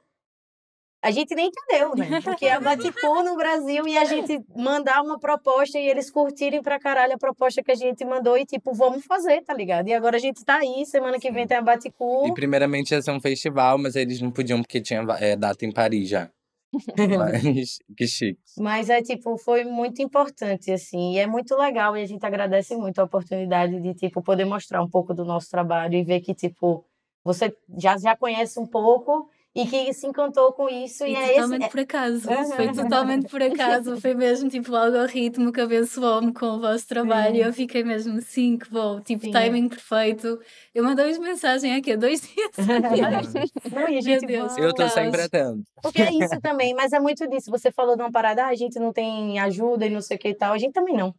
A 1.04 1.12
gente 1.12 1.36
nem 1.36 1.50
entendeu, 1.50 1.96
né? 1.96 2.22
Porque 2.24 2.48
a 2.48 2.60
Baticu 2.60 3.24
no 3.24 3.36
Brasil 3.36 3.88
e 3.88 3.98
a 3.98 4.06
gente 4.06 4.42
mandar 4.56 5.04
uma 5.04 5.20
proposta 5.20 5.78
e 5.78 5.88
eles 5.88 6.10
curtirem 6.10 6.64
pra 6.64 6.80
caralho 6.80 7.14
a 7.14 7.18
proposta 7.18 7.62
que 7.62 7.72
a 7.72 7.76
gente 7.76 8.04
mandou 8.06 8.38
e, 8.38 8.46
tipo, 8.46 8.74
vamos 8.74 9.06
fazer, 9.06 9.44
tá 9.44 9.54
ligado? 9.54 9.88
E 9.88 9.94
agora 9.94 10.16
a 10.16 10.20
gente 10.20 10.44
tá 10.44 10.56
aí, 10.56 10.84
semana 10.86 11.20
que 11.20 11.30
vem 11.30 11.46
tem 11.46 11.58
a 11.58 11.62
Baticu. 11.62 12.26
E 12.26 12.34
primeiramente 12.34 12.92
ia 12.92 13.02
ser 13.02 13.12
um 13.12 13.20
festival, 13.20 13.78
mas 13.78 13.96
eles 13.96 14.20
não 14.20 14.32
podiam 14.32 14.62
porque 14.62 14.82
tinha 14.82 15.06
é, 15.20 15.36
data 15.36 15.64
em 15.66 15.72
Paris 15.72 16.10
já. 16.10 16.32
Mas 17.18 17.80
que 17.98 18.08
chique. 18.08 18.40
Mas 18.58 18.90
é 18.90 19.02
tipo, 19.02 19.38
foi 19.38 19.64
muito 19.64 20.02
importante, 20.02 20.72
assim, 20.72 21.14
e 21.14 21.20
é 21.20 21.28
muito 21.28 21.56
legal, 21.56 21.96
e 21.96 22.02
a 22.02 22.06
gente 22.06 22.26
agradece 22.26 22.76
muito 22.76 23.00
a 23.00 23.04
oportunidade 23.04 23.80
de, 23.82 23.94
tipo, 23.94 24.22
poder 24.22 24.46
mostrar 24.46 24.82
um 24.82 24.90
pouco 24.90 25.14
do 25.14 25.26
nosso 25.26 25.50
trabalho 25.50 25.96
e 25.96 26.04
ver 26.04 26.22
que, 26.22 26.34
tipo, 26.34 26.86
você 27.24 27.56
já, 27.78 27.98
já 27.98 28.16
conhece 28.16 28.60
um 28.60 28.68
pouco 28.68 29.30
e 29.56 29.66
que 29.66 29.94
se 29.94 30.06
encantou 30.06 30.52
com 30.52 30.68
isso, 30.68 31.06
e, 31.06 31.14
E 31.14 31.16
é 31.16 31.22
esse. 31.24 31.34
totalmente 31.36 31.70
por 31.70 31.80
acaso. 31.80 32.22
Foi 32.56 32.74
totalmente 32.74 33.30
por 33.30 33.42
acaso. 33.42 34.02
Foi 34.02 34.14
mesmo 34.14 34.50
tipo 34.50 34.72
o 34.74 34.76
algoritmo 34.76 35.52
que 35.54 35.62
abençoou-me 35.62 36.34
com 36.34 36.46
o 36.48 36.60
vosso 36.60 36.86
trabalho. 36.86 37.38
E 37.38 37.42
eu 37.42 37.54
fiquei 37.54 37.82
mesmo 37.82 38.20
sim 38.22 38.58
que 38.58 38.70
bom. 38.70 39.00
Tipo, 39.00 39.24
Sim. 39.26 39.32
timing 39.32 39.70
perfeito. 39.70 40.38
Eu 40.74 40.84
mandei-vos 40.84 41.18
mensagem 41.20 41.74
aqui 41.74 41.94
há 41.94 41.96
dois 41.96 42.20
dias. 42.28 42.50
atrás. 42.60 43.34
Não, 43.72 43.88
e 43.88 43.98
a 43.98 44.02
gente 44.02 44.26
Deus. 44.26 44.58
Eu 44.58 44.74
Caos. 44.74 44.92
sempre 44.92 45.22
atento. 45.22 45.64
Porque 45.82 46.02
é 46.02 46.12
isso 46.12 46.42
também, 46.42 46.74
mas 46.74 46.92
é 46.92 47.00
muito 47.00 47.26
disso. 47.30 47.50
Você 47.50 47.72
falou 47.72 47.96
de 47.96 48.02
uma 48.02 48.12
parada, 48.12 48.44
ah, 48.44 48.50
a 48.50 48.56
gente 48.56 48.78
não 48.78 48.92
tem 48.92 49.40
ajuda 49.40 49.86
e 49.86 49.90
não 49.90 50.02
sei 50.02 50.18
o 50.18 50.20
que 50.20 50.30
e 50.30 50.36
tal. 50.36 50.52
A 50.52 50.58
gente 50.58 50.74
também 50.74 50.98
não, 50.98 51.14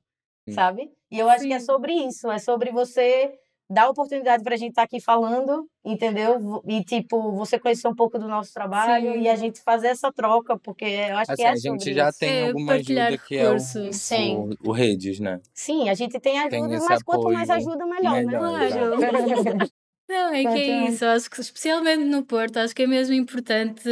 Sim. 0.46 0.54
sabe? 0.54 0.90
E 1.10 1.18
eu 1.18 1.30
acho 1.30 1.44
que 1.44 1.52
é 1.54 1.58
Sim. 1.58 1.64
sobre 1.64 1.92
isso. 1.94 2.30
É 2.30 2.38
sobre 2.38 2.70
você 2.70 3.32
dar 3.68 3.88
oportunidade 3.88 4.42
pra 4.44 4.56
gente 4.56 4.70
estar 4.70 4.82
aqui 4.82 5.00
falando, 5.00 5.68
entendeu? 5.84 6.62
E, 6.66 6.84
tipo, 6.84 7.32
você 7.32 7.58
conhecer 7.58 7.88
um 7.88 7.94
pouco 7.94 8.18
do 8.18 8.28
nosso 8.28 8.52
trabalho 8.52 9.12
Sim. 9.12 9.20
e 9.20 9.28
a 9.28 9.36
gente 9.36 9.60
fazer 9.60 9.88
essa 9.88 10.12
troca, 10.12 10.56
porque 10.58 10.84
eu 10.84 11.16
acho 11.16 11.32
Assim, 11.32 11.42
que 11.42 11.48
é 11.48 11.50
a 11.50 11.56
gente 11.56 11.80
sobre 11.84 11.94
já 11.94 12.08
isso. 12.08 12.18
tem 12.18 12.30
É, 12.30 12.46
alguma 12.48 12.72
ajuda 12.74 13.18
que 13.18 13.36
é 13.36 13.50
o, 13.50 13.56
o, 13.56 14.68
o 14.68 14.72
Redes, 14.72 15.18
né? 15.20 15.40
Sim, 15.52 15.88
a 15.88 15.94
gente 15.94 16.18
tem 16.20 16.38
ajuda, 16.38 16.50
Tem 16.50 16.78
mas 16.88 17.02
quanto 17.02 17.30
mais 17.32 17.50
ajuda, 17.50 17.84
melhor, 17.86 18.24
melhor, 18.24 18.58
né? 18.58 19.66
Não, 20.08 20.32
é 20.32 20.42
que 20.42 20.48
é 20.48 20.88
isso. 20.88 21.04
Acho 21.04 21.28
que 21.28 21.40
especialmente 21.40 22.04
no 22.04 22.24
Porto, 22.24 22.58
acho 22.58 22.74
que 22.74 22.82
é 22.82 22.86
mesmo 22.86 23.14
importante 23.14 23.82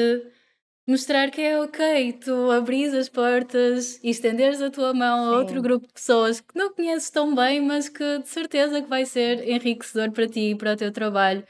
mostrar 0.87 1.31
que 1.31 1.41
é 1.41 1.61
ok 1.61 2.13
tu 2.15 2.51
abris 2.51 2.93
as 2.95 3.09
portas 3.09 3.99
e 4.03 4.11
estenderes 4.11 4.61
a 4.61 4.71
tua 4.71 4.93
mão 4.95 5.27
a 5.33 5.39
outro 5.39 5.57
Sim. 5.57 5.63
grupo 5.63 5.87
de 5.87 5.93
pessoas 5.93 6.41
que 6.41 6.57
não 6.57 6.73
conheces 6.75 7.11
tão 7.11 7.35
bem, 7.35 7.61
mas 7.61 7.89
que 7.89 8.19
de 8.19 8.29
certeza 8.29 8.83
que 8.83 8.89
vai 8.89 9.05
ser 9.07 9.49
enriquecedor 9.49 10.13
para 10.13 10.29
ti 10.29 10.51
e 10.51 10.57
para 10.57 10.73
o 10.75 10.77
teu 10.77 10.93
trabalho 10.93 11.45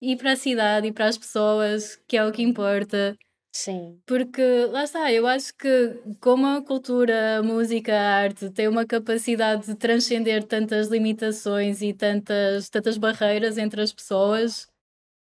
e 0.00 0.16
para 0.16 0.32
a 0.32 0.36
cidade 0.36 0.88
e 0.88 0.92
para 0.92 1.06
as 1.06 1.18
pessoas, 1.18 1.96
que 2.08 2.16
é 2.16 2.24
o 2.26 2.32
que 2.32 2.42
importa. 2.42 3.16
Sim. 3.52 4.00
Porque 4.06 4.42
lá 4.70 4.84
está, 4.84 5.12
eu 5.12 5.26
acho 5.26 5.54
que 5.56 5.68
como 6.20 6.46
a 6.46 6.62
cultura, 6.64 7.38
a 7.38 7.42
música, 7.42 7.92
a 7.94 8.16
arte 8.22 8.50
tem 8.50 8.68
uma 8.68 8.86
capacidade 8.86 9.66
de 9.66 9.74
transcender 9.74 10.44
tantas 10.44 10.88
limitações 10.88 11.82
e 11.82 11.92
tantas, 11.92 12.70
tantas 12.70 12.96
barreiras 12.96 13.58
entre 13.58 13.82
as 13.82 13.92
pessoas, 13.92 14.66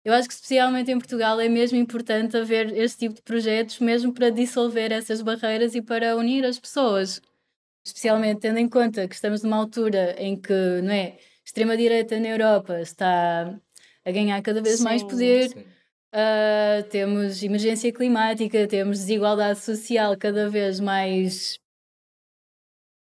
eu 0.04 0.12
acho 0.12 0.28
que 0.28 0.34
especialmente 0.34 0.90
em 0.90 0.98
Portugal 0.98 1.40
é 1.40 1.48
mesmo 1.48 1.78
importante 1.78 2.36
haver 2.36 2.76
este 2.76 3.00
tipo 3.00 3.14
de 3.14 3.22
projetos 3.22 3.78
mesmo 3.78 4.12
para 4.12 4.30
dissolver 4.30 4.90
essas 4.92 5.22
barreiras 5.22 5.74
e 5.74 5.82
para 5.82 6.16
unir 6.16 6.44
as 6.44 6.58
pessoas. 6.58 7.20
Especialmente 7.84 8.40
tendo 8.40 8.58
em 8.58 8.68
conta 8.68 9.06
que 9.06 9.14
estamos 9.14 9.42
numa 9.42 9.56
altura 9.56 10.14
em 10.18 10.40
que, 10.40 10.52
não 10.82 10.92
é, 10.92 11.18
extrema-direita 11.44 12.18
na 12.18 12.28
Europa 12.28 12.80
está 12.80 13.58
a 14.04 14.10
ganhar 14.10 14.40
cada 14.42 14.60
vez 14.60 14.80
mais 14.80 15.02
Sim. 15.02 15.08
poder, 15.08 15.48
Sim. 15.50 15.64
Uh, 16.14 16.82
temos 16.90 17.42
emergência 17.42 17.90
climática, 17.92 18.66
temos 18.66 18.98
desigualdade 18.98 19.60
social 19.60 20.16
cada 20.16 20.50
vez 20.50 20.78
mais, 20.78 21.58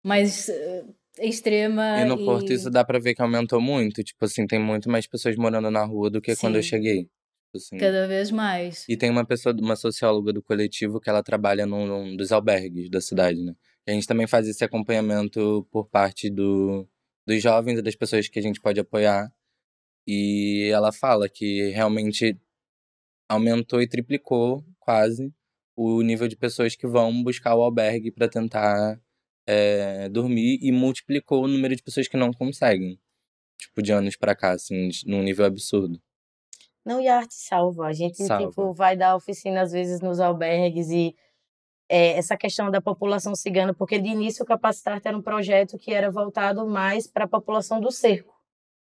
mais 0.04 0.48
uh, 0.48 0.94
extrema. 1.20 2.00
E 2.00 2.04
no 2.04 2.16
Porto 2.16 2.52
isso 2.52 2.70
dá 2.70 2.84
pra 2.84 2.98
ver 2.98 3.14
que 3.14 3.22
aumentou 3.22 3.60
muito. 3.60 4.02
Tipo 4.02 4.24
assim, 4.24 4.46
tem 4.46 4.58
muito 4.58 4.90
mais 4.90 5.06
pessoas 5.06 5.36
morando 5.36 5.70
na 5.70 5.84
rua 5.84 6.10
do 6.10 6.20
que 6.20 6.36
quando 6.36 6.56
eu 6.56 6.62
Sim. 6.62 6.68
cheguei. 6.68 7.02
Tipo 7.04 7.56
assim. 7.56 7.78
cada 7.78 8.06
vez 8.06 8.30
mais. 8.30 8.84
E 8.88 8.96
tem 8.96 9.10
uma 9.10 9.24
pessoa, 9.24 9.54
uma 9.58 9.76
socióloga 9.76 10.32
do 10.32 10.42
coletivo 10.42 11.00
que 11.00 11.08
ela 11.08 11.22
trabalha 11.22 11.64
num, 11.64 11.86
num 11.86 12.16
dos 12.16 12.30
albergues 12.30 12.90
da 12.90 13.00
cidade, 13.00 13.42
né? 13.42 13.54
E 13.86 13.90
a 13.90 13.94
gente 13.94 14.06
também 14.06 14.26
faz 14.26 14.46
esse 14.46 14.62
acompanhamento 14.62 15.66
por 15.70 15.88
parte 15.88 16.28
do, 16.28 16.86
dos 17.26 17.42
jovens 17.42 17.78
e 17.78 17.82
das 17.82 17.94
pessoas 17.94 18.28
que 18.28 18.38
a 18.38 18.42
gente 18.42 18.60
pode 18.60 18.78
apoiar. 18.78 19.32
E 20.06 20.70
ela 20.72 20.92
fala 20.92 21.28
que 21.28 21.70
realmente 21.70 22.38
aumentou 23.28 23.80
e 23.80 23.88
triplicou 23.88 24.64
quase 24.78 25.32
o 25.76 26.02
nível 26.02 26.28
de 26.28 26.36
pessoas 26.36 26.74
que 26.74 26.86
vão 26.86 27.22
buscar 27.22 27.54
o 27.54 27.62
albergue 27.62 28.10
para 28.10 28.28
tentar 28.28 29.00
é, 29.50 30.08
dormir 30.10 30.58
e 30.60 30.70
multiplicou 30.70 31.42
o 31.44 31.48
número 31.48 31.74
de 31.74 31.82
pessoas 31.82 32.06
que 32.06 32.16
não 32.18 32.30
conseguem. 32.32 32.98
Tipo, 33.58 33.82
de 33.82 33.90
anos 33.92 34.14
pra 34.14 34.36
cá, 34.36 34.52
assim, 34.52 34.88
de- 34.88 35.06
num 35.06 35.22
nível 35.22 35.46
absurdo. 35.46 35.98
Não, 36.84 37.00
e 37.00 37.08
a 37.08 37.16
arte 37.16 37.34
salva. 37.34 37.86
A 37.86 37.92
gente, 37.92 38.22
Salva. 38.24 38.48
tipo, 38.48 38.72
vai 38.72 38.96
dar 38.96 39.16
oficina, 39.16 39.62
às 39.62 39.72
vezes, 39.72 40.00
nos 40.00 40.20
albergues 40.20 40.90
e 40.90 41.14
é, 41.88 42.12
essa 42.18 42.36
questão 42.36 42.70
da 42.70 42.80
população 42.80 43.34
cigana, 43.34 43.72
porque 43.74 43.98
de 43.98 44.08
início 44.08 44.42
o 44.42 44.46
Capacitar 44.46 45.00
era 45.02 45.16
um 45.16 45.22
projeto 45.22 45.78
que 45.78 45.92
era 45.92 46.10
voltado 46.10 46.66
mais 46.66 47.06
para 47.06 47.24
a 47.24 47.28
população 47.28 47.80
do 47.80 47.90
cerco. 47.90 48.34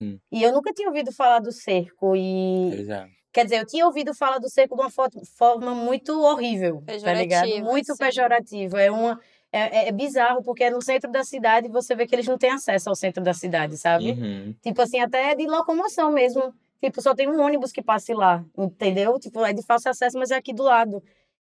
Hum. 0.01 0.19
E 0.31 0.43
eu 0.43 0.53
nunca 0.53 0.73
tinha 0.73 0.89
ouvido 0.89 1.13
falar 1.13 1.41
do 1.41 1.53
cerco 1.53 2.15
e... 2.17 2.89
É. 2.91 3.09
Quer 3.33 3.45
dizer, 3.45 3.61
eu 3.61 3.67
tinha 3.67 3.87
ouvido 3.87 4.15
falar 4.15 4.39
do 4.39 4.49
cerco 4.49 4.77
de 4.77 4.83
uma 4.83 4.91
fo- 4.91 5.09
forma 5.37 5.75
muito 5.75 6.13
horrível, 6.23 6.83
tá 6.87 6.93
ligado? 6.93 7.17
Pejorativa, 7.29 7.65
Muito 7.71 7.93
sim. 7.93 7.99
pejorativa. 7.99 8.81
É 8.83 8.91
uma... 8.91 9.19
É, 9.53 9.81
é- 9.85 9.89
é 9.89 9.93
bizarro, 9.93 10.43
porque 10.43 10.65
é 10.65 10.71
no 10.71 10.81
centro 10.81 11.11
da 11.13 11.23
cidade 11.23 11.67
e 11.69 11.71
você 11.71 11.95
vê 11.95 12.07
que 12.07 12.15
eles 12.15 12.27
não 12.27 12.39
têm 12.39 12.51
acesso 12.53 12.89
ao 12.89 12.95
centro 12.97 13.23
da 13.23 13.35
cidade, 13.35 13.77
sabe? 13.77 14.13
Uhum. 14.13 14.55
Tipo 14.63 14.81
assim, 14.83 14.99
até 15.01 15.35
de 15.35 15.47
locomoção 15.47 16.11
mesmo. 16.11 16.55
Tipo, 16.83 17.01
só 17.03 17.15
tem 17.15 17.29
um 17.29 17.41
ônibus 17.41 17.71
que 17.71 17.83
passe 17.83 18.13
lá, 18.15 18.45
entendeu? 18.59 19.19
Tipo, 19.21 19.45
é 19.45 19.53
de 19.53 19.63
fácil 19.63 19.91
acesso, 19.91 20.19
mas 20.19 20.31
é 20.31 20.37
aqui 20.37 20.53
do 20.55 20.63
lado. 20.63 21.03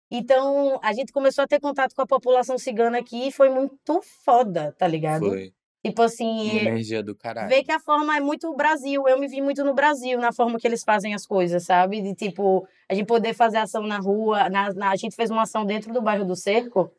Então, 0.09 0.77
a 0.83 0.91
gente 0.93 1.13
começou 1.13 1.43
a 1.43 1.47
ter 1.47 1.59
contato 1.59 1.95
com 1.95 2.01
a 2.01 2.07
população 2.07 2.57
cigana 2.57 2.97
aqui 2.99 3.27
e 3.27 3.31
foi 3.31 3.49
muito 3.49 4.01
foda, 4.25 4.75
tá 4.77 4.85
ligado? 4.87 5.27
Foi. 5.29 5.53
Tipo 5.83 6.01
assim, 6.03 6.59
energia 6.59 7.01
do 7.01 7.15
caralho. 7.15 7.49
ver 7.49 7.63
que 7.63 7.71
a 7.71 7.79
forma 7.79 8.15
é 8.15 8.19
muito 8.19 8.53
Brasil. 8.55 9.07
Eu 9.07 9.17
me 9.19 9.27
vi 9.27 9.41
muito 9.41 9.63
no 9.63 9.73
Brasil, 9.73 10.19
na 10.19 10.31
forma 10.31 10.59
que 10.59 10.67
eles 10.67 10.83
fazem 10.83 11.15
as 11.15 11.25
coisas, 11.25 11.63
sabe? 11.63 12.01
De 12.01 12.13
tipo, 12.13 12.67
a 12.87 12.93
gente 12.93 13.07
poder 13.07 13.33
fazer 13.33 13.57
ação 13.57 13.87
na 13.87 13.97
rua. 13.97 14.47
Na, 14.49 14.71
na- 14.73 14.91
a 14.91 14.95
gente 14.95 15.15
fez 15.15 15.31
uma 15.31 15.41
ação 15.43 15.65
dentro 15.65 15.91
do 15.91 15.99
bairro 16.01 16.23
do 16.25 16.35
Cerco, 16.35 16.91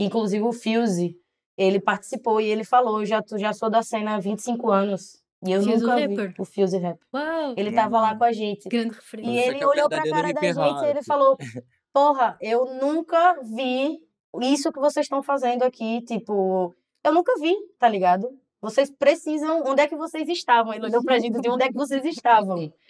que 0.00 0.04
inclusive 0.04 0.42
o 0.42 0.50
Fuse, 0.50 1.14
ele 1.58 1.78
participou 1.78 2.40
e 2.40 2.46
ele 2.46 2.64
falou: 2.64 3.00
eu 3.00 3.04
já, 3.04 3.22
já 3.36 3.52
sou 3.52 3.68
da 3.68 3.82
cena 3.82 4.14
há 4.14 4.18
25 4.18 4.70
anos. 4.70 5.20
E 5.46 5.52
eu 5.52 5.62
Fuse 5.62 5.76
nunca 5.76 5.96
vi 5.96 6.16
rapper? 6.16 6.34
o 6.38 6.44
Fuse 6.46 6.78
Rap. 6.78 6.98
Uau! 7.14 7.54
Ele 7.54 7.70
tava 7.70 8.00
lá 8.00 8.16
com 8.16 8.24
a 8.24 8.32
gente. 8.32 8.66
Grande 8.66 8.94
E 8.94 8.96
referência. 8.96 9.42
Você 9.42 9.48
ele 9.50 9.62
é 9.62 9.66
o 9.66 9.68
olhou 9.68 9.88
pra 9.90 10.08
cara 10.08 10.32
da 10.32 10.40
gente 10.40 10.84
e 10.84 10.88
ele 10.88 11.02
falou: 11.02 11.36
Porra, 11.92 12.38
eu 12.40 12.64
nunca 12.80 13.42
vi 13.42 13.98
isso 14.40 14.72
que 14.72 14.80
vocês 14.80 15.04
estão 15.04 15.22
fazendo 15.22 15.62
aqui. 15.62 16.00
Tipo, 16.00 16.74
eu 17.04 17.12
nunca 17.12 17.34
vi, 17.38 17.54
tá 17.78 17.86
ligado? 17.86 18.30
Vocês 18.62 18.90
precisam. 18.90 19.62
Onde 19.66 19.82
é 19.82 19.86
que 19.86 19.96
vocês 19.96 20.26
estavam? 20.30 20.72
Ele 20.72 20.86
olhou 20.86 21.04
pra 21.04 21.18
gente 21.18 21.38
de 21.42 21.50
onde 21.50 21.64
é 21.64 21.68
que 21.68 21.74
vocês 21.74 22.02
estavam. 22.06 22.56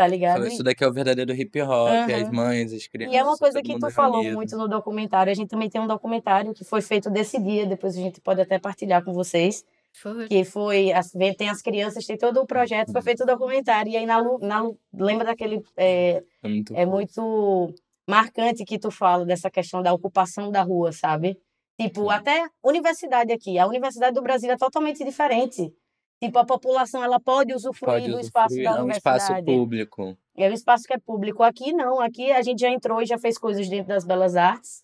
Tá 0.00 0.06
ligado? 0.06 0.36
Falou, 0.36 0.48
isso 0.48 0.62
daqui 0.62 0.82
é 0.82 0.88
o 0.88 0.92
verdadeiro 0.94 1.30
hip 1.34 1.60
hop, 1.60 1.90
Aham. 1.90 2.22
as 2.22 2.30
mães, 2.30 2.72
as 2.72 2.86
crianças. 2.86 3.14
E 3.14 3.18
é 3.18 3.22
uma 3.22 3.36
coisa 3.36 3.60
que 3.60 3.78
tu 3.78 3.90
falou 3.90 4.22
reunido. 4.22 4.34
muito 4.34 4.56
no 4.56 4.66
documentário. 4.66 5.30
A 5.30 5.34
gente 5.34 5.50
também 5.50 5.68
tem 5.68 5.78
um 5.78 5.86
documentário 5.86 6.54
que 6.54 6.64
foi 6.64 6.80
feito 6.80 7.10
desse 7.10 7.38
dia, 7.38 7.66
depois 7.66 7.94
a 7.94 8.00
gente 8.00 8.18
pode 8.18 8.40
até 8.40 8.58
partilhar 8.58 9.04
com 9.04 9.12
vocês. 9.12 9.62
Favor. 9.92 10.26
que 10.26 10.42
foi, 10.44 10.90
tem 11.36 11.50
as 11.50 11.60
crianças, 11.60 12.06
tem 12.06 12.16
todo 12.16 12.40
o 12.40 12.46
projeto, 12.46 12.92
foi 12.92 13.02
feito 13.02 13.24
o 13.24 13.26
documentário, 13.26 13.92
e 13.92 13.96
aí 13.96 14.06
na, 14.06 14.22
na 14.38 14.70
lembra 14.94 15.26
daquele, 15.26 15.62
é, 15.76 16.22
É 16.42 16.48
muito 16.48 16.74
é 16.76 16.86
muito 16.86 17.74
marcante 18.08 18.64
que 18.64 18.78
tu 18.78 18.90
fala 18.90 19.26
dessa 19.26 19.50
questão 19.50 19.82
da 19.82 19.92
ocupação 19.92 20.50
da 20.50 20.62
rua, 20.62 20.92
sabe? 20.92 21.36
Tipo, 21.78 22.04
Sim. 22.04 22.10
até 22.10 22.48
universidade 22.64 23.32
aqui, 23.32 23.58
a 23.58 23.66
universidade 23.66 24.14
do 24.14 24.22
Brasil 24.22 24.50
é 24.50 24.56
totalmente 24.56 25.04
diferente. 25.04 25.74
Tipo, 26.22 26.38
a 26.38 26.44
população, 26.44 27.02
ela 27.02 27.18
pode 27.18 27.54
usufruir 27.54 28.00
Pode 28.02 28.10
do 28.12 28.20
espaço 28.20 28.54
da 28.56 28.62
é 28.62 28.70
um 28.74 28.82
universidade. 28.84 29.22
espaço 29.22 29.44
público. 29.44 30.18
É 30.36 30.50
um 30.50 30.52
espaço 30.52 30.84
que 30.84 30.92
é 30.92 30.98
público. 30.98 31.42
Aqui 31.42 31.72
não, 31.72 31.98
aqui 32.00 32.30
a 32.30 32.42
gente 32.42 32.60
já 32.60 32.68
entrou 32.68 33.00
e 33.00 33.06
já 33.06 33.18
fez 33.18 33.38
coisas 33.38 33.68
dentro 33.68 33.88
das 33.88 34.04
belas 34.04 34.36
artes. 34.36 34.82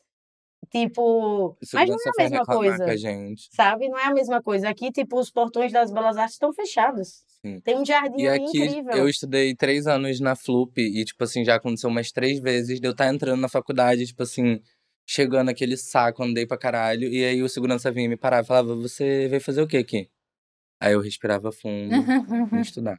Tipo, 0.70 1.48
O 1.50 1.56
mas 1.74 1.88
não 1.88 1.96
é 1.96 2.00
a 2.08 2.22
mesma 2.22 2.44
coisa, 2.44 2.84
a 2.84 2.96
gente. 2.96 3.48
sabe? 3.52 3.88
Não 3.88 3.98
é 3.98 4.04
a 4.06 4.12
mesma 4.14 4.42
coisa. 4.42 4.68
Aqui, 4.68 4.90
tipo, 4.90 5.18
os 5.18 5.30
portões 5.30 5.70
das 5.72 5.92
belas 5.92 6.16
artes 6.16 6.34
estão 6.34 6.52
fechados. 6.52 7.22
Sim. 7.44 7.60
Tem 7.60 7.76
um 7.78 7.84
jardim 7.84 8.22
E 8.22 8.28
aqui 8.28 8.44
incrível. 8.64 8.92
eu 8.94 9.08
estudei 9.08 9.54
três 9.54 9.86
anos 9.86 10.18
na 10.18 10.34
FLUP 10.34 10.78
e, 10.80 11.04
tipo 11.04 11.22
assim, 11.22 11.44
já 11.44 11.54
aconteceu 11.56 11.88
umas 11.88 12.10
três 12.10 12.40
vezes 12.40 12.80
de 12.80 12.86
eu 12.86 12.92
estar 12.92 13.06
entrando 13.12 13.40
na 13.40 13.48
faculdade, 13.48 14.06
tipo 14.06 14.22
assim, 14.24 14.58
chegando 15.06 15.50
aquele 15.50 15.76
saco, 15.76 16.24
andei 16.24 16.46
pra 16.46 16.58
caralho, 16.58 17.08
e 17.08 17.24
aí 17.24 17.42
o 17.42 17.48
segurança 17.48 17.92
vinha 17.92 18.08
me 18.08 18.16
parar 18.16 18.42
e 18.42 18.46
falava, 18.46 18.74
você 18.74 19.28
veio 19.28 19.40
fazer 19.40 19.62
o 19.62 19.68
que 19.68 19.76
aqui? 19.76 20.08
Aí 20.80 20.92
eu 20.92 21.00
respirava 21.00 21.50
fundo, 21.52 22.02
vim 22.52 22.60
estudar. 22.60 22.98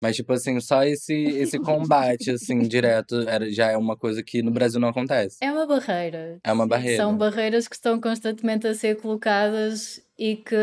Mas, 0.00 0.14
tipo 0.14 0.32
assim, 0.32 0.60
só 0.60 0.84
esse, 0.84 1.12
esse 1.12 1.58
combate, 1.58 2.30
assim, 2.30 2.60
direto, 2.62 3.16
era, 3.28 3.50
já 3.50 3.70
é 3.72 3.76
uma 3.76 3.96
coisa 3.96 4.22
que 4.22 4.42
no 4.42 4.50
Brasil 4.52 4.78
não 4.78 4.90
acontece. 4.90 5.38
É 5.42 5.50
uma 5.50 5.66
barreira. 5.66 6.38
É 6.44 6.52
uma 6.52 6.68
barreira. 6.68 7.02
São 7.02 7.16
barreiras 7.16 7.66
que 7.66 7.74
estão 7.74 8.00
constantemente 8.00 8.64
a 8.68 8.74
ser 8.74 9.00
colocadas 9.00 10.00
e 10.16 10.36
que. 10.36 10.54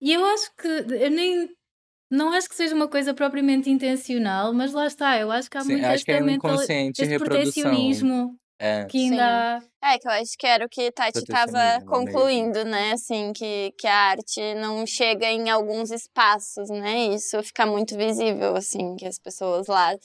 E 0.00 0.12
eu 0.14 0.24
acho 0.24 0.50
que. 0.56 0.66
Eu 0.94 1.10
nem. 1.10 1.50
Não 2.10 2.32
acho 2.32 2.48
que 2.48 2.54
seja 2.54 2.74
uma 2.74 2.88
coisa 2.88 3.12
propriamente 3.12 3.68
intencional, 3.68 4.54
mas 4.54 4.72
lá 4.72 4.86
está. 4.86 5.18
Eu 5.18 5.30
acho 5.30 5.50
que 5.50 5.58
há 5.58 5.60
Sim, 5.60 5.72
muito 5.72 5.84
acho 5.84 6.04
que 6.06 6.10
é 6.10 6.14
esta 6.14 6.24
mental- 6.24 6.50
inconsciente 6.54 7.04
reprodução. 7.04 7.42
protecionismo 7.62 8.36
É. 8.58 8.84
que 8.86 8.98
ainda. 8.98 9.62
É, 9.80 9.98
que 9.98 10.08
eu 10.08 10.12
acho 10.12 10.36
que 10.36 10.46
era 10.46 10.66
o 10.66 10.68
que 10.68 10.90
Tati 10.90 11.18
estava 11.18 11.52
Protecionismo 11.52 11.86
concluindo, 11.86 12.64
né? 12.64 12.92
Assim, 12.92 13.32
que, 13.32 13.72
que 13.78 13.86
a 13.86 13.94
arte 13.94 14.54
não 14.54 14.84
chega 14.84 15.26
em 15.26 15.48
alguns 15.48 15.92
espaços, 15.92 16.68
né? 16.68 17.06
Isso 17.14 17.40
fica 17.44 17.64
muito 17.64 17.96
visível, 17.96 18.56
assim, 18.56 18.96
que 18.96 19.06
as 19.06 19.18
pessoas 19.18 19.68
lá 19.68 19.96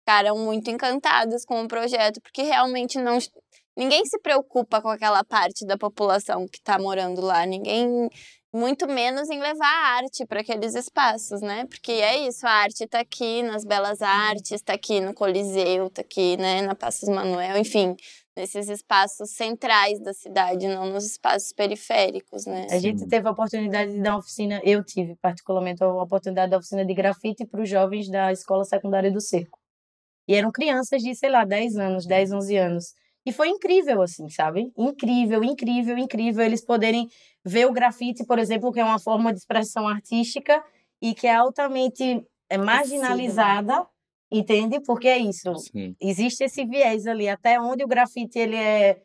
ficaram 0.00 0.36
muito 0.36 0.70
encantadas 0.70 1.44
com 1.46 1.62
o 1.62 1.68
projeto, 1.68 2.20
porque 2.20 2.42
realmente 2.42 2.98
não. 2.98 3.18
Ninguém 3.74 4.04
se 4.04 4.18
preocupa 4.18 4.82
com 4.82 4.90
aquela 4.90 5.24
parte 5.24 5.64
da 5.64 5.78
população 5.78 6.46
que 6.46 6.58
está 6.58 6.78
morando 6.78 7.22
lá. 7.22 7.46
Ninguém. 7.46 8.10
Muito 8.54 8.86
menos 8.86 9.30
em 9.30 9.40
levar 9.40 9.64
a 9.64 9.96
arte 9.96 10.26
para 10.26 10.40
aqueles 10.40 10.74
espaços, 10.74 11.40
né? 11.40 11.64
Porque 11.64 11.90
é 11.92 12.28
isso, 12.28 12.46
a 12.46 12.50
arte 12.50 12.84
está 12.84 13.00
aqui 13.00 13.42
nas 13.42 13.64
Belas 13.64 14.02
Artes, 14.02 14.52
está 14.52 14.74
aqui 14.74 15.00
no 15.00 15.14
Coliseu, 15.14 15.86
está 15.86 16.02
aqui, 16.02 16.36
né, 16.36 16.60
na 16.60 16.74
Passos 16.74 17.08
Manuel, 17.08 17.56
enfim, 17.56 17.96
nesses 18.36 18.68
espaços 18.68 19.30
centrais 19.30 19.98
da 20.00 20.12
cidade, 20.12 20.68
não 20.68 20.90
nos 20.90 21.06
espaços 21.06 21.50
periféricos, 21.54 22.44
né? 22.44 22.66
A 22.70 22.78
gente 22.78 23.06
teve 23.08 23.26
a 23.26 23.30
oportunidade 23.30 23.92
de 23.92 24.00
dar 24.02 24.18
oficina, 24.18 24.60
eu 24.64 24.84
tive 24.84 25.16
particularmente 25.16 25.82
a 25.82 25.88
oportunidade 25.88 26.50
da 26.50 26.58
oficina 26.58 26.84
de 26.84 26.92
grafite 26.92 27.46
para 27.46 27.62
os 27.62 27.68
jovens 27.70 28.10
da 28.10 28.32
escola 28.32 28.64
secundária 28.64 29.10
do 29.10 29.20
Cerco. 29.20 29.58
E 30.28 30.34
eram 30.34 30.52
crianças 30.52 31.02
de, 31.02 31.14
sei 31.14 31.30
lá, 31.30 31.44
10 31.44 31.76
anos, 31.76 32.06
10, 32.06 32.32
11 32.32 32.56
anos. 32.56 32.94
E 33.24 33.32
foi 33.32 33.48
incrível, 33.48 34.02
assim, 34.02 34.28
sabe? 34.28 34.72
Incrível, 34.76 35.44
incrível, 35.44 35.96
incrível 35.96 36.44
eles 36.44 36.64
poderem 36.64 37.08
ver 37.44 37.66
o 37.66 37.72
grafite, 37.72 38.26
por 38.26 38.38
exemplo, 38.38 38.72
que 38.72 38.80
é 38.80 38.84
uma 38.84 38.98
forma 38.98 39.32
de 39.32 39.38
expressão 39.38 39.86
artística 39.86 40.62
e 41.00 41.14
que 41.14 41.26
é 41.26 41.34
altamente 41.34 42.24
é, 42.50 42.58
marginalizada, 42.58 43.86
entende? 44.30 44.80
Porque 44.80 45.08
é 45.08 45.18
isso. 45.18 45.54
Sim. 45.56 45.94
Existe 46.00 46.44
esse 46.44 46.64
viés 46.64 47.06
ali, 47.06 47.28
até 47.28 47.60
onde 47.60 47.84
o 47.84 47.88
grafite 47.88 48.38
ele 48.38 48.56
é 48.56 49.00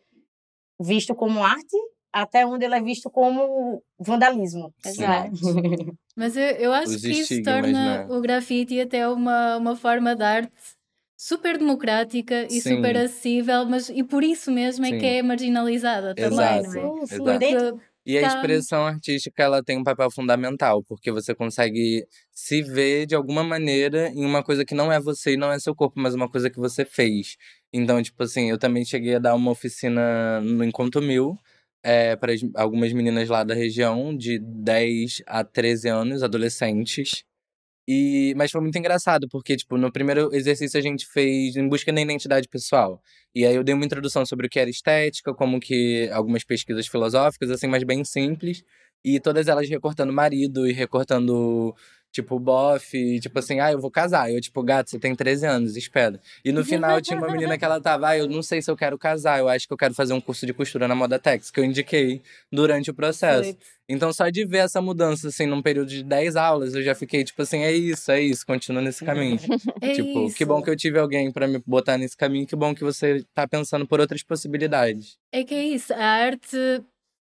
visto 0.80 1.13
como 1.13 1.43
arte, 1.43 1.78
até 2.11 2.45
onde 2.45 2.65
ele 2.65 2.76
é 2.76 2.82
visto 2.82 3.11
como 3.11 3.84
vandalismo. 3.99 4.74
né? 5.07 5.32
Mas 6.15 6.36
eu, 6.36 6.43
eu 6.43 6.74
acho 6.74 6.95
Os 6.95 7.01
que 7.01 7.11
isso 7.11 7.43
torna 7.43 8.07
né? 8.07 8.07
o 8.09 8.20
grafite 8.20 8.80
até 8.80 9.07
uma, 9.07 9.57
uma 9.57 9.76
forma 9.76 10.15
de 10.15 10.24
arte 10.24 10.51
super 11.18 11.57
democrática 11.57 12.43
e 12.45 12.61
Sim. 12.61 12.76
super 12.76 12.95
acessível, 12.97 13.65
mas 13.65 13.89
e 13.89 14.03
por 14.03 14.24
isso 14.24 14.51
mesmo 14.51 14.86
é 14.86 14.89
Sim. 14.89 14.97
que 14.99 15.05
é 15.05 15.24
marginalizada 15.24 16.13
também, 16.13 16.28
Exato. 16.28 16.63
não 16.70 16.99
é? 16.99 17.05
Sim, 17.05 17.05
sim, 17.07 17.15
Exato. 17.15 17.82
E 18.05 18.18
a 18.18 18.22
Tá. 18.22 18.28
expressão 18.28 18.86
artística, 18.88 19.43
ela 19.43 19.61
tem 19.61 19.78
um 19.78 19.84
papel 19.84 20.09
fundamental, 20.09 20.82
porque 20.82 21.11
você 21.11 21.36
consegue 21.36 22.05
se 22.32 22.61
ver 22.61 23.05
de 23.05 23.13
alguma 23.15 23.43
maneira 23.43 24.07
em 24.11 24.24
uma 24.26 24.41
coisa 24.41 24.63
que 24.63 24.74
não 24.74 24.89
é 24.93 24.97
você 24.97 25.34
e 25.34 25.38
não 25.38 25.51
é 25.51 25.59
seu 25.59 25.76
corpo, 25.76 25.99
mas 25.99 26.13
uma 26.15 26.30
coisa 26.30 26.49
que 26.49 26.57
você 26.57 26.86
fez. 26.86 27.36
Então, 27.74 28.01
tipo 28.01 28.24
assim, 28.24 28.49
eu 28.49 28.57
também 28.57 28.86
cheguei 28.86 29.15
a 29.15 29.20
dar 29.20 29.36
uma 29.36 29.51
oficina 29.51 30.39
no 30.39 30.63
Encontro 30.63 31.01
Mil, 31.01 31.38
é, 31.84 32.15
para 32.15 32.32
algumas 32.55 32.93
meninas 32.93 33.28
lá 33.28 33.43
da 33.43 33.53
região, 33.53 34.15
de 34.15 34.39
10 34.39 35.22
a 35.28 35.43
13 35.43 35.89
anos, 35.89 36.24
adolescentes. 36.24 37.26
E, 37.88 38.33
mas 38.35 38.51
foi 38.51 38.59
muito 38.59 38.77
engraçado, 38.77 39.29
porque, 39.29 39.55
tipo, 39.55 39.77
no 39.77 39.91
primeiro 39.91 40.33
exercício 40.35 40.77
a 40.77 40.81
gente 40.83 41.05
fez 41.07 41.55
em 41.55 41.67
busca 41.69 41.93
da 41.93 42.01
identidade 42.01 42.47
pessoal. 42.49 43.01
E 43.33 43.45
aí 43.45 43.55
eu 43.55 43.63
dei 43.63 43.73
uma 43.73 43.85
introdução 43.85 44.25
sobre 44.25 44.47
o 44.47 44.49
que 44.49 44.59
era 44.59 44.69
estética, 44.69 45.33
como 45.33 45.59
que 45.59 46.09
algumas 46.11 46.43
pesquisas 46.43 46.88
filosóficas, 46.88 47.49
assim, 47.49 47.67
mas 47.67 47.83
bem 47.83 48.03
simples. 48.03 48.61
E 49.05 49.19
todas 49.21 49.47
elas 49.47 49.69
recortando 49.69 50.11
marido 50.11 50.67
e 50.67 50.73
recortando, 50.73 51.73
tipo, 52.11 52.39
bofe, 52.39 53.19
tipo 53.19 53.37
assim, 53.39 53.59
ah, 53.59 53.71
eu 53.71 53.79
vou 53.79 53.91
casar. 53.91 54.31
Eu, 54.31 54.41
tipo, 54.41 54.63
gato, 54.63 54.89
você 54.89 54.99
tem 54.99 55.15
13 55.15 55.45
anos, 55.45 55.75
espera. 55.75 56.19
E 56.43 56.51
no 56.51 56.63
final 56.63 56.99
tinha 57.01 57.17
uma 57.17 57.31
menina 57.31 57.57
que 57.57 57.65
ela 57.65 57.79
tava, 57.79 58.09
ah, 58.09 58.17
eu 58.17 58.27
não 58.27 58.41
sei 58.41 58.61
se 58.61 58.69
eu 58.69 58.75
quero 58.75 58.97
casar, 58.97 59.39
eu 59.39 59.47
acho 59.47 59.67
que 59.67 59.73
eu 59.73 59.77
quero 59.77 59.93
fazer 59.93 60.13
um 60.13 60.21
curso 60.21 60.45
de 60.45 60.53
costura 60.53 60.87
na 60.87 60.95
Moda 60.95 61.19
Tex, 61.19 61.51
que 61.51 61.59
eu 61.59 61.63
indiquei 61.63 62.21
durante 62.51 62.89
o 62.89 62.93
processo. 62.93 63.55
Então, 63.89 64.11
só 64.11 64.27
de 64.29 64.45
ver 64.45 64.59
essa 64.59 64.81
mudança, 64.81 65.29
assim, 65.29 65.45
num 65.45 65.61
período 65.61 65.89
de 65.89 66.03
10 66.03 66.35
aulas, 66.35 66.75
eu 66.75 66.83
já 66.83 66.93
fiquei, 66.93 67.23
tipo 67.23 67.41
assim, 67.41 67.59
é 67.59 67.71
isso, 67.71 68.11
é 68.11 68.21
isso, 68.21 68.45
continua 68.45 68.81
nesse 68.81 69.05
caminho. 69.05 69.37
é 69.81 69.93
tipo, 69.93 70.27
isso. 70.27 70.35
que 70.35 70.43
bom 70.43 70.61
que 70.61 70.69
eu 70.69 70.75
tive 70.75 70.99
alguém 70.99 71.31
pra 71.31 71.47
me 71.47 71.61
botar 71.65 71.97
nesse 71.97 72.17
caminho, 72.17 72.45
que 72.45 72.55
bom 72.55 72.75
que 72.75 72.83
você 72.83 73.23
tá 73.33 73.47
pensando 73.47 73.87
por 73.87 74.01
outras 74.01 74.21
possibilidades. 74.23 75.17
É 75.31 75.43
que 75.43 75.53
é 75.53 75.63
isso, 75.63 75.93
a 75.93 76.03
arte, 76.03 76.57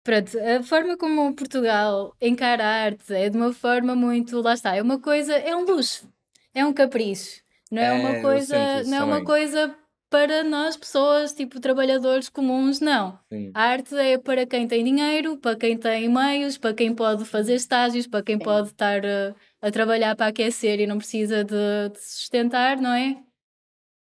pronto, 0.05 0.39
a 0.39 0.63
forma 0.63 0.97
como 0.97 1.35
Portugal 1.35 2.15
encara 2.21 2.63
a 2.65 2.85
arte 2.85 3.13
é 3.13 3.29
de 3.29 3.37
uma 3.37 3.53
forma 3.53 3.97
muito, 3.97 4.41
lá 4.41 4.55
está, 4.55 4.77
é 4.77 4.83
uma 4.83 5.01
coisa, 5.01 5.35
é 5.35 5.57
um 5.57 5.65
luxo, 5.65 6.09
é 6.55 6.65
um 6.65 6.73
capricho, 6.73 7.43
não 7.73 7.83
é, 7.83 7.87
É, 7.87 7.93
uma 7.93 8.21
coisa, 8.21 8.83
não 8.85 8.99
é 8.99 9.05
uma 9.05 9.25
coisa 9.25 9.75
para 10.11 10.45
nós 10.45 10.77
pessoas, 10.77 11.33
tipo 11.33 11.59
trabalhadores 11.59 12.29
comuns, 12.29 12.79
não. 12.79 13.19
Sim. 13.33 13.51
A 13.53 13.63
arte 13.63 13.97
é 13.97 14.17
para 14.17 14.47
quem 14.47 14.69
tem 14.69 14.85
dinheiro, 14.85 15.37
para 15.39 15.57
quem 15.57 15.77
tem 15.77 16.09
meios, 16.09 16.57
para 16.57 16.73
quem 16.73 16.95
pode 16.95 17.25
fazer 17.25 17.55
estágios, 17.55 18.07
para 18.07 18.23
quem 18.23 18.37
Sim. 18.39 18.45
pode 18.45 18.69
estar 18.69 19.05
a, 19.05 19.35
a 19.61 19.71
trabalhar 19.73 20.15
para 20.15 20.29
aquecer 20.29 20.79
e 20.79 20.87
não 20.87 20.99
precisa 20.99 21.43
de, 21.43 21.89
de 21.93 21.99
sustentar, 21.99 22.77
não 22.81 22.93
é? 22.93 23.17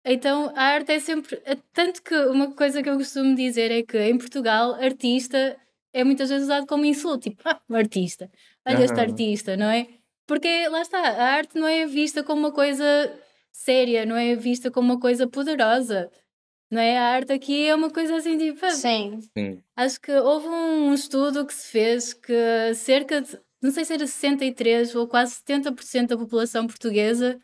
Então 0.06 0.52
a 0.56 0.64
arte 0.64 0.92
é 0.92 1.00
sempre. 1.00 1.42
é 1.46 1.56
Tanto 1.74 2.04
que 2.04 2.14
uma 2.14 2.52
coisa 2.54 2.84
que 2.84 2.90
eu 2.90 2.98
costumo 2.98 3.36
dizer 3.36 3.72
é 3.72 3.82
que 3.82 3.98
em 3.98 4.16
Portugal, 4.18 4.76
artista 4.76 5.58
é 5.94 6.04
muitas 6.04 6.30
vezes 6.30 6.46
usado 6.46 6.66
como 6.68 6.86
insulto, 6.86 7.30
tipo, 7.30 7.42
ah, 7.48 7.62
um 7.70 7.76
artista, 7.76 8.30
olha 8.66 8.84
este 8.84 8.94
Aham. 9.00 9.02
artista, 9.10 9.56
não 9.58 9.68
é? 9.70 9.88
Porque 10.26 10.68
lá 10.70 10.82
está, 10.82 11.00
a 11.00 11.34
arte 11.36 11.58
não 11.60 11.68
é 11.68 11.86
vista 11.86 12.24
como 12.24 12.40
uma 12.40 12.52
coisa 12.52 12.86
séria, 13.52 14.06
não 14.06 14.16
é 14.16 14.36
vista 14.36 14.72
como 14.72 14.94
uma 14.94 15.00
coisa 15.00 15.28
poderosa. 15.28 16.10
Não 16.72 16.82
é? 16.82 16.98
A 16.98 17.04
arte 17.10 17.32
aqui 17.34 17.68
é 17.68 17.76
uma 17.76 17.92
coisa 17.92 18.16
assim 18.16 18.38
tipo. 18.38 18.66
ah, 18.66 18.72
Sim. 18.72 19.20
Sim. 19.38 19.62
Acho 19.76 20.02
que 20.02 20.12
houve 20.12 20.48
um 20.48 20.94
estudo 20.94 21.46
que 21.46 21.54
se 21.54 21.68
fez 21.68 22.14
que 22.14 22.74
cerca 22.74 23.22
de, 23.22 23.38
não 23.62 23.70
sei 23.70 23.86
se 23.86 23.94
era 23.94 24.08
63 24.08 24.96
ou 24.96 25.08
quase 25.08 25.36
70% 25.36 26.08
da 26.08 26.18
população 26.18 26.66
portuguesa 26.66 27.40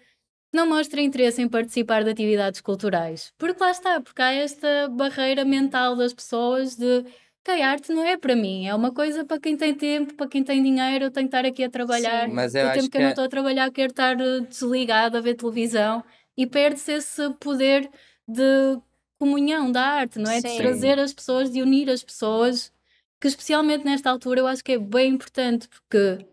não 0.51 0.67
mostra 0.67 0.99
interesse 0.99 1.41
em 1.41 1.47
participar 1.47 2.03
de 2.03 2.09
atividades 2.09 2.59
culturais. 2.59 3.31
Porque 3.37 3.61
lá 3.61 3.69
está, 3.69 4.01
porque 4.01 4.21
há 4.21 4.33
esta 4.33 4.87
barreira 4.89 5.45
mental 5.45 5.95
das 5.95 6.11
pessoas 6.13 6.75
de 6.75 7.05
que 7.43 7.51
a 7.51 7.69
arte 7.69 7.91
não 7.93 8.03
é 8.05 8.17
para 8.17 8.35
mim, 8.35 8.67
é 8.67 8.75
uma 8.75 8.93
coisa 8.93 9.25
para 9.25 9.39
quem 9.39 9.55
tem 9.57 9.73
tempo, 9.73 10.13
para 10.15 10.27
quem 10.27 10.43
tem 10.43 10.61
dinheiro, 10.61 11.05
eu 11.05 11.11
tenho 11.11 11.27
que 11.29 11.35
estar 11.35 11.47
aqui 11.47 11.63
a 11.63 11.69
trabalhar. 11.69 12.27
Sim. 12.27 12.33
Mas 12.33 12.53
eu 12.55 12.65
o 12.65 12.67
acho 12.69 12.73
tempo 12.75 12.85
que 12.85 12.91
que 12.91 12.97
eu 12.97 13.01
não 13.01 13.07
é- 13.07 13.11
estou 13.11 13.25
a 13.25 13.29
trabalhar, 13.29 13.71
quero 13.71 13.91
estar 13.91 14.19
eh, 14.19 14.39
desligado 14.41 15.17
a 15.17 15.21
ver 15.21 15.35
televisão 15.35 16.03
e 16.37 16.45
perde-se 16.45 16.91
esse 16.93 17.29
poder 17.39 17.89
de 18.27 18.79
comunhão 19.17 19.71
da 19.71 19.81
arte, 19.83 20.19
não 20.19 20.29
é? 20.29 20.41
De 20.41 20.49
Sim. 20.49 20.57
trazer 20.57 20.99
as 20.99 21.13
pessoas, 21.13 21.51
de 21.51 21.61
unir 21.61 21.89
as 21.89 22.03
pessoas, 22.03 22.71
que 23.19 23.27
especialmente 23.27 23.83
nesta 23.85 24.09
altura 24.09 24.39
eu 24.41 24.47
acho 24.47 24.63
que 24.63 24.73
é 24.73 24.77
bem 24.79 25.13
importante, 25.13 25.67
porque 25.67 26.25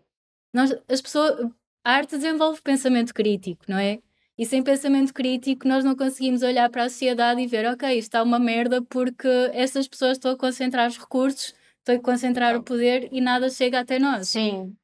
nós, 0.53 0.73
as 0.89 1.01
pessoas, 1.01 1.49
a 1.83 1.91
arte 1.91 2.15
desenvolve 2.17 2.61
pensamento 2.61 3.13
crítico, 3.13 3.65
não 3.67 3.77
é? 3.77 3.99
E 4.37 4.45
sem 4.45 4.61
pensamento 4.61 5.13
crítico 5.13 5.67
nós 5.67 5.83
não 5.83 5.95
conseguimos 5.95 6.43
olhar 6.43 6.69
para 6.69 6.83
a 6.83 6.89
sociedade 6.89 7.41
e 7.41 7.47
ver, 7.47 7.65
ok, 7.65 7.89
isto 7.89 8.09
está 8.09 8.21
uma 8.23 8.37
merda 8.39 8.81
porque 8.83 9.27
essas 9.53 9.87
pessoas 9.87 10.13
estão 10.13 10.31
a 10.31 10.37
concentrar 10.37 10.87
os 10.87 10.97
recursos, 10.97 11.55
estão 11.79 11.95
a 11.95 11.99
concentrar 11.99 12.55
o 12.55 12.61
poder 12.63 13.09
e 13.11 13.19
nada 13.19 13.49
chega 13.49 13.79
até 13.79 13.97
nós. 13.97 14.29
Sim. 14.29 14.75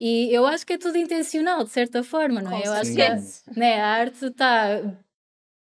E 0.00 0.32
eu 0.34 0.46
acho 0.46 0.64
que 0.66 0.74
é 0.74 0.78
tudo 0.78 0.96
intencional, 0.96 1.62
de 1.64 1.70
certa 1.70 2.02
forma, 2.02 2.40
não 2.40 2.56
é? 2.56 2.66
Eu 2.66 2.72
acho 2.72 2.94
que 2.94 3.02
a, 3.02 3.16
né, 3.54 3.80
a 3.80 3.86
arte 3.86 4.24
está 4.26 4.80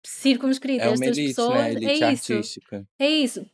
circunscrita 0.06 0.86
É 0.86 0.90
a 0.90 0.92
estas 0.92 1.18
elite, 1.18 1.36
pessoas. 1.36 1.56
né? 1.56 1.72
Elite 1.72 2.04
é 2.04 2.14
isso. 2.14 2.34
artística. 2.34 2.88
É 3.00 3.10
isso. 3.10 3.46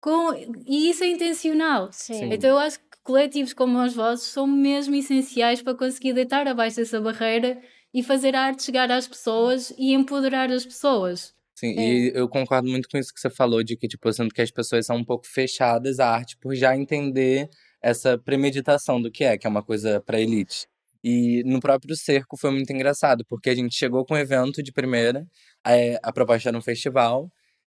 Com, 0.00 0.32
e 0.66 0.90
isso 0.90 1.04
é 1.04 1.08
intencional. 1.08 1.90
Sim. 1.92 2.32
Então 2.32 2.50
eu 2.50 2.58
acho 2.58 2.78
que 2.78 2.84
coletivos 3.02 3.52
como 3.52 3.82
os 3.82 3.94
vossos 3.94 4.28
são 4.28 4.46
mesmo 4.46 4.94
essenciais 4.94 5.62
para 5.62 5.74
conseguir 5.76 6.12
deitar 6.12 6.46
abaixo 6.48 6.76
dessa 6.76 7.00
barreira 7.00 7.60
e 7.94 8.02
fazer 8.02 8.34
a 8.34 8.42
arte 8.42 8.62
chegar 8.64 8.90
às 8.90 9.08
pessoas 9.08 9.72
e 9.78 9.92
empoderar 9.94 10.50
as 10.50 10.64
pessoas. 10.66 11.34
Sim, 11.54 11.74
É. 11.78 11.82
e 11.82 12.12
eu 12.14 12.28
concordo 12.28 12.68
muito 12.68 12.88
com 12.88 12.98
isso 12.98 13.12
que 13.14 13.20
você 13.20 13.30
falou, 13.30 13.62
de 13.64 13.76
que, 13.76 13.88
tipo, 13.88 14.12
sinto 14.12 14.34
que 14.34 14.42
as 14.42 14.50
pessoas 14.50 14.84
são 14.86 14.96
um 14.96 15.04
pouco 15.04 15.26
fechadas 15.26 15.98
à 15.98 16.10
arte 16.10 16.36
por 16.38 16.54
já 16.54 16.76
entender 16.76 17.48
essa 17.82 18.18
premeditação 18.18 19.00
do 19.00 19.10
que 19.10 19.24
é, 19.24 19.38
que 19.38 19.46
é 19.46 19.50
uma 19.50 19.62
coisa 19.62 20.00
pra 20.00 20.20
elite. 20.20 20.66
E 21.02 21.42
no 21.44 21.60
próprio 21.60 21.96
cerco 21.96 22.36
foi 22.36 22.50
muito 22.50 22.70
engraçado, 22.72 23.24
porque 23.28 23.48
a 23.48 23.54
gente 23.54 23.74
chegou 23.74 24.04
com 24.04 24.14
o 24.14 24.18
evento 24.18 24.62
de 24.62 24.72
primeira, 24.72 25.26
é, 25.66 25.98
a 26.02 26.12
proposta 26.12 26.48
era 26.50 26.58
um 26.58 26.62
festival, 26.62 27.30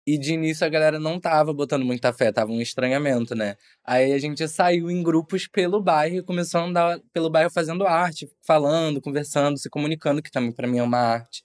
e 0.05 0.17
de 0.17 0.33
início 0.33 0.65
a 0.65 0.69
galera 0.69 0.99
não 0.99 1.19
tava 1.19 1.53
botando 1.53 1.85
muita 1.85 2.11
fé, 2.13 2.31
tava 2.31 2.51
um 2.51 2.61
estranhamento, 2.61 3.35
né? 3.35 3.55
Aí 3.85 4.13
a 4.13 4.19
gente 4.19 4.47
saiu 4.47 4.89
em 4.89 5.03
grupos 5.03 5.47
pelo 5.47 5.81
bairro 5.81 6.17
e 6.17 6.23
começou 6.23 6.61
a 6.61 6.63
andar 6.65 6.99
pelo 7.13 7.29
bairro 7.29 7.49
fazendo 7.49 7.85
arte, 7.85 8.29
falando, 8.45 9.01
conversando, 9.01 9.57
se 9.57 9.69
comunicando, 9.69 10.21
que 10.21 10.31
também 10.31 10.51
pra 10.51 10.67
mim 10.67 10.79
é 10.79 10.83
uma 10.83 10.99
arte 10.99 11.43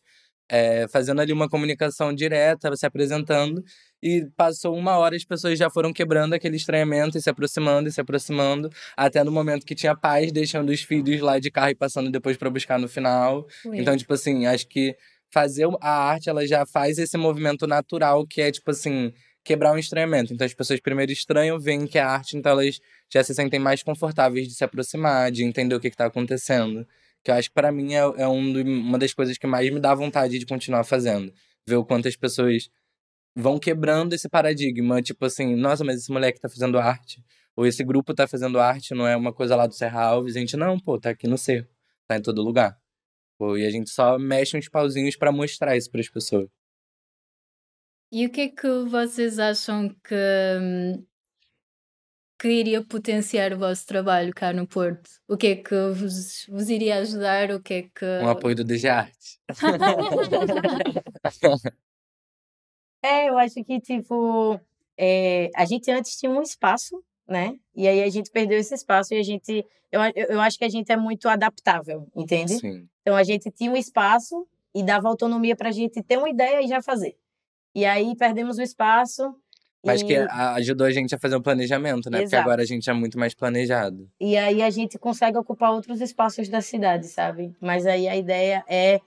é, 0.48 0.86
fazendo 0.88 1.20
ali 1.20 1.32
uma 1.32 1.48
comunicação 1.48 2.14
direta, 2.14 2.74
se 2.76 2.86
apresentando, 2.86 3.62
e 4.02 4.26
passou 4.36 4.76
uma 4.76 4.96
hora 4.98 5.16
as 5.16 5.24
pessoas 5.24 5.58
já 5.58 5.68
foram 5.70 5.92
quebrando 5.92 6.34
aquele 6.34 6.56
estranhamento 6.56 7.18
e 7.18 7.22
se 7.22 7.28
aproximando 7.28 7.88
e 7.88 7.92
se 7.92 8.00
aproximando, 8.00 8.70
até 8.96 9.24
no 9.24 9.32
momento 9.32 9.66
que 9.66 9.74
tinha 9.74 9.96
pais 9.96 10.30
deixando 10.30 10.70
os 10.70 10.82
filhos 10.82 11.20
lá 11.20 11.38
de 11.38 11.50
carro 11.50 11.70
e 11.70 11.74
passando 11.74 12.10
depois 12.10 12.36
para 12.36 12.50
buscar 12.50 12.78
no 12.78 12.88
final. 12.88 13.46
Então, 13.80 13.96
tipo 13.96 14.12
assim, 14.14 14.46
acho 14.46 14.68
que 14.68 14.94
fazer 15.32 15.68
a 15.80 15.90
arte, 15.90 16.28
ela 16.28 16.46
já 16.46 16.64
faz 16.66 16.98
esse 16.98 17.16
movimento 17.16 17.66
natural 17.66 18.26
que 18.26 18.40
é, 18.40 18.50
tipo 18.50 18.70
assim, 18.70 19.12
quebrar 19.44 19.72
um 19.72 19.78
estranhamento. 19.78 20.34
Então, 20.34 20.44
as 20.44 20.54
pessoas 20.54 20.80
primeiro 20.80 21.12
estranham, 21.12 21.58
veem 21.58 21.86
que 21.86 21.98
é 21.98 22.02
arte, 22.02 22.36
então 22.36 22.52
elas 22.52 22.80
já 23.12 23.22
se 23.22 23.34
sentem 23.34 23.60
mais 23.60 23.82
confortáveis 23.82 24.48
de 24.48 24.54
se 24.54 24.64
aproximar, 24.64 25.30
de 25.30 25.44
entender 25.44 25.74
o 25.74 25.80
que 25.80 25.88
está 25.88 26.06
acontecendo. 26.06 26.86
Que 27.22 27.30
eu 27.30 27.34
acho 27.34 27.48
que 27.48 27.54
pra 27.54 27.72
mim 27.72 27.94
é, 27.94 27.98
é 27.98 28.28
um 28.28 28.60
uma 28.62 28.98
das 28.98 29.14
coisas 29.14 29.38
que 29.38 29.46
mais 29.46 29.70
me 29.72 29.80
dá 29.80 29.94
vontade 29.94 30.38
de 30.38 30.46
continuar 30.46 30.84
fazendo. 30.84 31.32
Ver 31.68 31.76
o 31.76 31.84
quanto 31.84 32.08
as 32.08 32.16
pessoas 32.16 32.68
vão 33.36 33.58
quebrando 33.58 34.14
esse 34.14 34.28
paradigma. 34.28 35.02
Tipo 35.02 35.26
assim, 35.26 35.54
nossa, 35.56 35.84
mas 35.84 36.00
esse 36.00 36.10
moleque 36.10 36.40
tá 36.40 36.48
fazendo 36.48 36.78
arte. 36.78 37.22
Ou 37.56 37.66
esse 37.66 37.84
grupo 37.84 38.14
tá 38.14 38.26
fazendo 38.28 38.58
arte, 38.60 38.94
não 38.94 39.06
é 39.06 39.16
uma 39.16 39.32
coisa 39.32 39.56
lá 39.56 39.66
do 39.66 39.74
Serra 39.74 40.02
Alves. 40.02 40.36
A 40.36 40.40
gente, 40.40 40.56
não, 40.56 40.78
pô, 40.78 40.98
tá 41.00 41.10
aqui 41.10 41.26
no 41.26 41.38
cerco. 41.38 41.70
Tá 42.06 42.16
em 42.16 42.22
todo 42.22 42.42
lugar. 42.42 42.78
Pô, 43.38 43.56
e 43.56 43.66
a 43.66 43.70
gente 43.70 43.90
só 43.90 44.18
mexe 44.18 44.56
uns 44.56 44.68
pauzinhos 44.68 45.16
pra 45.16 45.30
mostrar 45.30 45.76
isso 45.76 45.90
pras 45.90 46.08
pessoas. 46.08 46.48
E 48.10 48.24
o 48.24 48.30
que 48.30 48.42
é 48.42 48.48
que 48.48 48.68
vocês 48.88 49.38
acham 49.38 49.88
que, 49.88 50.14
hum, 50.60 51.04
que 52.38 52.48
iria 52.48 52.82
potenciar 52.82 53.52
o 53.52 53.58
vosso 53.58 53.86
trabalho 53.86 54.32
cá 54.32 54.52
no 54.52 54.66
Porto? 54.66 55.10
O 55.28 55.36
que 55.36 55.48
é 55.48 55.56
que 55.56 55.74
vos, 55.90 56.46
vos 56.48 56.70
iria 56.70 56.98
ajudar? 56.98 57.50
O 57.50 57.60
que 57.60 57.74
é 57.74 57.82
que. 57.82 58.06
Um 58.22 58.28
apoio 58.28 58.56
do 58.56 58.64
DG 58.64 58.88
Arte. 58.88 59.38
É, 63.04 63.28
eu 63.28 63.38
acho 63.38 63.62
que, 63.62 63.80
tipo, 63.80 64.58
é, 64.98 65.48
a 65.54 65.64
gente 65.64 65.88
antes 65.92 66.16
tinha 66.16 66.32
um 66.32 66.42
espaço, 66.42 67.00
né? 67.28 67.56
E 67.72 67.86
aí 67.86 68.02
a 68.02 68.10
gente 68.10 68.32
perdeu 68.32 68.58
esse 68.58 68.74
espaço 68.74 69.14
e 69.14 69.18
a 69.18 69.22
gente. 69.22 69.64
Eu 69.92 70.00
eu 70.28 70.40
acho 70.40 70.58
que 70.58 70.64
a 70.64 70.68
gente 70.68 70.90
é 70.90 70.96
muito 70.96 71.28
adaptável, 71.28 72.10
entende? 72.16 72.58
Sim. 72.58 72.88
Então 73.06 73.14
a 73.16 73.22
gente 73.22 73.52
tinha 73.52 73.70
um 73.70 73.76
espaço 73.76 74.48
e 74.74 74.82
dava 74.82 75.08
autonomia 75.08 75.54
pra 75.54 75.70
gente 75.70 76.02
ter 76.02 76.18
uma 76.18 76.28
ideia 76.28 76.60
e 76.60 76.66
já 76.66 76.82
fazer. 76.82 77.16
E 77.72 77.84
aí 77.84 78.16
perdemos 78.16 78.58
o 78.58 78.62
espaço. 78.62 79.32
Mas 79.84 80.00
e, 80.00 80.06
que 80.06 80.16
a- 80.16 80.54
ajudou 80.54 80.84
a 80.88 80.90
gente 80.90 81.14
a 81.14 81.18
fazer 81.18 81.36
um 81.36 81.40
planejamento, 81.40 82.10
né? 82.10 82.18
Porque 82.18 82.34
Exato. 82.34 82.42
agora 82.42 82.62
a 82.62 82.66
gente 82.66 82.90
é 82.90 82.92
muito 82.92 83.16
mais 83.16 83.32
planejado. 83.32 84.10
e 84.18 84.36
aí 84.36 84.60
a 84.60 84.70
gente 84.70 84.98
consegue 84.98 85.38
ocupar 85.38 85.70
outros 85.70 86.00
espaços 86.00 86.48
da 86.48 86.60
cidade, 86.60 87.06
sabe? 87.06 87.54
Mas 87.60 87.86
aí 87.86 88.08
a 88.08 88.16
ideia 88.16 88.64
é 88.66 89.00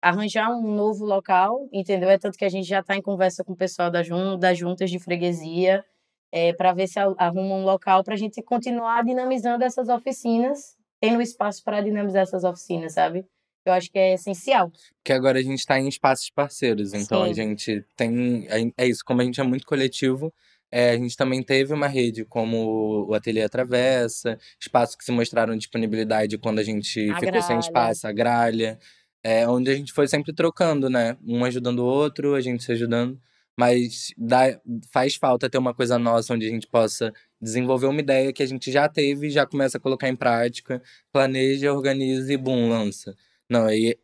arranjar 0.00 0.48
um 0.50 0.74
novo 0.74 1.04
local, 1.04 1.68
entendeu? 1.70 2.08
É 2.08 2.16
tanto 2.16 2.38
que 2.38 2.44
a 2.46 2.48
gente 2.48 2.66
já 2.66 2.80
está 2.80 2.96
em 2.96 3.02
conversa 3.02 3.44
com 3.44 3.52
o 3.52 3.56
pessoal 3.56 3.90
da 3.90 4.02
jun 4.02 4.38
das 4.38 4.56
juntas 4.56 4.90
de 4.90 4.98
freguesia 4.98 5.84
é, 6.32 6.54
para 6.54 6.72
ver 6.72 6.86
se 6.86 6.98
a- 6.98 7.12
arruma 7.18 7.54
um 7.56 7.64
local 7.64 8.02
para 8.02 8.14
a 8.14 8.16
gente 8.16 8.40
continuar 8.42 9.04
dinamizando 9.04 9.62
essas 9.62 9.90
oficinas, 9.90 10.74
tendo 11.00 11.22
espaço 11.22 11.62
para 11.64 11.80
dinamizar 11.80 12.22
essas 12.22 12.44
oficinas, 12.44 12.92
sabe? 12.92 13.24
Eu 13.64 13.72
acho 13.74 13.90
que 13.90 13.98
é 13.98 14.14
essencial. 14.14 14.72
que 15.04 15.12
agora 15.12 15.38
a 15.38 15.42
gente 15.42 15.58
está 15.58 15.78
em 15.78 15.86
espaços 15.88 16.30
parceiros. 16.30 16.94
Então 16.94 17.22
a 17.22 17.28
Sim. 17.28 17.34
gente 17.34 17.84
tem. 17.96 18.46
É 18.76 18.86
isso, 18.86 19.04
como 19.04 19.20
a 19.20 19.24
gente 19.24 19.40
é 19.40 19.44
muito 19.44 19.66
coletivo, 19.66 20.32
é, 20.72 20.90
a 20.90 20.96
gente 20.96 21.16
também 21.16 21.42
teve 21.42 21.74
uma 21.74 21.86
rede 21.86 22.24
como 22.24 23.06
o 23.08 23.14
Ateliê 23.14 23.42
Atravessa, 23.42 24.38
espaços 24.60 24.96
que 24.96 25.04
se 25.04 25.12
mostraram 25.12 25.56
disponibilidade 25.56 26.38
quando 26.38 26.58
a 26.58 26.62
gente 26.62 27.10
A 27.10 27.18
ficou 27.20 27.40
sem 27.42 27.48
gralha. 27.48 27.60
espaço, 27.60 28.06
a 28.06 28.12
gralha. 28.12 28.78
É, 29.22 29.46
onde 29.46 29.70
a 29.70 29.74
gente 29.74 29.92
foi 29.92 30.08
sempre 30.08 30.32
trocando, 30.32 30.88
né? 30.88 31.16
Um 31.26 31.44
ajudando 31.44 31.80
o 31.80 31.84
outro, 31.84 32.34
a 32.34 32.40
gente 32.40 32.64
se 32.64 32.72
ajudando. 32.72 33.20
Mas 33.58 34.14
dá, 34.16 34.58
faz 34.90 35.16
falta 35.16 35.50
ter 35.50 35.58
uma 35.58 35.74
coisa 35.74 35.98
nossa 35.98 36.32
onde 36.32 36.46
a 36.46 36.50
gente 36.50 36.66
possa 36.66 37.12
desenvolver 37.40 37.86
uma 37.86 38.00
ideia 38.00 38.32
que 38.32 38.42
a 38.42 38.46
gente 38.46 38.70
já 38.70 38.88
teve 38.88 39.28
e 39.28 39.30
já 39.30 39.46
começa 39.46 39.78
a 39.78 39.80
colocar 39.80 40.08
em 40.08 40.16
prática, 40.16 40.82
planeja, 41.12 41.72
organiza 41.72 42.32
e 42.32 42.36
bum, 42.36 42.68
lança. 42.68 43.14
Não, 43.48 43.66
aí 43.66 43.96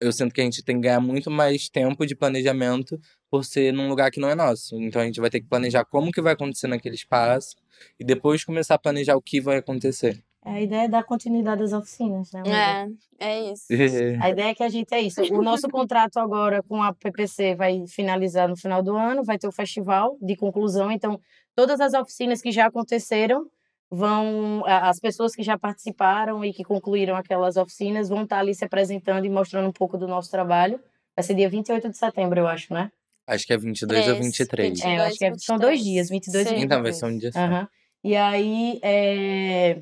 eu 0.00 0.12
sinto 0.12 0.34
que 0.34 0.40
a 0.40 0.44
gente 0.44 0.62
tem 0.62 0.76
que 0.76 0.82
ganhar 0.82 1.00
muito 1.00 1.30
mais 1.30 1.68
tempo 1.68 2.06
de 2.06 2.14
planejamento 2.14 3.00
por 3.30 3.44
ser 3.44 3.72
num 3.72 3.88
lugar 3.88 4.10
que 4.10 4.20
não 4.20 4.28
é 4.28 4.34
nosso. 4.34 4.76
Então 4.80 5.00
a 5.00 5.04
gente 5.04 5.20
vai 5.20 5.30
ter 5.30 5.40
que 5.40 5.48
planejar 5.48 5.84
como 5.84 6.12
que 6.12 6.20
vai 6.20 6.34
acontecer 6.34 6.68
naquele 6.68 6.94
espaço 6.94 7.56
e 7.98 8.04
depois 8.04 8.44
começar 8.44 8.74
a 8.74 8.78
planejar 8.78 9.16
o 9.16 9.22
que 9.22 9.40
vai 9.40 9.56
acontecer. 9.56 10.22
A 10.46 10.60
ideia 10.60 10.84
é 10.84 10.88
dar 10.88 11.02
continuidade 11.02 11.60
às 11.64 11.72
oficinas, 11.72 12.30
né? 12.30 12.38
amiga? 12.38 12.96
É, 13.18 13.28
é 13.30 13.52
isso. 13.52 13.66
A 14.22 14.30
ideia 14.30 14.50
é 14.50 14.54
que 14.54 14.62
a 14.62 14.68
gente 14.68 14.94
é 14.94 15.00
isso. 15.00 15.20
O 15.34 15.42
nosso 15.42 15.68
contrato 15.68 16.18
agora 16.18 16.62
com 16.62 16.80
a 16.80 16.94
PPC 16.94 17.56
vai 17.56 17.84
finalizar 17.88 18.48
no 18.48 18.56
final 18.56 18.80
do 18.80 18.96
ano, 18.96 19.24
vai 19.24 19.38
ter 19.38 19.48
o 19.48 19.52
festival 19.52 20.16
de 20.22 20.36
conclusão. 20.36 20.92
Então, 20.92 21.20
todas 21.56 21.80
as 21.80 21.94
oficinas 21.94 22.40
que 22.40 22.52
já 22.52 22.66
aconteceram 22.66 23.50
vão. 23.90 24.62
As 24.66 25.00
pessoas 25.00 25.34
que 25.34 25.42
já 25.42 25.58
participaram 25.58 26.44
e 26.44 26.52
que 26.52 26.62
concluíram 26.62 27.16
aquelas 27.16 27.56
oficinas 27.56 28.08
vão 28.08 28.22
estar 28.22 28.38
ali 28.38 28.54
se 28.54 28.64
apresentando 28.64 29.24
e 29.24 29.30
mostrando 29.30 29.68
um 29.68 29.72
pouco 29.72 29.96
do 29.96 30.06
nosso 30.06 30.30
trabalho. 30.30 30.78
Vai 31.16 31.22
ser 31.22 31.34
dia 31.34 31.48
28 31.48 31.88
de 31.88 31.96
setembro, 31.96 32.38
eu 32.38 32.46
acho, 32.46 32.72
né? 32.72 32.92
Acho 33.26 33.46
que 33.46 33.52
é 33.54 33.56
22 33.56 34.00
ou 34.00 34.14
Três, 34.14 34.26
23. 34.26 34.80
É, 34.82 34.98
eu 34.98 35.02
acho 35.02 35.18
que 35.18 35.24
é- 35.24 35.38
são 35.38 35.58
dois 35.58 35.82
dias, 35.82 36.10
22 36.10 36.46
e 36.46 36.50
Sim. 36.50 36.56
Então 36.58 36.82
vai 36.82 36.92
ser 36.92 37.06
um 37.06 37.16
dia 37.16 37.32
só. 37.32 37.40
Aham. 37.40 37.68
E 38.04 38.14
aí, 38.14 38.78
é... 38.84 39.80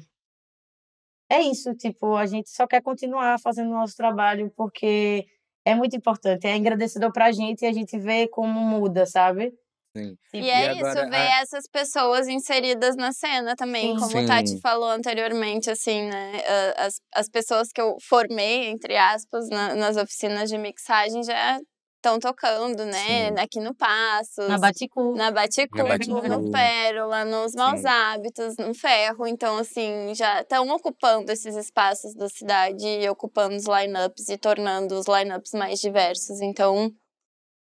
é 1.29 1.43
isso, 1.43 1.75
tipo, 1.75 2.16
a 2.16 2.25
gente 2.25 2.49
só 2.49 2.66
quer 2.66 2.81
continuar 2.81 3.39
fazendo 3.39 3.68
o 3.68 3.75
nosso 3.75 3.95
trabalho 3.97 4.51
porque 4.57 5.27
é 5.62 5.75
muito 5.75 5.95
importante, 5.95 6.47
é 6.47 6.57
engrandecedor 6.57 7.12
pra 7.12 7.33
gente 7.33 7.62
e 7.62 7.66
a 7.66 7.72
gente 7.72 7.99
vê 7.99 8.29
como 8.29 8.61
muda, 8.61 9.05
sabe? 9.05 9.53
Sim. 9.97 10.16
Tipo, 10.32 10.45
E 10.45 10.51
é 10.51 10.74
E 10.74 10.78
agora, 10.78 11.01
isso, 11.01 11.11
ver 11.11 11.16
a- 11.16 11.40
essas 11.42 11.64
pessoas 11.70 12.26
inseridas 12.28 12.97
na 12.97 13.12
cena 13.12 13.55
também, 13.57 13.92
Sim. 13.95 13.99
como 14.01 14.11
Sim. 14.11 14.24
o 14.24 14.26
Tati 14.26 14.61
falou 14.61 14.88
anteriormente, 14.90 15.70
assim, 15.70 16.09
né? 16.09 16.42
As, 16.76 16.95
as 17.14 17.28
pessoas 17.28 17.68
que 17.72 17.80
eu 17.80 17.97
formei, 18.03 18.66
entre 18.68 18.97
aspas, 18.97 19.49
na- 19.49 19.74
nas 19.74 19.97
oficinas 19.97 20.51
de 20.51 20.59
mixagem 20.59 21.22
já 21.22 21.59
estão 21.97 22.18
tocando, 22.18 22.84
né? 22.84 23.28
Sim. 23.30 23.34
Aqui 23.38 23.61
no 23.61 23.74
Passos. 23.74 24.47
na 24.49 24.59
Baticu. 24.59 25.14
Na 25.14 25.30
Baticu, 25.30 25.78
Na 25.78 25.84
Baticu. 25.84 26.28
no 26.28 26.51
Pérola, 26.51 27.24
nos 27.24 27.55
Maus 27.55 27.80
Sim. 27.80 27.86
Hábitos, 27.86 28.57
no 28.59 28.74
Ferro. 28.74 29.26
Então, 29.26 29.57
assim, 29.57 30.12
já 30.14 30.42
estão 30.42 30.68
ocupando 30.68 31.30
esses 31.32 31.57
espaços 31.57 32.14
da 32.14 32.28
cidade 32.28 32.84
e 32.86 33.09
ocupando 33.09 33.55
os 33.57 33.64
lineups 33.64 34.28
e 34.28 34.36
tornando 34.36 34.97
os 34.99 35.07
lineups 35.07 35.53
mais 35.55 35.80
diversos. 35.80 36.42
Então, 36.42 36.90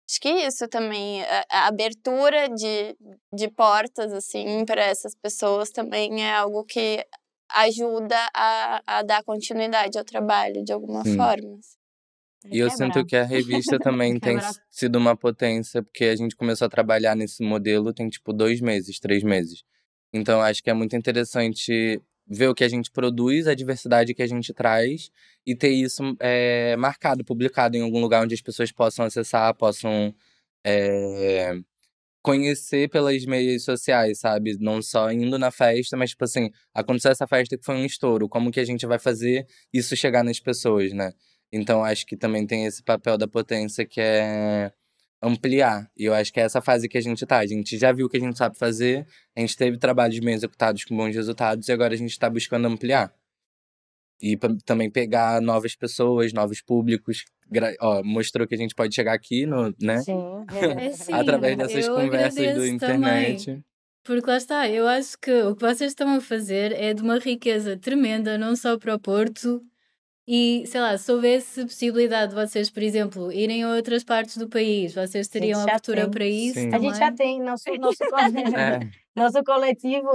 acho 0.09 0.19
que 0.19 0.29
isso 0.29 0.67
também, 0.67 1.23
a, 1.23 1.45
a 1.49 1.67
abertura 1.67 2.49
de, 2.49 2.95
de 3.33 3.49
portas, 3.49 4.11
assim, 4.11 4.65
para 4.65 4.83
essas 4.83 5.15
pessoas 5.15 5.69
também 5.69 6.23
é 6.23 6.33
algo 6.33 6.63
que 6.65 7.05
ajuda 7.49 8.17
a, 8.33 8.81
a 8.85 9.01
dar 9.03 9.23
continuidade 9.23 9.97
ao 9.97 10.03
trabalho 10.03 10.63
de 10.63 10.73
alguma 10.73 11.03
Sim. 11.03 11.15
forma. 11.15 11.59
E 12.51 12.59
eu 12.59 12.69
sinto 12.69 13.05
que 13.05 13.15
a 13.15 13.23
revista 13.23 13.79
também 13.79 14.19
tem 14.19 14.37
sido 14.69 14.97
uma 14.97 15.15
potência, 15.15 15.81
porque 15.81 16.05
a 16.05 16.15
gente 16.15 16.35
começou 16.35 16.65
a 16.65 16.69
trabalhar 16.69 17.15
nesse 17.15 17.41
modelo 17.43 17.93
tem 17.93 18.09
tipo 18.09 18.33
dois 18.33 18.59
meses, 18.59 18.99
três 18.99 19.23
meses. 19.23 19.63
Então 20.11 20.41
acho 20.41 20.61
que 20.61 20.69
é 20.69 20.73
muito 20.73 20.95
interessante 20.95 22.01
ver 22.27 22.47
o 22.47 22.55
que 22.55 22.63
a 22.63 22.69
gente 22.69 22.91
produz, 22.91 23.47
a 23.47 23.53
diversidade 23.53 24.13
que 24.13 24.23
a 24.23 24.27
gente 24.27 24.53
traz 24.53 25.09
e 25.45 25.55
ter 25.55 25.69
isso 25.69 26.15
é, 26.19 26.75
marcado, 26.77 27.23
publicado 27.23 27.75
em 27.77 27.81
algum 27.81 27.99
lugar 27.99 28.23
onde 28.23 28.33
as 28.33 28.41
pessoas 28.41 28.71
possam 28.71 29.05
acessar, 29.05 29.53
possam 29.55 30.13
é, 30.65 31.53
conhecer 32.23 32.89
pelas 32.89 33.25
meias 33.25 33.63
sociais, 33.63 34.19
sabe? 34.19 34.57
Não 34.59 34.81
só 34.81 35.11
indo 35.11 35.37
na 35.37 35.51
festa, 35.51 35.97
mas, 35.97 36.11
tipo 36.11 36.23
assim, 36.23 36.49
aconteceu 36.73 37.11
essa 37.11 37.27
festa 37.27 37.57
que 37.57 37.65
foi 37.65 37.75
um 37.75 37.85
estouro. 37.85 38.29
Como 38.29 38.51
que 38.51 38.59
a 38.61 38.65
gente 38.65 38.85
vai 38.85 38.97
fazer 38.97 39.45
isso 39.73 39.95
chegar 39.95 40.23
nas 40.23 40.39
pessoas, 40.39 40.93
né? 40.93 41.11
Então, 41.51 41.83
acho 41.83 42.05
que 42.05 42.17
também 42.17 42.47
tem 42.47 42.65
esse 42.65 42.81
papel 42.83 43.17
da 43.17 43.27
potência 43.27 43.85
que 43.85 43.99
é 44.01 44.71
ampliar. 45.23 45.89
E 45.97 46.05
eu 46.05 46.13
acho 46.13 46.31
que 46.31 46.39
é 46.39 46.43
essa 46.43 46.61
fase 46.61 46.89
que 46.89 46.97
a 46.97 47.01
gente 47.01 47.25
tá. 47.25 47.39
A 47.39 47.47
gente 47.47 47.77
já 47.77 47.91
viu 47.91 48.05
o 48.07 48.09
que 48.09 48.17
a 48.17 48.19
gente 48.19 48.37
sabe 48.37 48.57
fazer, 48.57 49.07
a 49.35 49.39
gente 49.39 49.55
teve 49.55 49.77
trabalhos 49.77 50.19
bem 50.19 50.33
executados 50.33 50.83
com 50.83 50.95
bons 50.95 51.15
resultados 51.15 51.67
e 51.67 51.71
agora 51.71 51.93
a 51.93 51.97
gente 51.97 52.11
está 52.11 52.29
buscando 52.29 52.67
ampliar. 52.67 53.13
E 54.21 54.37
também 54.65 54.89
pegar 54.89 55.41
novas 55.41 55.75
pessoas, 55.75 56.33
novos 56.33 56.61
públicos. 56.61 57.25
Ó, 57.81 58.03
mostrou 58.03 58.47
que 58.47 58.55
a 58.55 58.57
gente 58.57 58.75
pode 58.75 58.93
chegar 58.93 59.13
aqui, 59.13 59.45
no, 59.45 59.73
né? 59.81 59.99
Sim, 59.99 60.45
É, 60.55 60.91
sim, 60.93 61.13
Através 61.13 61.57
dessas 61.57 61.85
eu 61.85 61.95
conversas 61.95 62.55
do 62.55 62.65
internet. 62.65 63.45
também. 63.45 63.65
Porque 64.03 64.29
lá 64.29 64.37
está, 64.37 64.69
eu 64.69 64.85
acho 64.85 65.17
que 65.17 65.31
o 65.43 65.55
que 65.55 65.61
vocês 65.61 65.91
estão 65.91 66.13
a 66.15 66.19
fazer 66.21 66.73
é 66.73 66.93
de 66.93 67.01
uma 67.01 67.19
riqueza 67.19 67.77
tremenda, 67.77 68.37
não 68.37 68.53
só 68.55 68.77
para 68.77 68.95
o 68.95 68.99
Porto, 68.99 69.61
e 70.27 70.63
sei 70.67 70.79
lá, 70.81 70.97
se 70.97 71.11
houvesse 71.11 71.63
possibilidade 71.65 72.29
de 72.33 72.35
vocês, 72.35 72.69
por 72.69 72.81
exemplo, 72.81 73.31
irem 73.31 73.63
a 73.63 73.69
outras 73.75 74.03
partes 74.03 74.37
do 74.37 74.47
país, 74.47 74.93
vocês 74.93 75.27
teriam 75.27 75.59
já 75.59 75.63
abertura 75.71 76.01
tem. 76.03 76.11
para 76.11 76.25
isso 76.25 76.59
Sim. 76.59 76.73
A 76.73 76.79
gente 76.79 76.97
já 76.97 77.11
tem 77.11 77.41
nosso, 77.41 77.63
nosso, 77.79 77.97
coletivo, 78.09 78.57
É, 78.57 78.79
nosso 79.15 79.43
coletivo, 79.43 80.09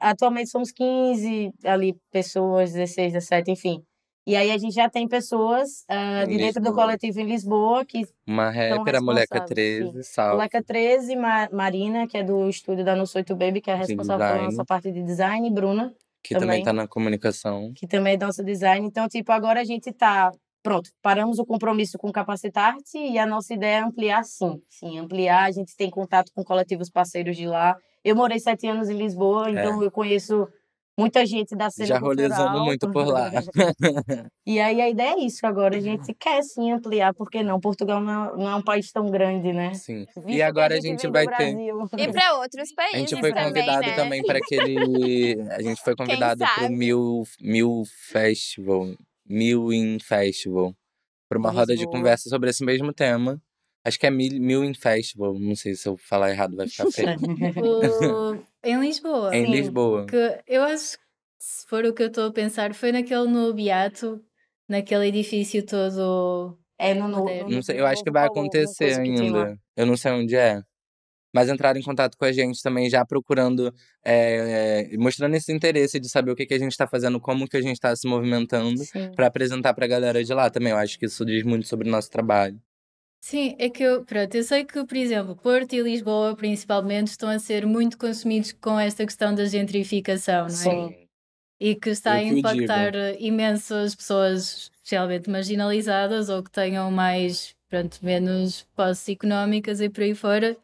atualmente 0.00 0.50
somos 0.50 0.72
15 0.72 1.52
ali, 1.64 1.94
pessoas, 2.10 2.72
16, 2.72 3.12
17, 3.12 3.50
enfim. 3.52 3.82
E 4.26 4.34
aí 4.36 4.50
a 4.50 4.56
gente 4.56 4.72
já 4.74 4.88
tem 4.88 5.06
pessoas 5.06 5.84
Em 5.90 6.28
de 6.28 6.38
dentro 6.38 6.62
do 6.62 6.68
Lisboa. 6.68 6.84
coletivo 6.86 7.20
em 7.20 7.26
Lisboa, 7.26 7.84
que 7.84 8.06
uma 8.26 8.48
rapper, 8.50 8.96
a 8.96 9.00
Moleca 9.02 9.34
responsáveis, 9.40 9.48
13, 9.92 10.02
salve. 10.04 10.36
Moleca 10.36 10.62
13, 10.64 11.14
Ma- 11.16 11.48
Marina, 11.52 12.06
que 12.06 12.16
é 12.16 12.24
do 12.24 12.48
estúdio 12.48 12.84
da 12.86 12.96
No 12.96 13.06
Soito 13.06 13.36
Baby, 13.36 13.60
que 13.60 13.70
é 13.70 13.74
a 13.74 13.76
responsável 13.76 14.18
pela 14.24 14.30
design. 14.38 14.44
nossa 14.56 14.64
parte 14.64 14.90
de 14.90 15.02
design, 15.02 15.46
e 15.46 15.52
Bruna, 15.52 15.94
Que 16.24 16.32
também 16.32 16.62
também. 16.62 16.64
tá 16.64 16.72
na 16.72 16.88
comunicação. 16.88 17.72
que 17.76 17.86
também 17.86 18.14
é 18.14 18.16
nosso 18.16 18.42
design. 18.42 18.86
Então, 18.86 19.06
tipo, 19.06 19.30
agora 19.30 19.60
a 19.60 19.64
gente 19.64 19.92
tá, 19.92 20.32
pronto, 20.62 20.90
paramos 21.02 21.38
o 21.38 21.44
compromisso 21.44 21.98
com 21.98 22.08
o 22.08 22.12
Capacitarte 22.12 22.96
e 22.96 23.18
a 23.18 23.26
nossa 23.26 23.52
ideia 23.52 23.76
é 23.76 23.82
ampliar 23.82 24.24
sim. 24.24 24.58
Sim, 24.70 24.98
ampliar. 24.98 25.44
A 25.44 25.50
gente 25.50 25.76
tem 25.76 25.90
contato 25.90 26.32
com 26.34 26.42
coletivos 26.42 26.88
parceiros 26.88 27.36
de 27.36 27.46
lá. 27.46 27.76
Eu 28.02 28.16
morei 28.16 28.38
sete 28.38 28.66
anos 28.66 28.88
em 28.88 28.96
Lisboa, 28.96 29.50
então 29.50 29.82
eu 29.82 29.90
conheço 29.90 30.48
muita 30.98 31.26
gente 31.26 31.54
da 31.56 31.70
cena. 31.70 31.86
Já 31.86 32.00
cultural. 32.00 32.28
rolezamos 32.28 32.62
muito 32.62 32.90
por 32.90 33.06
lá. 33.06 33.30
E 34.46 34.60
aí 34.60 34.80
a 34.80 34.90
ideia 34.90 35.14
é 35.14 35.20
isso 35.20 35.46
agora. 35.46 35.76
A 35.76 35.80
gente 35.80 36.12
quer 36.14 36.42
sim 36.42 36.70
ampliar, 36.70 37.14
porque 37.14 37.42
não? 37.42 37.58
Portugal 37.58 38.00
não 38.00 38.12
é, 38.12 38.36
não 38.36 38.48
é 38.50 38.54
um 38.56 38.62
país 38.62 38.92
tão 38.92 39.10
grande, 39.10 39.52
né? 39.52 39.72
Sim. 39.72 40.04
Visto 40.16 40.28
E 40.28 40.42
agora 40.42 40.74
a 40.74 40.80
gente 40.80 41.00
vem 41.00 41.10
do 41.10 41.12
vai 41.12 41.26
ter. 41.26 41.56
E 41.98 42.12
para 42.12 42.34
outros 42.36 42.70
A 42.72 42.74
países 42.76 43.10
gente 43.10 43.20
foi 43.20 43.32
também, 43.32 43.44
convidado 43.46 43.86
né? 43.86 43.94
também 43.94 44.22
para 44.22 44.38
aquele. 44.38 45.40
A 45.50 45.62
gente 45.62 45.80
foi 45.82 45.96
convidado 45.96 46.44
pro 46.44 46.62
sabe? 46.62 46.74
Mil, 46.74 47.22
Mil 47.40 47.84
Festival. 48.10 48.94
Mil 49.26 49.72
in 49.72 49.98
Festival. 49.98 50.74
Para 51.28 51.38
uma 51.38 51.50
roda 51.50 51.72
de 51.74 51.80
Lisboa. 51.80 51.96
conversa 51.96 52.28
sobre 52.28 52.50
esse 52.50 52.62
mesmo 52.62 52.92
tema. 52.92 53.40
Acho 53.84 53.98
que 53.98 54.06
é 54.06 54.10
Mil, 54.10 54.40
Mil 54.40 54.64
in 54.64 54.72
Festival. 54.74 55.38
Não 55.38 55.54
sei 55.54 55.74
se 55.74 55.86
eu 55.86 55.96
falar 55.96 56.30
errado 56.30 56.56
vai 56.56 56.66
ficar 56.66 56.90
feio. 56.90 57.08
O- 57.62 58.42
em 58.64 58.80
Lisboa. 58.80 59.36
em 59.36 59.44
Sim. 59.44 59.50
Lisboa. 59.50 60.06
Que 60.06 60.40
eu 60.46 60.62
acho 60.62 60.96
que, 60.96 61.04
se 61.38 61.66
for 61.66 61.84
o 61.84 61.92
que 61.92 62.02
eu 62.02 62.06
estou 62.06 62.28
a 62.28 62.32
pensar, 62.32 62.72
foi 62.74 62.92
naquele 62.92 63.26
no 63.28 63.52
Beato, 63.52 64.24
naquele 64.66 65.08
edifício 65.08 65.64
todo. 65.64 66.58
É 66.78 66.94
no, 66.94 67.06
no, 67.08 67.18
Moderno. 67.18 67.48
no 67.50 67.54
Não 67.56 67.62
sei, 67.62 67.78
eu 67.78 67.86
acho 67.86 68.02
que 68.02 68.10
novo 68.10 68.18
vai 68.18 68.26
acontecer 68.26 68.96
lá. 68.96 69.02
ainda. 69.02 69.58
Eu 69.76 69.86
não 69.86 69.96
sei 69.96 70.12
onde 70.12 70.34
é. 70.34 70.62
Mas 71.34 71.48
entraram 71.48 71.78
em 71.78 71.82
contato 71.82 72.16
com 72.16 72.24
a 72.24 72.30
gente 72.32 72.62
também, 72.62 72.88
já 72.88 73.04
procurando, 73.04 73.74
é, 74.04 74.88
é, 74.92 74.96
mostrando 74.96 75.34
esse 75.34 75.52
interesse 75.52 75.98
de 75.98 76.08
saber 76.08 76.30
o 76.30 76.36
que, 76.36 76.46
que 76.46 76.54
a 76.54 76.58
gente 76.58 76.70
está 76.70 76.86
fazendo, 76.86 77.20
como 77.20 77.48
que 77.48 77.56
a 77.56 77.60
gente 77.60 77.74
está 77.74 77.94
se 77.94 78.06
movimentando, 78.08 78.80
para 79.16 79.26
apresentar 79.26 79.74
para 79.74 79.84
a 79.84 79.88
galera 79.88 80.22
de 80.22 80.32
lá 80.32 80.48
também. 80.48 80.70
Eu 80.70 80.78
acho 80.78 80.96
que 80.96 81.06
isso 81.06 81.24
diz 81.24 81.42
muito 81.42 81.66
sobre 81.66 81.88
o 81.88 81.90
nosso 81.90 82.08
trabalho. 82.08 82.58
Sim, 83.24 83.56
é 83.58 83.70
que 83.70 83.82
eu, 83.82 84.04
pronto, 84.04 84.34
eu 84.34 84.42
sei 84.42 84.66
que, 84.66 84.84
por 84.84 84.96
exemplo, 84.98 85.34
Porto 85.34 85.72
e 85.72 85.80
Lisboa, 85.80 86.36
principalmente, 86.36 87.06
estão 87.06 87.30
a 87.30 87.38
ser 87.38 87.64
muito 87.64 87.96
consumidos 87.96 88.52
com 88.52 88.78
esta 88.78 89.06
questão 89.06 89.34
da 89.34 89.46
gentrificação, 89.46 90.42
não 90.42 90.48
é? 90.48 90.50
Sim. 90.50 91.08
E 91.58 91.74
que 91.74 91.88
está 91.88 92.12
a 92.12 92.22
Eu 92.22 92.34
digo. 92.34 92.38
impactar 92.40 92.92
imensas 93.18 93.94
pessoas, 93.94 94.70
especialmente 94.74 95.30
marginalizadas 95.30 96.28
ou 96.28 96.42
que 96.42 96.50
tenham 96.50 96.90
mais, 96.90 97.56
pronto, 97.66 97.98
menos 98.02 98.64
posses 98.76 99.08
económicas 99.08 99.80
e 99.80 99.88
por 99.88 100.02
aí 100.02 100.14
fora. 100.14 100.54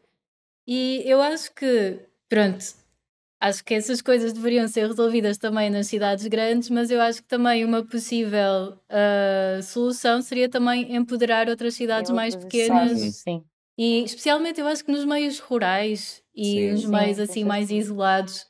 E 0.67 1.01
eu 1.03 1.19
acho 1.19 1.51
que, 1.55 1.99
pronto, 2.29 2.63
acho 3.41 3.63
que 3.65 3.73
essas 3.73 4.01
coisas 4.03 4.31
deveriam 4.31 4.67
ser 4.67 4.85
resolvidas 4.87 5.37
também 5.39 5.69
nas 5.71 5.87
cidades 5.87 6.27
grandes, 6.27 6.69
mas 6.69 6.91
eu 6.91 7.01
acho 7.01 7.23
que 7.23 7.27
também 7.27 7.65
uma 7.65 7.83
possível 7.83 8.77
ah, 8.87 9.59
solução 9.63 10.21
seria 10.21 10.47
também 10.47 10.95
empoderar 10.95 11.49
outras 11.49 11.73
cidades 11.73 12.11
mais 12.11 12.35
pequenas 12.35 12.99
Sim. 13.15 13.43
e 13.77 14.03
especialmente 14.03 14.61
eu 14.61 14.67
acho 14.67 14.85
que 14.85 14.91
nos 14.91 15.03
meios 15.03 15.39
rurais 15.39 16.23
e 16.35 16.43
Sim. 16.43 16.71
nos 16.71 16.81
Sim, 16.81 16.87
meios 16.87 17.19
assim 17.19 17.43
mais 17.43 17.71
isolados. 17.71 18.45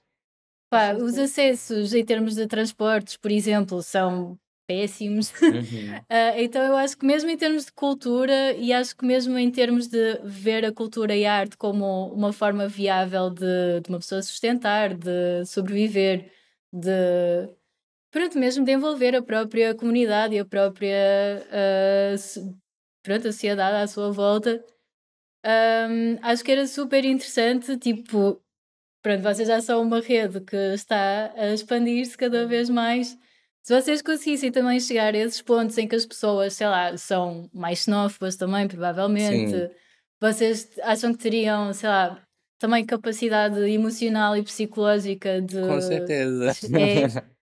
Pá, 0.69 0.93
os 0.93 1.17
acessos 1.17 1.93
em 1.93 2.03
termos 2.03 2.35
de 2.35 2.47
transportes, 2.47 3.17
por 3.17 3.31
exemplo, 3.31 3.81
são 3.81 4.37
péssimos. 4.71 5.31
Uhum. 5.41 6.01
Ah, 6.09 6.33
então 6.41 6.61
eu 6.63 6.75
acho 6.77 6.97
que 6.97 7.05
mesmo 7.05 7.29
em 7.29 7.37
termos 7.37 7.65
de 7.65 7.71
cultura 7.73 8.53
e 8.53 8.71
acho 8.73 8.95
que 8.95 9.05
mesmo 9.05 9.37
em 9.37 9.51
termos 9.51 9.87
de 9.87 10.19
ver 10.23 10.65
a 10.65 10.71
cultura 10.71 11.15
e 11.15 11.25
a 11.25 11.33
arte 11.33 11.57
como 11.57 12.07
uma 12.13 12.31
forma 12.33 12.67
viável 12.67 13.29
de, 13.29 13.81
de 13.81 13.89
uma 13.89 13.99
pessoa 13.99 14.21
sustentar, 14.21 14.93
de 14.93 15.45
sobreviver, 15.45 16.31
de 16.73 16.91
pronto, 18.11 18.37
mesmo 18.39 18.65
de 18.65 18.71
envolver 18.73 19.15
a 19.15 19.21
própria 19.21 19.75
comunidade 19.75 20.35
e 20.35 20.39
a 20.39 20.45
própria 20.45 20.95
so- 22.17 22.55
pronto, 23.03 23.27
a 23.27 23.31
sociedade 23.31 23.77
à 23.83 23.87
sua 23.87 24.11
volta. 24.11 24.63
Ahm, 25.45 26.17
acho 26.21 26.43
que 26.43 26.51
era 26.51 26.67
super 26.67 27.05
interessante, 27.05 27.77
tipo, 27.77 28.41
pronto, 29.03 29.23
vocês 29.23 29.47
já 29.47 29.61
são 29.61 29.81
uma 29.83 30.01
rede 30.01 30.41
que 30.41 30.55
está 30.75 31.33
a 31.35 31.53
expandir-se 31.53 32.17
cada 32.17 32.47
vez 32.47 32.69
mais. 32.69 33.17
Se 33.63 33.79
vocês 33.79 34.01
conseguissem 34.01 34.51
também 34.51 34.79
chegar 34.79 35.13
a 35.13 35.17
esses 35.17 35.41
pontos 35.41 35.77
em 35.77 35.87
que 35.87 35.95
as 35.95 36.05
pessoas, 36.05 36.53
sei 36.53 36.67
lá, 36.67 36.97
são 36.97 37.47
mais 37.53 37.79
xenófobas 37.79 38.35
também, 38.35 38.67
provavelmente, 38.67 39.51
Sim. 39.51 39.69
vocês 40.19 40.69
acham 40.81 41.13
que 41.13 41.19
teriam, 41.19 41.71
sei 41.73 41.87
lá, 41.89 42.21
também 42.59 42.85
capacidade 42.85 43.59
emocional 43.69 44.35
e 44.35 44.43
psicológica 44.43 45.41
de. 45.41 45.61
Com 45.61 45.79
certeza. 45.81 46.49
É, 46.77 47.07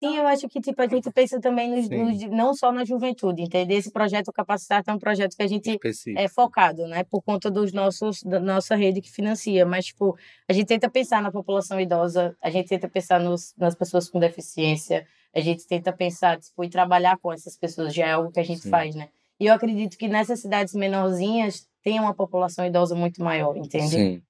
Sim, 0.00 0.16
eu 0.16 0.28
acho 0.28 0.48
que 0.48 0.60
tipo, 0.60 0.80
a 0.80 0.86
gente 0.86 1.10
pensa 1.10 1.40
também 1.40 1.68
nos, 1.74 1.88
nos- 1.88 2.30
não 2.30 2.54
só 2.54 2.70
na 2.70 2.84
juventude, 2.84 3.42
entende? 3.42 3.74
Esse 3.74 3.90
projeto 3.90 4.32
Capacitar 4.32 4.84
é 4.86 4.92
um 4.92 4.98
projeto 4.98 5.36
que 5.36 5.42
a 5.42 5.46
gente 5.48 5.70
Específico. 5.70 6.20
é 6.20 6.28
focado, 6.28 6.86
né? 6.86 7.02
Por 7.02 7.20
conta 7.20 7.50
dos 7.50 7.72
nossos, 7.72 8.22
da 8.22 8.38
nossa 8.38 8.76
rede 8.76 9.00
que 9.00 9.10
financia. 9.10 9.66
Mas, 9.66 9.86
tipo, 9.86 10.16
a 10.48 10.52
gente 10.52 10.68
tenta 10.68 10.88
pensar 10.88 11.20
na 11.20 11.32
população 11.32 11.80
idosa, 11.80 12.36
a 12.40 12.48
gente 12.48 12.68
tenta 12.68 12.88
pensar 12.88 13.18
nos, 13.18 13.52
nas 13.58 13.74
pessoas 13.74 14.08
com 14.08 14.20
deficiência, 14.20 15.04
a 15.34 15.40
gente 15.40 15.66
tenta 15.66 15.92
pensar, 15.92 16.38
tipo, 16.38 16.64
e 16.64 16.68
trabalhar 16.68 17.18
com 17.18 17.32
essas 17.32 17.56
pessoas, 17.56 17.94
já 17.94 18.06
é 18.06 18.12
algo 18.12 18.32
que 18.32 18.40
a 18.40 18.44
gente 18.44 18.62
Sim. 18.62 18.70
faz, 18.70 18.94
né? 18.94 19.08
E 19.40 19.46
eu 19.46 19.54
acredito 19.54 19.96
que 19.96 20.08
nessas 20.08 20.40
cidades 20.40 20.74
menorzinhas 20.74 21.68
tem 21.82 22.00
uma 22.00 22.14
população 22.14 22.66
idosa 22.66 22.94
muito 22.94 23.22
maior, 23.22 23.56
entende? 23.56 23.90
Sim. 23.90 24.22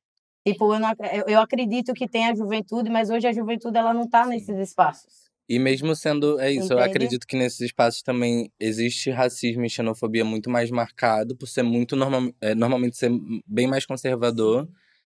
Tipo, 0.47 0.75
eu, 0.75 0.81
não, 0.81 0.93
eu, 1.27 1.41
acredito 1.41 1.93
que 1.93 2.09
tem 2.09 2.27
a 2.27 2.35
juventude, 2.35 2.89
mas 2.91 3.11
hoje 3.11 3.27
a 3.27 3.33
juventude 3.33 3.77
ela 3.77 3.93
não 3.93 4.09
tá 4.09 4.25
Sim. 4.25 4.31
nesses 4.31 4.57
espaços. 4.59 5.29
E 5.49 5.59
mesmo 5.59 5.95
sendo, 5.97 6.39
é 6.39 6.53
isso, 6.53 6.75
eu 6.75 6.79
acredito 6.79 7.27
que 7.27 7.37
nesses 7.37 7.61
espaços 7.61 8.03
também 8.03 8.53
existe 8.61 9.11
racismo 9.11 9.65
e 9.65 9.71
xenofobia 9.71 10.23
muito 10.23 10.51
mais 10.51 10.71
marcado, 10.71 11.35
por 11.35 11.47
ser 11.47 11.63
muito 11.63 11.97
normal, 11.97 12.31
é, 12.39 12.55
normalmente 12.55 12.99
ser 12.99 13.11
bem 13.47 13.67
mais 13.67 13.87
conservador. 13.87 14.69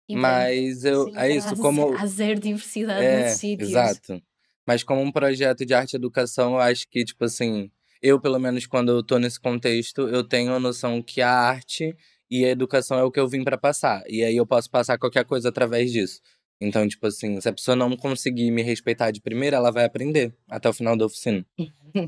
então, 0.09 0.23
Mas 0.23 0.85
eu, 0.85 1.07
Sim, 1.07 1.13
é 1.17 1.21
há 1.21 1.29
isso, 1.29 1.55
como. 1.59 2.07
zero 2.07 2.39
diversidade 2.39 3.05
É, 3.05 3.23
nesses 3.23 3.41
sítios. 3.41 3.71
exato. 3.71 4.23
Mas 4.67 4.83
como 4.83 5.01
um 5.01 5.11
projeto 5.13 5.65
de 5.65 5.75
arte 5.75 5.95
e 5.95 5.97
educação, 5.97 6.53
eu 6.55 6.61
acho 6.61 6.87
que, 6.89 7.05
tipo 7.05 7.25
assim, 7.25 7.71
eu, 8.03 8.21
pelo 8.21 8.39
menos, 8.39 8.67
quando 8.67 8.91
eu 8.91 9.03
tô 9.03 9.19
nesse 9.19 9.39
contexto, 9.39 10.09
eu 10.09 10.25
tenho 10.25 10.55
a 10.55 10.61
noção 10.61 11.03
que 11.03 11.21
a 11.21 11.31
arte 11.31 11.95
e 12.31 12.45
a 12.45 12.49
educação 12.49 12.99
é 12.99 13.03
o 13.03 13.11
que 13.11 13.21
eu 13.21 13.29
vim 13.29 13.45
pra 13.45 13.59
passar. 13.59 14.03
E 14.09 14.23
aí 14.23 14.37
eu 14.37 14.47
posso 14.47 14.71
passar 14.71 14.99
qualquer 14.99 15.25
coisa 15.25 15.49
através 15.49 15.93
disso. 15.93 16.21
Então, 16.61 16.87
tipo 16.87 17.07
assim, 17.07 17.41
se 17.41 17.49
a 17.49 17.53
pessoa 17.53 17.75
não 17.75 17.97
conseguir 17.97 18.51
me 18.51 18.63
respeitar 18.63 19.11
de 19.11 19.21
primeira, 19.21 19.57
ela 19.57 19.71
vai 19.71 19.85
aprender 19.85 20.35
até 20.49 20.69
o 20.69 20.73
final 20.73 20.97
da 20.97 21.07
oficina. 21.07 21.45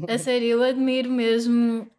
A 0.09 0.19
sério, 0.19 0.49
eu 0.49 0.63
admiro 0.63 1.11
mesmo. 1.11 1.91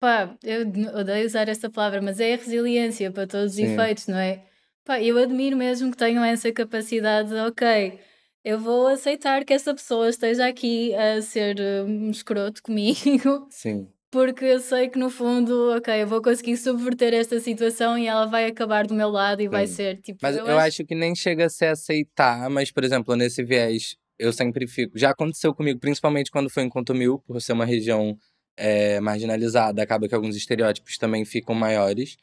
Pá, 0.00 0.36
eu 0.44 0.62
odeio 0.96 1.26
usar 1.26 1.48
esta 1.48 1.68
palavra, 1.68 2.00
mas 2.00 2.20
é 2.20 2.34
a 2.34 2.36
resiliência 2.36 3.10
para 3.10 3.26
todos 3.26 3.52
os 3.52 3.56
Sim. 3.56 3.64
efeitos, 3.64 4.06
não 4.06 4.16
é? 4.16 4.44
Pá, 4.84 5.02
eu 5.02 5.18
admiro 5.18 5.56
mesmo 5.56 5.90
que 5.90 5.96
tenham 5.96 6.24
essa 6.24 6.52
capacidade 6.52 7.30
de, 7.30 7.34
ok, 7.34 7.98
eu 8.48 8.58
vou 8.58 8.86
aceitar 8.86 9.44
que 9.44 9.52
essa 9.52 9.74
pessoa 9.74 10.08
esteja 10.08 10.48
aqui 10.48 10.94
a 10.94 11.20
ser 11.20 11.56
uh, 11.60 11.84
um 11.84 12.10
escroto 12.10 12.62
comigo 12.62 13.46
Sim. 13.52 13.86
porque 14.10 14.42
eu 14.46 14.58
sei 14.58 14.88
que 14.88 14.98
no 14.98 15.10
fundo, 15.10 15.76
ok, 15.76 16.02
eu 16.02 16.06
vou 16.06 16.22
conseguir 16.22 16.56
subverter 16.56 17.12
esta 17.12 17.38
situação 17.40 17.98
e 17.98 18.06
ela 18.06 18.24
vai 18.24 18.46
acabar 18.46 18.86
do 18.86 18.94
meu 18.94 19.10
lado 19.10 19.42
e 19.42 19.48
vai 19.48 19.66
Sim. 19.66 19.74
ser 19.74 20.00
tipo. 20.00 20.18
Mas 20.22 20.34
eu, 20.34 20.58
acho... 20.58 20.82
que 20.86 20.94
nem 20.94 21.14
chega 21.14 21.44
a 21.44 21.50
se 21.50 21.66
aceitar, 21.66 22.48
mas, 22.48 22.70
por 22.70 22.84
exemplo, 22.84 23.14
nesse 23.14 23.44
viés, 23.44 23.96
eu 24.18 24.32
sempre 24.32 24.66
fico. 24.66 24.98
Já 24.98 25.10
aconteceu 25.10 25.54
comigo, 25.54 25.78
principalmente 25.78 26.30
quando 26.30 26.48
foi 26.48 26.62
em 26.62 26.70
Contumil, 26.70 27.18
por 27.26 27.38
ser 27.42 27.52
uma 27.52 27.66
região 27.66 28.16
é, 28.56 28.98
marginalizada, 28.98 29.82
acaba 29.82 30.08
que 30.08 30.14
alguns 30.14 30.36
estereótipos 30.36 30.96
também 30.96 31.22
ficam 31.26 31.54
maiores. 31.54 32.16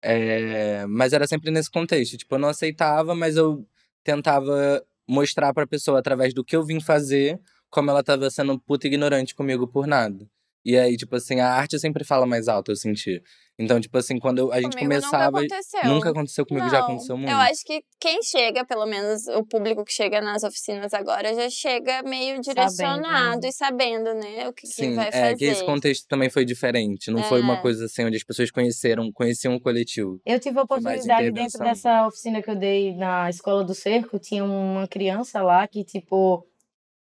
É, 0.00 0.86
mas 0.86 1.12
era 1.12 1.26
sempre 1.26 1.50
nesse 1.50 1.72
contexto. 1.72 2.16
Tipo, 2.16 2.36
eu 2.36 2.38
não 2.38 2.50
aceitava, 2.50 3.16
mas 3.16 3.36
eu 3.36 3.66
tentava 4.04 4.80
mostrar 5.08 5.52
pra 5.52 5.66
pessoa 5.66 5.98
através 5.98 6.34
do 6.34 6.44
que 6.44 6.56
eu 6.56 6.64
vim 6.64 6.80
fazer 6.80 7.40
como 7.70 7.90
ela 7.90 8.02
tava 8.02 8.28
sendo 8.30 8.58
puta 8.60 8.86
ignorante 8.86 9.34
comigo 9.34 9.66
por 9.66 9.86
nada. 9.86 10.28
E 10.64 10.76
aí, 10.76 10.96
tipo 10.96 11.16
assim, 11.16 11.40
a 11.40 11.48
arte 11.48 11.78
sempre 11.78 12.04
fala 12.04 12.26
mais 12.26 12.46
alto, 12.48 12.70
eu 12.70 12.76
senti. 12.76 13.22
Então, 13.62 13.80
tipo 13.80 13.96
assim, 13.96 14.18
quando 14.18 14.38
eu- 14.38 14.52
a 14.52 14.60
gente 14.60 14.72
Comigo 14.76 14.90
começava. 14.90 15.40
Nunca 15.40 15.54
aconteceu. 15.56 15.84
Nunca 15.90 16.10
aconteceu 16.10 16.46
comigo, 16.46 16.68
já 16.68 16.78
Não, 16.78 16.84
aconteceu 16.84 17.16
muito. 17.16 17.30
Eu 17.30 17.36
acho 17.38 17.64
que 17.64 17.82
quem 18.00 18.22
chega, 18.22 18.64
pelo 18.64 18.86
menos 18.86 19.26
o 19.28 19.44
público 19.44 19.84
que 19.84 19.92
chega 19.92 20.20
nas 20.20 20.42
oficinas 20.42 20.92
agora, 20.92 21.34
já 21.34 21.48
chega 21.48 22.02
meio 22.02 22.40
direcionado 22.40 23.40
né? 23.42 23.48
e 23.48 23.52
sabendo, 23.52 24.14
né, 24.14 24.48
o 24.48 24.52
que, 24.52 24.62
que 24.62 24.68
Sim, 24.74 24.94
vai 24.94 25.08
é 25.08 25.12
fazer. 25.12 25.36
que 25.36 25.44
esse 25.44 25.64
contexto 25.64 26.06
também 26.08 26.28
foi 26.30 26.44
diferente. 26.44 27.10
Não 27.10 27.22
foi 27.22 27.40
uma 27.40 27.54
É. 27.54 27.60
coisa 27.62 27.84
assim 27.86 28.04
onde 28.04 28.16
as 28.16 28.24
pessoas 28.24 28.50
conheceram, 28.50 29.10
conheciam 29.12 29.54
o 29.54 29.60
coletivo. 29.60 30.20
Eu 30.26 30.40
tive 30.40 30.58
a 30.58 30.62
oportunidade 30.62 31.30
dentro 31.30 31.58
dessa 31.60 32.06
oficina 32.06 32.42
que 32.42 32.50
eu 32.50 32.56
dei 32.56 32.94
na 32.96 33.30
escola 33.30 33.62
do 33.64 33.74
cerco, 33.74 34.18
tinha 34.18 34.44
uma 34.44 34.88
criança 34.88 35.42
lá 35.42 35.66
que, 35.68 35.84
tipo, 35.84 36.44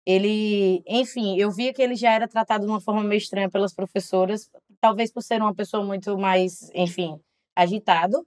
ele, 0.06 0.82
enfim, 0.88 1.38
eu 1.40 1.52
via 1.52 1.74
que 1.74 1.82
ele 1.82 1.96
já 1.96 2.12
era 2.12 2.28
tratado 2.28 2.66
de 2.66 2.72
uma 2.72 2.82
forma 2.82 3.04
meio 3.04 3.20
estranha 3.20 3.50
pelas 3.50 3.74
professoras, 3.74 4.50
talvez 4.82 5.12
por 5.12 5.22
ser 5.22 5.42
uma 5.42 5.54
pessoa 5.54 5.84
muito 5.84 6.18
mais, 6.18 6.70
enfim, 6.74 7.20
agitado. 7.56 8.26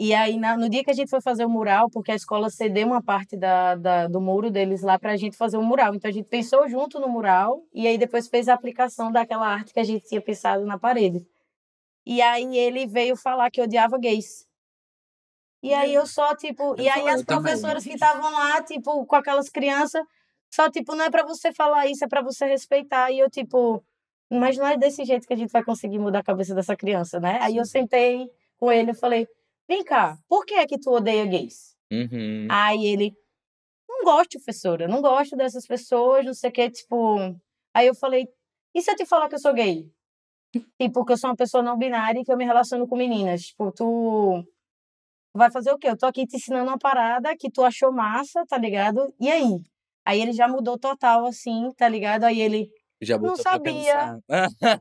E 0.00 0.14
aí, 0.14 0.36
no 0.38 0.68
dia 0.68 0.84
que 0.84 0.90
a 0.90 0.94
gente 0.94 1.10
foi 1.10 1.20
fazer 1.20 1.44
o 1.44 1.50
mural, 1.50 1.90
porque 1.90 2.12
a 2.12 2.14
escola 2.14 2.48
cedeu 2.50 2.86
uma 2.86 3.02
parte 3.02 3.36
da, 3.36 3.74
da- 3.74 4.06
do 4.06 4.20
muro 4.20 4.48
deles 4.48 4.80
lá 4.82 4.96
pra 4.96 5.16
gente 5.16 5.36
fazer 5.36 5.56
o 5.56 5.62
mural. 5.62 5.92
Então 5.92 6.08
a 6.08 6.12
gente 6.12 6.28
pensou 6.28 6.68
junto 6.68 7.00
no 7.00 7.08
mural 7.08 7.64
e 7.74 7.84
aí 7.86 7.98
depois 7.98 8.28
fez 8.28 8.48
a 8.48 8.54
aplicação 8.54 9.10
daquela 9.10 9.48
arte 9.48 9.72
que 9.74 9.80
a 9.80 9.84
gente 9.84 10.06
tinha 10.06 10.20
pensado 10.20 10.64
na 10.64 10.78
parede. 10.78 11.26
E 12.06 12.22
aí 12.22 12.56
ele 12.56 12.86
veio 12.86 13.16
falar 13.16 13.50
que 13.50 13.60
odiava 13.60 13.98
gays. 13.98 14.46
E 15.62 15.74
aí 15.74 15.92
eu 15.92 16.06
só, 16.06 16.34
tipo, 16.36 16.80
e 16.80 16.86
Eu 16.86 16.92
aí 16.92 17.00
falei, 17.00 17.14
as 17.14 17.20
eu 17.20 17.26
também. 17.26 17.42
professoras 17.42 17.82
que 17.82 17.94
estavam 17.94 18.32
lá, 18.32 18.62
tipo, 18.62 19.04
com 19.04 19.16
aquelas 19.16 19.48
crianças, 19.48 20.00
só, 20.48 20.70
tipo, 20.70 20.94
não 20.94 21.06
é 21.06 21.10
pra 21.10 21.24
você 21.24 21.52
falar 21.52 21.88
isso, 21.88 22.04
é 22.04 22.08
pra 22.08 22.22
você 22.22 22.46
respeitar. 22.46 23.10
E 23.10 23.18
eu, 23.18 23.28
tipo, 23.28 23.82
mas 24.30 24.56
não 24.56 24.66
é 24.66 24.76
desse 24.76 25.04
jeito 25.04 25.26
que 25.26 25.32
a 25.32 25.36
gente 25.36 25.50
vai 25.50 25.64
conseguir 25.64 25.98
mudar 25.98 26.20
a 26.20 26.24
cabeça 26.24 26.54
dessa 26.54 26.76
criança, 26.76 27.18
né? 27.18 27.38
Aí 27.40 27.56
eu 27.56 27.64
sentei 27.64 28.30
com 28.58 28.70
ele 28.70 28.90
e 28.90 28.94
falei, 28.94 29.26
vem 29.68 29.82
cá, 29.84 30.18
por 30.28 30.44
que 30.44 30.54
é 30.54 30.66
que 30.66 30.78
tu 30.78 30.90
odeia 30.90 31.24
gays? 31.24 31.76
Uhum. 31.90 32.46
Aí 32.50 32.84
ele, 32.84 33.16
não 33.88 34.04
gosto, 34.04 34.38
professora, 34.38 34.86
não 34.86 35.00
gosto 35.00 35.36
dessas 35.36 35.66
pessoas, 35.66 36.24
não 36.24 36.34
sei 36.34 36.50
o 36.50 36.52
que, 36.52 36.70
tipo. 36.70 37.16
Aí 37.72 37.86
eu 37.86 37.94
falei, 37.94 38.28
e 38.74 38.82
se 38.82 38.90
eu 38.90 38.96
te 38.96 39.06
falar 39.06 39.28
que 39.28 39.34
eu 39.34 39.40
sou 39.40 39.54
gay? 39.54 39.90
Tipo, 40.80 41.04
que 41.04 41.12
eu 41.12 41.16
sou 41.16 41.30
uma 41.30 41.36
pessoa 41.36 41.62
não 41.62 41.76
binária 41.76 42.20
e 42.20 42.24
que 42.24 42.32
eu 42.32 42.36
me 42.36 42.44
relaciono 42.44 42.86
com 42.86 42.96
meninas. 42.96 43.46
Tipo, 43.46 43.72
tu 43.72 44.44
vai 45.34 45.50
fazer 45.50 45.72
o 45.72 45.78
quê? 45.78 45.88
Eu 45.88 45.96
tô 45.96 46.06
aqui 46.06 46.26
te 46.26 46.36
ensinando 46.36 46.70
uma 46.70 46.78
parada 46.78 47.36
que 47.36 47.50
tu 47.50 47.62
achou 47.62 47.92
massa, 47.92 48.44
tá 48.46 48.58
ligado? 48.58 49.14
E 49.20 49.30
aí? 49.30 49.62
Aí 50.04 50.20
ele 50.20 50.32
já 50.32 50.48
mudou 50.48 50.78
total, 50.78 51.26
assim, 51.26 51.70
tá 51.76 51.88
ligado? 51.88 52.24
Aí 52.24 52.40
ele, 52.40 52.70
Já 53.00 53.16
não 53.16 53.30
botou 53.30 53.42
pra 53.42 53.52
sabia. 53.52 54.18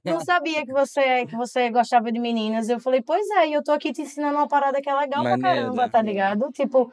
não 0.04 0.20
sabia 0.22 0.66
que 0.66 0.72
você, 0.72 1.26
que 1.26 1.36
você 1.36 1.70
gostava 1.70 2.12
de 2.12 2.20
meninas. 2.20 2.68
Eu 2.68 2.80
falei, 2.80 3.02
pois 3.02 3.28
é, 3.32 3.50
e 3.50 3.54
eu 3.54 3.64
tô 3.64 3.72
aqui 3.72 3.94
te 3.94 4.02
ensinando 4.02 4.38
uma 4.38 4.48
parada 4.48 4.82
que 4.82 4.90
é 4.90 4.96
legal 4.96 5.24
pra 5.24 5.38
Maneiro, 5.38 5.62
caramba, 5.68 5.90
tá 5.90 6.02
ligado? 6.02 6.52
Tipo, 6.52 6.92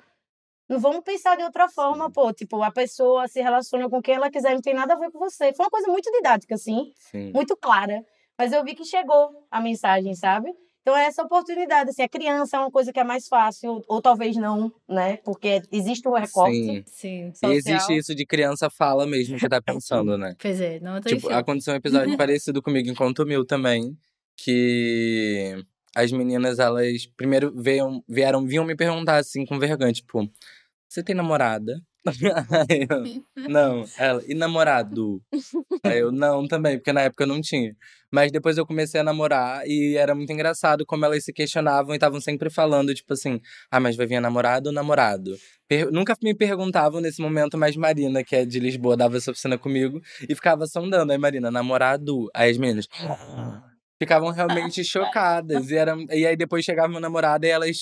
não 0.68 0.78
vamos 0.78 1.02
pensar 1.02 1.36
de 1.36 1.42
outra 1.42 1.68
forma, 1.68 2.10
pô. 2.10 2.32
Tipo, 2.32 2.62
a 2.62 2.70
pessoa 2.70 3.26
se 3.28 3.40
relaciona 3.40 3.88
com 3.88 4.02
quem 4.02 4.16
ela 4.16 4.30
quiser, 4.30 4.54
não 4.54 4.60
tem 4.60 4.74
nada 4.74 4.94
a 4.94 4.98
ver 4.98 5.10
com 5.10 5.18
você. 5.18 5.52
Foi 5.52 5.64
uma 5.64 5.70
coisa 5.70 5.88
muito 5.88 6.10
didática, 6.10 6.54
assim, 6.54 6.92
Sim. 6.96 7.32
muito 7.34 7.56
clara. 7.56 8.04
Mas 8.38 8.52
eu 8.52 8.64
vi 8.64 8.74
que 8.74 8.84
chegou 8.84 9.30
a 9.50 9.60
mensagem, 9.60 10.14
sabe? 10.14 10.54
Então, 10.84 10.94
é 10.94 11.06
essa 11.06 11.22
oportunidade, 11.22 11.88
assim, 11.88 12.02
a 12.02 12.08
criança 12.08 12.58
é 12.58 12.60
uma 12.60 12.70
coisa 12.70 12.92
que 12.92 13.00
é 13.00 13.04
mais 13.04 13.26
fácil, 13.26 13.82
ou 13.88 14.02
talvez 14.02 14.36
não, 14.36 14.70
né? 14.86 15.16
Porque 15.24 15.62
existe 15.72 16.06
o 16.06 16.12
recorte 16.12 16.54
Sim. 16.54 16.84
Sim. 16.86 17.30
social. 17.30 17.52
E 17.52 17.56
existe 17.56 17.96
isso 17.96 18.14
de 18.14 18.26
criança 18.26 18.68
fala 18.68 19.06
mesmo 19.06 19.38
que 19.38 19.48
tá 19.48 19.62
pensando, 19.62 20.18
né? 20.18 20.36
Pois 20.44 20.60
é, 20.60 20.78
não 20.80 21.00
tem 21.00 21.16
Tipo, 21.16 21.30
aconteceu 21.30 21.72
um 21.72 21.78
episódio 21.78 22.14
parecido 22.18 22.60
comigo 22.60 22.90
em 22.90 22.94
Conto 22.94 23.24
Mil 23.24 23.46
também. 23.46 23.96
Que 24.36 25.64
as 25.96 26.12
meninas, 26.12 26.58
elas 26.58 27.06
primeiro 27.16 27.50
vieram, 27.56 28.04
vieram, 28.06 28.46
vinham 28.46 28.66
me 28.66 28.76
perguntar 28.76 29.16
assim, 29.16 29.46
com 29.46 29.58
vergonha, 29.58 29.92
tipo, 29.92 30.30
você 30.86 31.02
tem 31.02 31.14
namorada? 31.14 31.80
Eu, 32.06 33.48
não, 33.48 33.84
ela, 33.98 34.22
e 34.26 34.34
namorado? 34.34 35.22
Aí 35.82 35.98
eu, 36.00 36.12
não, 36.12 36.46
também, 36.46 36.76
porque 36.78 36.92
na 36.92 37.02
época 37.02 37.24
eu 37.24 37.28
não 37.28 37.40
tinha. 37.40 37.74
Mas 38.12 38.30
depois 38.30 38.56
eu 38.58 38.66
comecei 38.66 39.00
a 39.00 39.04
namorar 39.04 39.66
e 39.66 39.96
era 39.96 40.14
muito 40.14 40.32
engraçado 40.32 40.84
como 40.86 41.04
elas 41.04 41.24
se 41.24 41.32
questionavam 41.32 41.92
e 41.94 41.96
estavam 41.96 42.20
sempre 42.20 42.48
falando, 42.50 42.94
tipo 42.94 43.12
assim, 43.12 43.40
ah, 43.70 43.80
mas 43.80 43.96
vai 43.96 44.06
vir 44.06 44.20
namorado 44.20 44.68
ou 44.68 44.72
namorado? 44.74 45.34
Per- 45.66 45.90
Nunca 45.90 46.14
me 46.22 46.34
perguntavam 46.34 47.00
nesse 47.00 47.20
momento, 47.20 47.56
mas 47.58 47.74
Marina, 47.76 48.22
que 48.22 48.36
é 48.36 48.44
de 48.44 48.60
Lisboa, 48.60 48.96
dava 48.96 49.16
essa 49.16 49.30
oficina 49.30 49.58
comigo 49.58 50.00
e 50.28 50.34
ficava 50.34 50.66
sondando. 50.66 51.10
Aí, 51.12 51.18
Marina, 51.18 51.50
namorado? 51.50 52.28
Aí 52.34 52.50
as 52.50 52.58
meninas 52.58 52.86
ficavam 54.00 54.30
realmente 54.30 54.82
chocadas. 54.84 55.70
E, 55.70 55.76
era, 55.76 55.96
e 56.10 56.26
aí 56.26 56.36
depois 56.36 56.64
chegava 56.64 56.88
meu 56.88 57.00
namorado 57.00 57.44
e 57.46 57.48
elas 57.48 57.76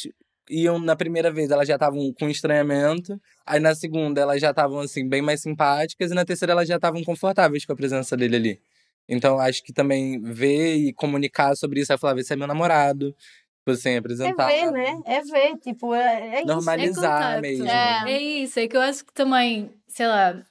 iam 0.50 0.78
na 0.78 0.96
primeira 0.96 1.30
vez, 1.30 1.50
elas 1.50 1.68
já 1.68 1.74
estavam 1.74 2.12
com 2.18 2.28
estranhamento. 2.28 3.20
Aí 3.46 3.60
na 3.60 3.74
segunda 3.74 4.20
elas 4.20 4.40
já 4.40 4.50
estavam 4.50 4.80
assim, 4.80 5.08
bem 5.08 5.22
mais 5.22 5.40
simpáticas. 5.42 6.10
E 6.10 6.14
na 6.14 6.24
terceira 6.24 6.52
elas 6.52 6.68
já 6.68 6.76
estavam 6.76 7.02
confortáveis 7.04 7.64
com 7.64 7.72
a 7.72 7.76
presença 7.76 8.16
dele 8.16 8.36
ali. 8.36 8.60
Então 9.08 9.38
acho 9.38 9.62
que 9.62 9.72
também 9.72 10.20
ver 10.20 10.76
e 10.76 10.92
comunicar 10.92 11.54
sobre 11.56 11.80
isso, 11.80 11.92
aí 11.92 11.98
falar, 11.98 12.18
esse 12.18 12.32
é 12.32 12.36
meu 12.36 12.46
namorado. 12.46 13.14
Tipo 13.58 13.70
assim, 13.70 13.90
É 13.90 13.96
apresentar. 13.98 14.46
ver, 14.48 14.72
né? 14.72 15.00
É 15.06 15.20
ver, 15.20 15.56
tipo, 15.58 15.94
é, 15.94 16.36
é 16.36 16.38
isso. 16.38 16.46
Normalizar 16.46 17.38
É 17.38 17.40
mesmo. 17.40 17.66
É. 17.66 18.12
É 18.12 18.20
isso, 18.20 18.58
é 18.58 18.66
que 18.66 18.76
eu 18.76 18.80
acho 18.80 19.04
que 19.04 19.12
também, 19.12 19.70
sei 19.86 20.08
lá, 20.08 20.42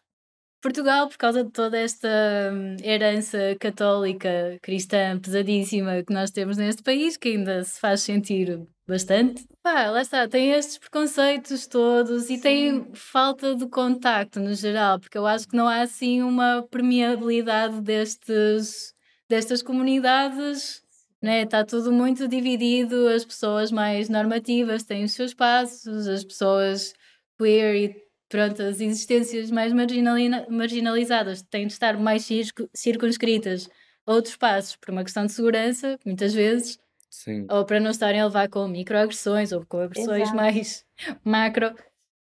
Portugal, 0.61 1.09
por 1.09 1.17
causa 1.17 1.43
de 1.43 1.51
toda 1.51 1.77
esta 1.77 2.07
hum, 2.53 2.77
herança 2.83 3.55
católica 3.59 4.57
cristã 4.61 5.19
pesadíssima 5.19 6.03
que 6.03 6.13
nós 6.13 6.29
temos 6.31 6.55
neste 6.55 6.83
país, 6.83 7.17
que 7.17 7.29
ainda 7.29 7.63
se 7.63 7.79
faz 7.79 8.01
sentir 8.01 8.61
bastante, 8.91 9.45
pá, 9.63 9.89
lá 9.89 10.01
está, 10.01 10.27
tem 10.27 10.51
estes 10.51 10.77
preconceitos 10.77 11.65
todos 11.65 12.29
e 12.29 12.37
tem 12.37 12.91
falta 12.93 13.55
de 13.55 13.67
contacto 13.67 14.39
no 14.39 14.53
geral, 14.53 14.99
porque 14.99 15.17
eu 15.17 15.25
acho 15.25 15.47
que 15.47 15.55
não 15.55 15.67
há 15.67 15.81
assim 15.81 16.21
uma 16.21 16.61
permeabilidade 16.69 17.81
destes, 17.81 18.93
destas 19.29 19.63
comunidades. 19.63 20.81
Né? 21.23 21.43
Está 21.43 21.63
tudo 21.63 21.91
muito 21.91 22.27
dividido, 22.27 23.07
as 23.07 23.23
pessoas 23.23 23.71
mais 23.71 24.09
normativas 24.09 24.83
têm 24.83 25.03
os 25.03 25.11
seus 25.11 25.35
passos, 25.35 26.07
as 26.07 26.23
pessoas 26.23 26.93
queer 27.37 27.75
e 27.75 27.95
pronto, 28.27 28.59
as 28.63 28.81
existências 28.81 29.51
mais 29.51 29.71
marginali- 29.71 30.49
marginalizadas 30.49 31.43
têm 31.43 31.67
de 31.67 31.73
estar 31.73 31.95
mais 31.97 32.25
circu- 32.25 32.67
circunscritas 32.73 33.69
a 34.07 34.13
outros 34.13 34.35
passos 34.35 34.75
por 34.77 34.91
uma 34.91 35.03
questão 35.03 35.27
de 35.27 35.31
segurança, 35.31 35.95
muitas 36.03 36.33
vezes, 36.33 36.79
Sim. 37.11 37.45
ou 37.51 37.65
para 37.65 37.79
não 37.79 37.91
estarem 37.91 38.21
a 38.21 38.25
levar 38.25 38.47
com 38.49 38.65
microagressões 38.69 39.51
ou 39.51 39.65
com 39.65 39.79
agressões 39.81 40.29
Exato. 40.29 40.35
mais 40.35 40.85
macro. 41.23 41.75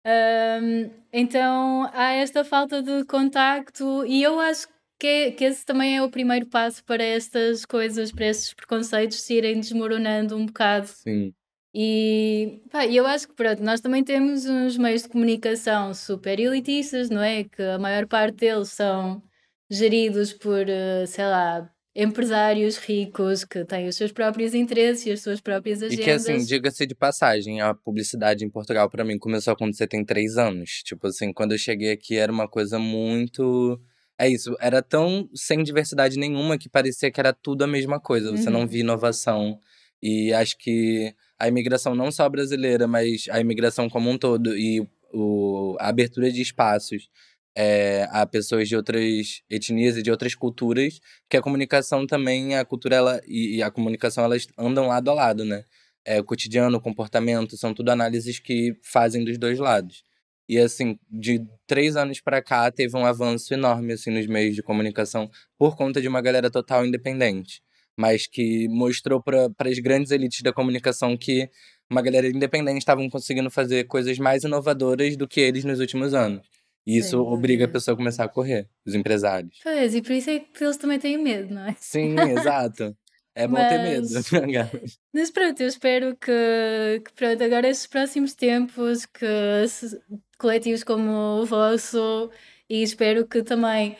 Ahm, 0.03 0.89
então 1.13 1.87
há 1.93 2.13
esta 2.13 2.43
falta 2.43 2.81
de 2.81 3.05
contacto 3.05 4.03
e 4.07 4.23
eu 4.23 4.39
acho 4.39 4.67
que, 4.99 5.31
que 5.33 5.43
esse 5.45 5.63
também 5.63 5.97
é 5.97 6.01
o 6.03 6.09
primeiro 6.09 6.47
passo 6.47 6.83
para 6.83 7.03
estas 7.03 7.65
coisas, 7.65 8.11
para 8.11 8.25
estes 8.25 8.53
preconceitos 8.53 9.21
se 9.21 9.35
irem 9.35 9.59
desmoronando 9.59 10.35
um 10.35 10.47
bocado. 10.47 10.87
Sim. 10.87 11.33
E 11.73 12.61
pá, 12.69 12.85
eu 12.85 13.05
acho 13.07 13.27
que 13.27 13.33
pronto, 13.35 13.63
nós 13.63 13.79
também 13.79 14.03
temos 14.03 14.45
uns 14.45 14.77
meios 14.77 15.03
de 15.03 15.09
comunicação 15.09 15.93
super 15.93 16.39
elitistas, 16.39 17.09
não 17.09 17.21
é? 17.21 17.43
Que 17.45 17.61
a 17.61 17.79
maior 17.79 18.07
parte 18.07 18.37
deles 18.37 18.69
são 18.69 19.23
geridos 19.69 20.33
por, 20.33 20.67
eh, 20.67 21.05
sei 21.05 21.25
lá, 21.25 21.71
empresários 21.95 22.77
ricos 22.77 23.43
que 23.43 23.65
têm 23.65 23.87
os 23.87 23.95
seus 23.95 24.11
próprios 24.11 24.53
interesses 24.53 25.05
e 25.05 25.11
as 25.11 25.21
suas 25.21 25.41
próprias 25.41 25.81
E 25.81 25.85
agendas. 25.85 26.05
que 26.05 26.11
assim, 26.11 26.45
diga-se 26.45 26.85
de 26.87 26.95
passagem, 26.95 27.59
a 27.61 27.73
publicidade 27.73 28.45
em 28.45 28.49
Portugal 28.49 28.89
pra 28.89 29.03
mim 29.03 29.17
começou 29.17 29.51
a 29.51 29.53
acontecer 29.53 29.87
tem 29.87 30.03
três 30.05 30.37
anos. 30.37 30.81
Tipo 30.83 31.07
assim, 31.07 31.33
quando 31.33 31.51
eu 31.51 31.57
cheguei 31.57 31.91
aqui 31.91 32.15
era 32.17 32.31
uma 32.31 32.47
coisa 32.47 32.79
muito. 32.79 33.79
É 34.17 34.29
isso, 34.29 34.55
era 34.59 34.81
tão 34.81 35.27
sem 35.33 35.63
diversidade 35.63 36.17
nenhuma 36.17 36.57
que 36.57 36.69
parecia 36.69 37.11
que 37.11 37.19
era 37.19 37.33
tudo 37.33 37.63
a 37.63 37.67
mesma 37.67 37.99
coisa. 37.99 38.31
Você 38.31 38.49
não 38.49 38.61
Uhum. 38.61 38.67
via 38.67 38.81
inovação. 38.81 39.59
E 40.01 40.31
acho 40.33 40.57
que 40.57 41.13
a 41.39 41.47
imigração 41.47 41.93
não 41.95 42.11
só 42.11 42.27
brasileira, 42.29 42.87
mas 42.87 43.25
a 43.29 43.39
imigração 43.39 43.89
como 43.89 44.09
um 44.09 44.17
todo 44.17 44.55
e 44.57 44.87
o, 45.13 45.75
a 45.79 45.89
abertura 45.89 46.31
de 46.31 46.41
espaços 46.41 47.09
é, 47.55 48.07
a 48.11 48.25
pessoas 48.25 48.67
de 48.67 48.75
outras 48.75 49.41
etnias 49.49 49.97
e 49.97 50.03
de 50.03 50.11
outras 50.11 50.35
culturas, 50.35 50.99
porque 51.23 51.37
a 51.37 51.41
comunicação 51.41 52.07
também, 52.07 52.55
a 52.55 52.65
cultura 52.65 52.95
ela, 52.95 53.21
e, 53.27 53.57
e 53.57 53.63
a 53.63 53.71
comunicação 53.71 54.23
elas 54.23 54.47
andam 54.57 54.87
lado 54.87 55.09
a 55.11 55.13
lado, 55.13 55.45
né? 55.45 55.63
É, 56.05 56.19
o 56.19 56.23
cotidiano, 56.23 56.77
o 56.77 56.81
comportamento, 56.81 57.57
são 57.57 57.73
tudo 57.73 57.89
análises 57.89 58.39
que 58.39 58.73
fazem 58.83 59.23
dos 59.23 59.37
dois 59.37 59.59
lados. 59.59 60.03
E 60.49 60.57
assim, 60.57 60.97
de 61.09 61.41
três 61.67 61.95
anos 61.95 62.19
para 62.21 62.41
cá, 62.41 62.69
teve 62.71 62.97
um 62.97 63.05
avanço 63.05 63.53
enorme 63.53 63.93
assim 63.93 64.11
nos 64.11 64.27
meios 64.27 64.55
de 64.55 64.63
comunicação 64.63 65.29
por 65.57 65.75
conta 65.77 66.01
de 66.01 66.07
uma 66.07 66.21
galera 66.21 66.49
total 66.51 66.85
independente, 66.85 67.61
mas 67.97 68.27
que 68.27 68.67
mostrou 68.67 69.21
para 69.21 69.47
as 69.59 69.79
grandes 69.79 70.11
elites 70.11 70.41
da 70.41 70.51
comunicação 70.51 71.15
que 71.17 71.49
uma 71.89 72.01
galera 72.01 72.27
independente 72.27 72.79
estavam 72.79 73.09
conseguindo 73.09 73.49
fazer 73.51 73.85
coisas 73.85 74.17
mais 74.17 74.43
inovadoras 74.43 75.15
do 75.15 75.27
que 75.27 75.39
eles 75.39 75.63
nos 75.63 75.79
últimos 75.79 76.13
anos. 76.13 76.60
E 76.85 76.97
isso 76.97 77.19
obriga 77.21 77.63
a 77.63 77.67
dúvida. 77.67 77.79
pessoa 77.79 77.93
a 77.93 77.97
começar 77.97 78.23
a 78.25 78.29
correr, 78.29 78.67
os 78.85 78.95
empresários. 78.95 79.59
Pois, 79.63 79.93
e 79.93 80.01
por 80.01 80.11
isso 80.13 80.29
é 80.29 80.39
que 80.39 80.63
eles 80.63 80.77
também 80.77 80.99
têm 80.99 81.17
medo, 81.17 81.53
não 81.53 81.65
é? 81.67 81.75
Sim, 81.79 82.15
exato. 82.31 82.95
É 83.35 83.47
bom 83.47 83.55
ter 83.55 83.79
medo. 83.79 84.07
Mas- 84.11 84.97
Mas 85.13 85.31
pronto, 85.31 85.61
eu 85.61 85.67
espero 85.67 86.15
que, 86.17 87.01
que 87.05 87.13
pronto, 87.13 87.43
agora 87.43 87.69
estes 87.69 87.87
próximos 87.87 88.33
tempos, 88.33 89.05
que 89.05 89.67
se- 89.67 89.99
coletivos 90.39 90.83
como 90.83 91.41
o 91.41 91.45
vosso, 91.45 92.29
e 92.69 92.81
espero 92.81 93.25
que 93.27 93.43
também 93.43 93.95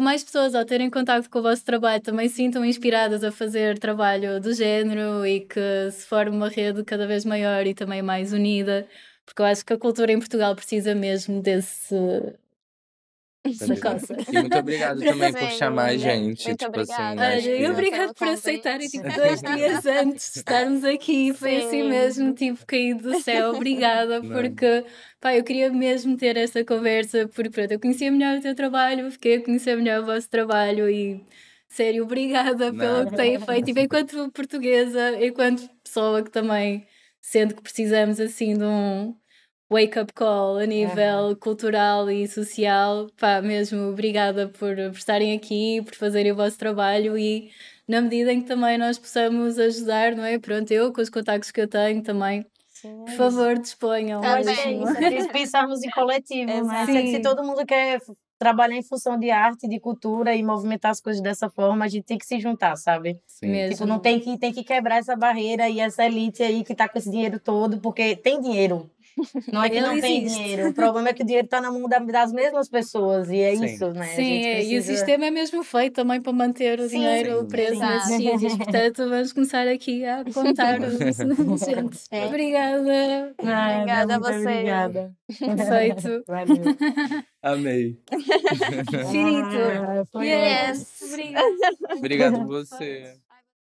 mais 0.00 0.22
pessoas 0.22 0.54
ao 0.54 0.64
terem 0.64 0.88
contato 0.88 1.28
com 1.28 1.40
o 1.40 1.42
vosso 1.42 1.64
trabalho 1.64 2.00
também 2.02 2.28
sintam 2.28 2.64
inspiradas 2.64 3.24
a 3.24 3.32
fazer 3.32 3.78
trabalho 3.78 4.40
do 4.40 4.54
género 4.54 5.26
e 5.26 5.40
que 5.40 5.90
se 5.90 6.06
forme 6.06 6.36
uma 6.36 6.48
rede 6.48 6.84
cada 6.84 7.06
vez 7.06 7.24
maior 7.24 7.66
e 7.66 7.74
também 7.74 8.00
mais 8.00 8.32
unida, 8.32 8.86
porque 9.24 9.42
eu 9.42 9.46
acho 9.46 9.64
que 9.64 9.72
a 9.72 9.78
cultura 9.78 10.12
em 10.12 10.18
Portugal 10.18 10.54
precisa 10.54 10.94
mesmo 10.94 11.40
desse 11.42 11.94
coisa. 13.80 14.16
E 14.28 14.38
muito 14.38 14.56
obrigado 14.56 15.00
também 15.02 15.32
por 15.32 15.50
chamar 15.50 15.86
a 15.86 15.88
muito 15.88 16.00
gente. 16.00 16.54
tipo 16.56 16.66
obrigada. 16.68 17.36
assim, 17.36 17.48
Olha, 17.48 17.54
e 17.56 17.58
que- 17.58 17.70
obrigado 17.70 18.08
por 18.08 18.18
Pelo 18.18 18.30
aceitarem 18.32 18.88
tipo, 18.88 19.12
dois 19.12 19.40
dias 19.42 19.86
antes 19.86 20.32
de 20.32 20.38
estarmos 20.38 20.84
aqui. 20.84 21.32
Foi 21.34 21.56
assim 21.56 21.82
Sim. 21.82 21.88
mesmo, 21.88 22.34
tipo, 22.34 22.64
caído 22.66 23.02
do 23.10 23.20
céu. 23.20 23.50
Obrigada, 23.54 24.20
Não. 24.20 24.30
porque 24.30 24.84
pá, 25.20 25.34
eu 25.34 25.42
queria 25.42 25.70
mesmo 25.72 26.16
ter 26.16 26.36
esta 26.36 26.64
conversa, 26.64 27.28
porque 27.28 27.50
pronto, 27.50 27.72
eu 27.72 27.80
conhecia 27.80 28.12
melhor 28.12 28.38
o 28.38 28.42
teu 28.42 28.54
trabalho, 28.54 29.10
fiquei 29.10 29.36
a 29.38 29.44
conhecer 29.44 29.76
melhor 29.76 30.02
o 30.02 30.06
vosso 30.06 30.28
trabalho 30.30 30.88
e 30.88 31.24
sério, 31.68 32.04
obrigada 32.04 32.66
pelo 32.72 32.76
Nada. 32.76 33.10
que 33.10 33.16
têm 33.16 33.40
feito. 33.40 33.70
E 33.76 33.82
enquanto 33.82 34.30
portuguesa, 34.30 35.16
enquanto 35.24 35.68
pessoa 35.82 36.22
que 36.22 36.30
também 36.30 36.86
sendo 37.22 37.54
que 37.56 37.62
precisamos 37.62 38.20
assim 38.20 38.58
de 38.58 38.64
um 38.64 39.16
wake-up 39.70 40.12
call 40.14 40.58
a 40.58 40.66
nível 40.66 41.36
cultural 41.36 42.10
e 42.10 42.28
social. 42.28 43.08
Pá, 43.18 43.40
mesmo 43.42 43.90
obrigada 43.90 44.48
por, 44.48 44.76
por 44.76 44.96
estarem 44.98 45.34
aqui, 45.36 45.82
por 45.82 45.94
fazerem 45.94 46.32
o 46.32 46.36
vosso 46.36 46.58
trabalho 46.58 47.16
e 47.18 47.50
na 47.88 48.00
medida 48.02 48.32
em 48.32 48.42
que 48.42 48.48
também 48.48 48.78
nós 48.78 48.98
possamos 48.98 49.58
ajudar, 49.58 50.14
não 50.14 50.24
é? 50.24 50.38
Pronto, 50.38 50.70
eu 50.72 50.92
com 50.92 51.00
os 51.00 51.10
contactos 51.10 51.50
que 51.50 51.60
eu 51.60 51.68
tenho 51.68 52.02
também, 52.02 52.46
Sim, 52.68 53.04
por 53.04 53.14
favor, 53.14 53.58
disponham. 53.58 54.20
Que 54.20 54.26
é 54.26 54.38
Também. 54.40 54.82
isso, 54.82 54.98
é 54.98 55.00
preciso 55.08 55.28
pensarmos 55.30 55.82
em 55.82 55.90
coletivo, 55.90 56.46
né? 56.50 56.58
Exato. 56.58 56.92
Se, 56.92 56.92
se 56.92 57.12
Sim. 57.16 57.22
todo 57.22 57.44
mundo 57.44 57.64
quer 57.66 58.00
trabalhar 58.42 58.74
em 58.74 58.82
função 58.82 59.16
de 59.16 59.30
arte, 59.30 59.68
de 59.68 59.78
cultura 59.78 60.34
e 60.34 60.42
movimentar 60.42 60.90
as 60.90 61.00
coisas 61.00 61.22
dessa 61.22 61.48
forma, 61.48 61.84
a 61.84 61.88
gente 61.88 62.04
tem 62.04 62.18
que 62.18 62.26
se 62.26 62.40
juntar, 62.40 62.74
sabe? 62.74 63.20
Sim. 63.24 63.50
Mesmo. 63.50 63.74
Tipo, 63.74 63.86
não 63.86 64.00
tem 64.00 64.18
que, 64.18 64.36
tem 64.36 64.52
que 64.52 64.64
quebrar 64.64 64.96
essa 64.96 65.14
barreira 65.14 65.68
e 65.68 65.78
essa 65.78 66.04
elite 66.04 66.42
aí 66.42 66.64
que 66.64 66.74
tá 66.74 66.88
com 66.88 66.98
esse 66.98 67.08
dinheiro 67.08 67.38
todo, 67.38 67.78
porque 67.78 68.16
tem 68.16 68.40
dinheiro. 68.40 68.90
Não 69.52 69.62
é 69.62 69.68
que 69.70 69.80
não 69.80 70.00
tem 70.00 70.24
dinheiro. 70.26 70.68
O 70.70 70.72
problema 70.74 71.08
é 71.10 71.12
que 71.12 71.22
o 71.22 71.26
dinheiro 71.26 71.46
tá 71.46 71.60
na 71.60 71.70
mão 71.70 71.88
da- 71.88 71.98
das 71.98 72.32
mesmas 72.32 72.68
pessoas. 72.68 73.28
E 73.30 73.38
é 73.38 73.54
Sim. 73.56 73.64
isso, 73.64 73.90
né? 73.92 74.06
Sim, 74.14 74.44
é, 74.44 74.58
e 74.62 74.64
o 74.64 74.68
precisa- 74.68 74.92
sistema 74.96 75.26
é 75.26 75.30
mesmo 75.30 75.62
feito 75.62 75.94
também 75.94 76.20
para 76.20 76.32
manter 76.32 76.80
o 76.80 76.88
Sim, 76.88 76.98
dinheiro 76.98 77.40
sim. 77.40 77.46
preso 77.48 77.74
Exato. 77.74 78.06
sítios. 78.08 78.56
Portanto, 78.56 79.08
vamos 79.08 79.32
começar 79.32 79.68
aqui 79.68 80.04
a 80.04 80.24
contar 80.32 80.78
os 80.82 81.60
gente. 81.60 81.98
É. 82.10 82.26
Obrigada. 82.26 83.34
Nada, 83.42 83.74
Obrigada 83.76 84.14
a 84.14 84.18
muito 84.18 84.32
você. 84.32 84.48
Obrigada. 84.48 85.12
Perfeito. 85.38 86.24
Valeu. 86.28 86.62
Amei. 87.42 87.98
Finito. 89.10 89.58
Ah, 90.14 90.22
Yes. 90.24 91.02
Obrigada. 91.12 91.96
Obrigado 91.98 92.46
você. 92.46 93.14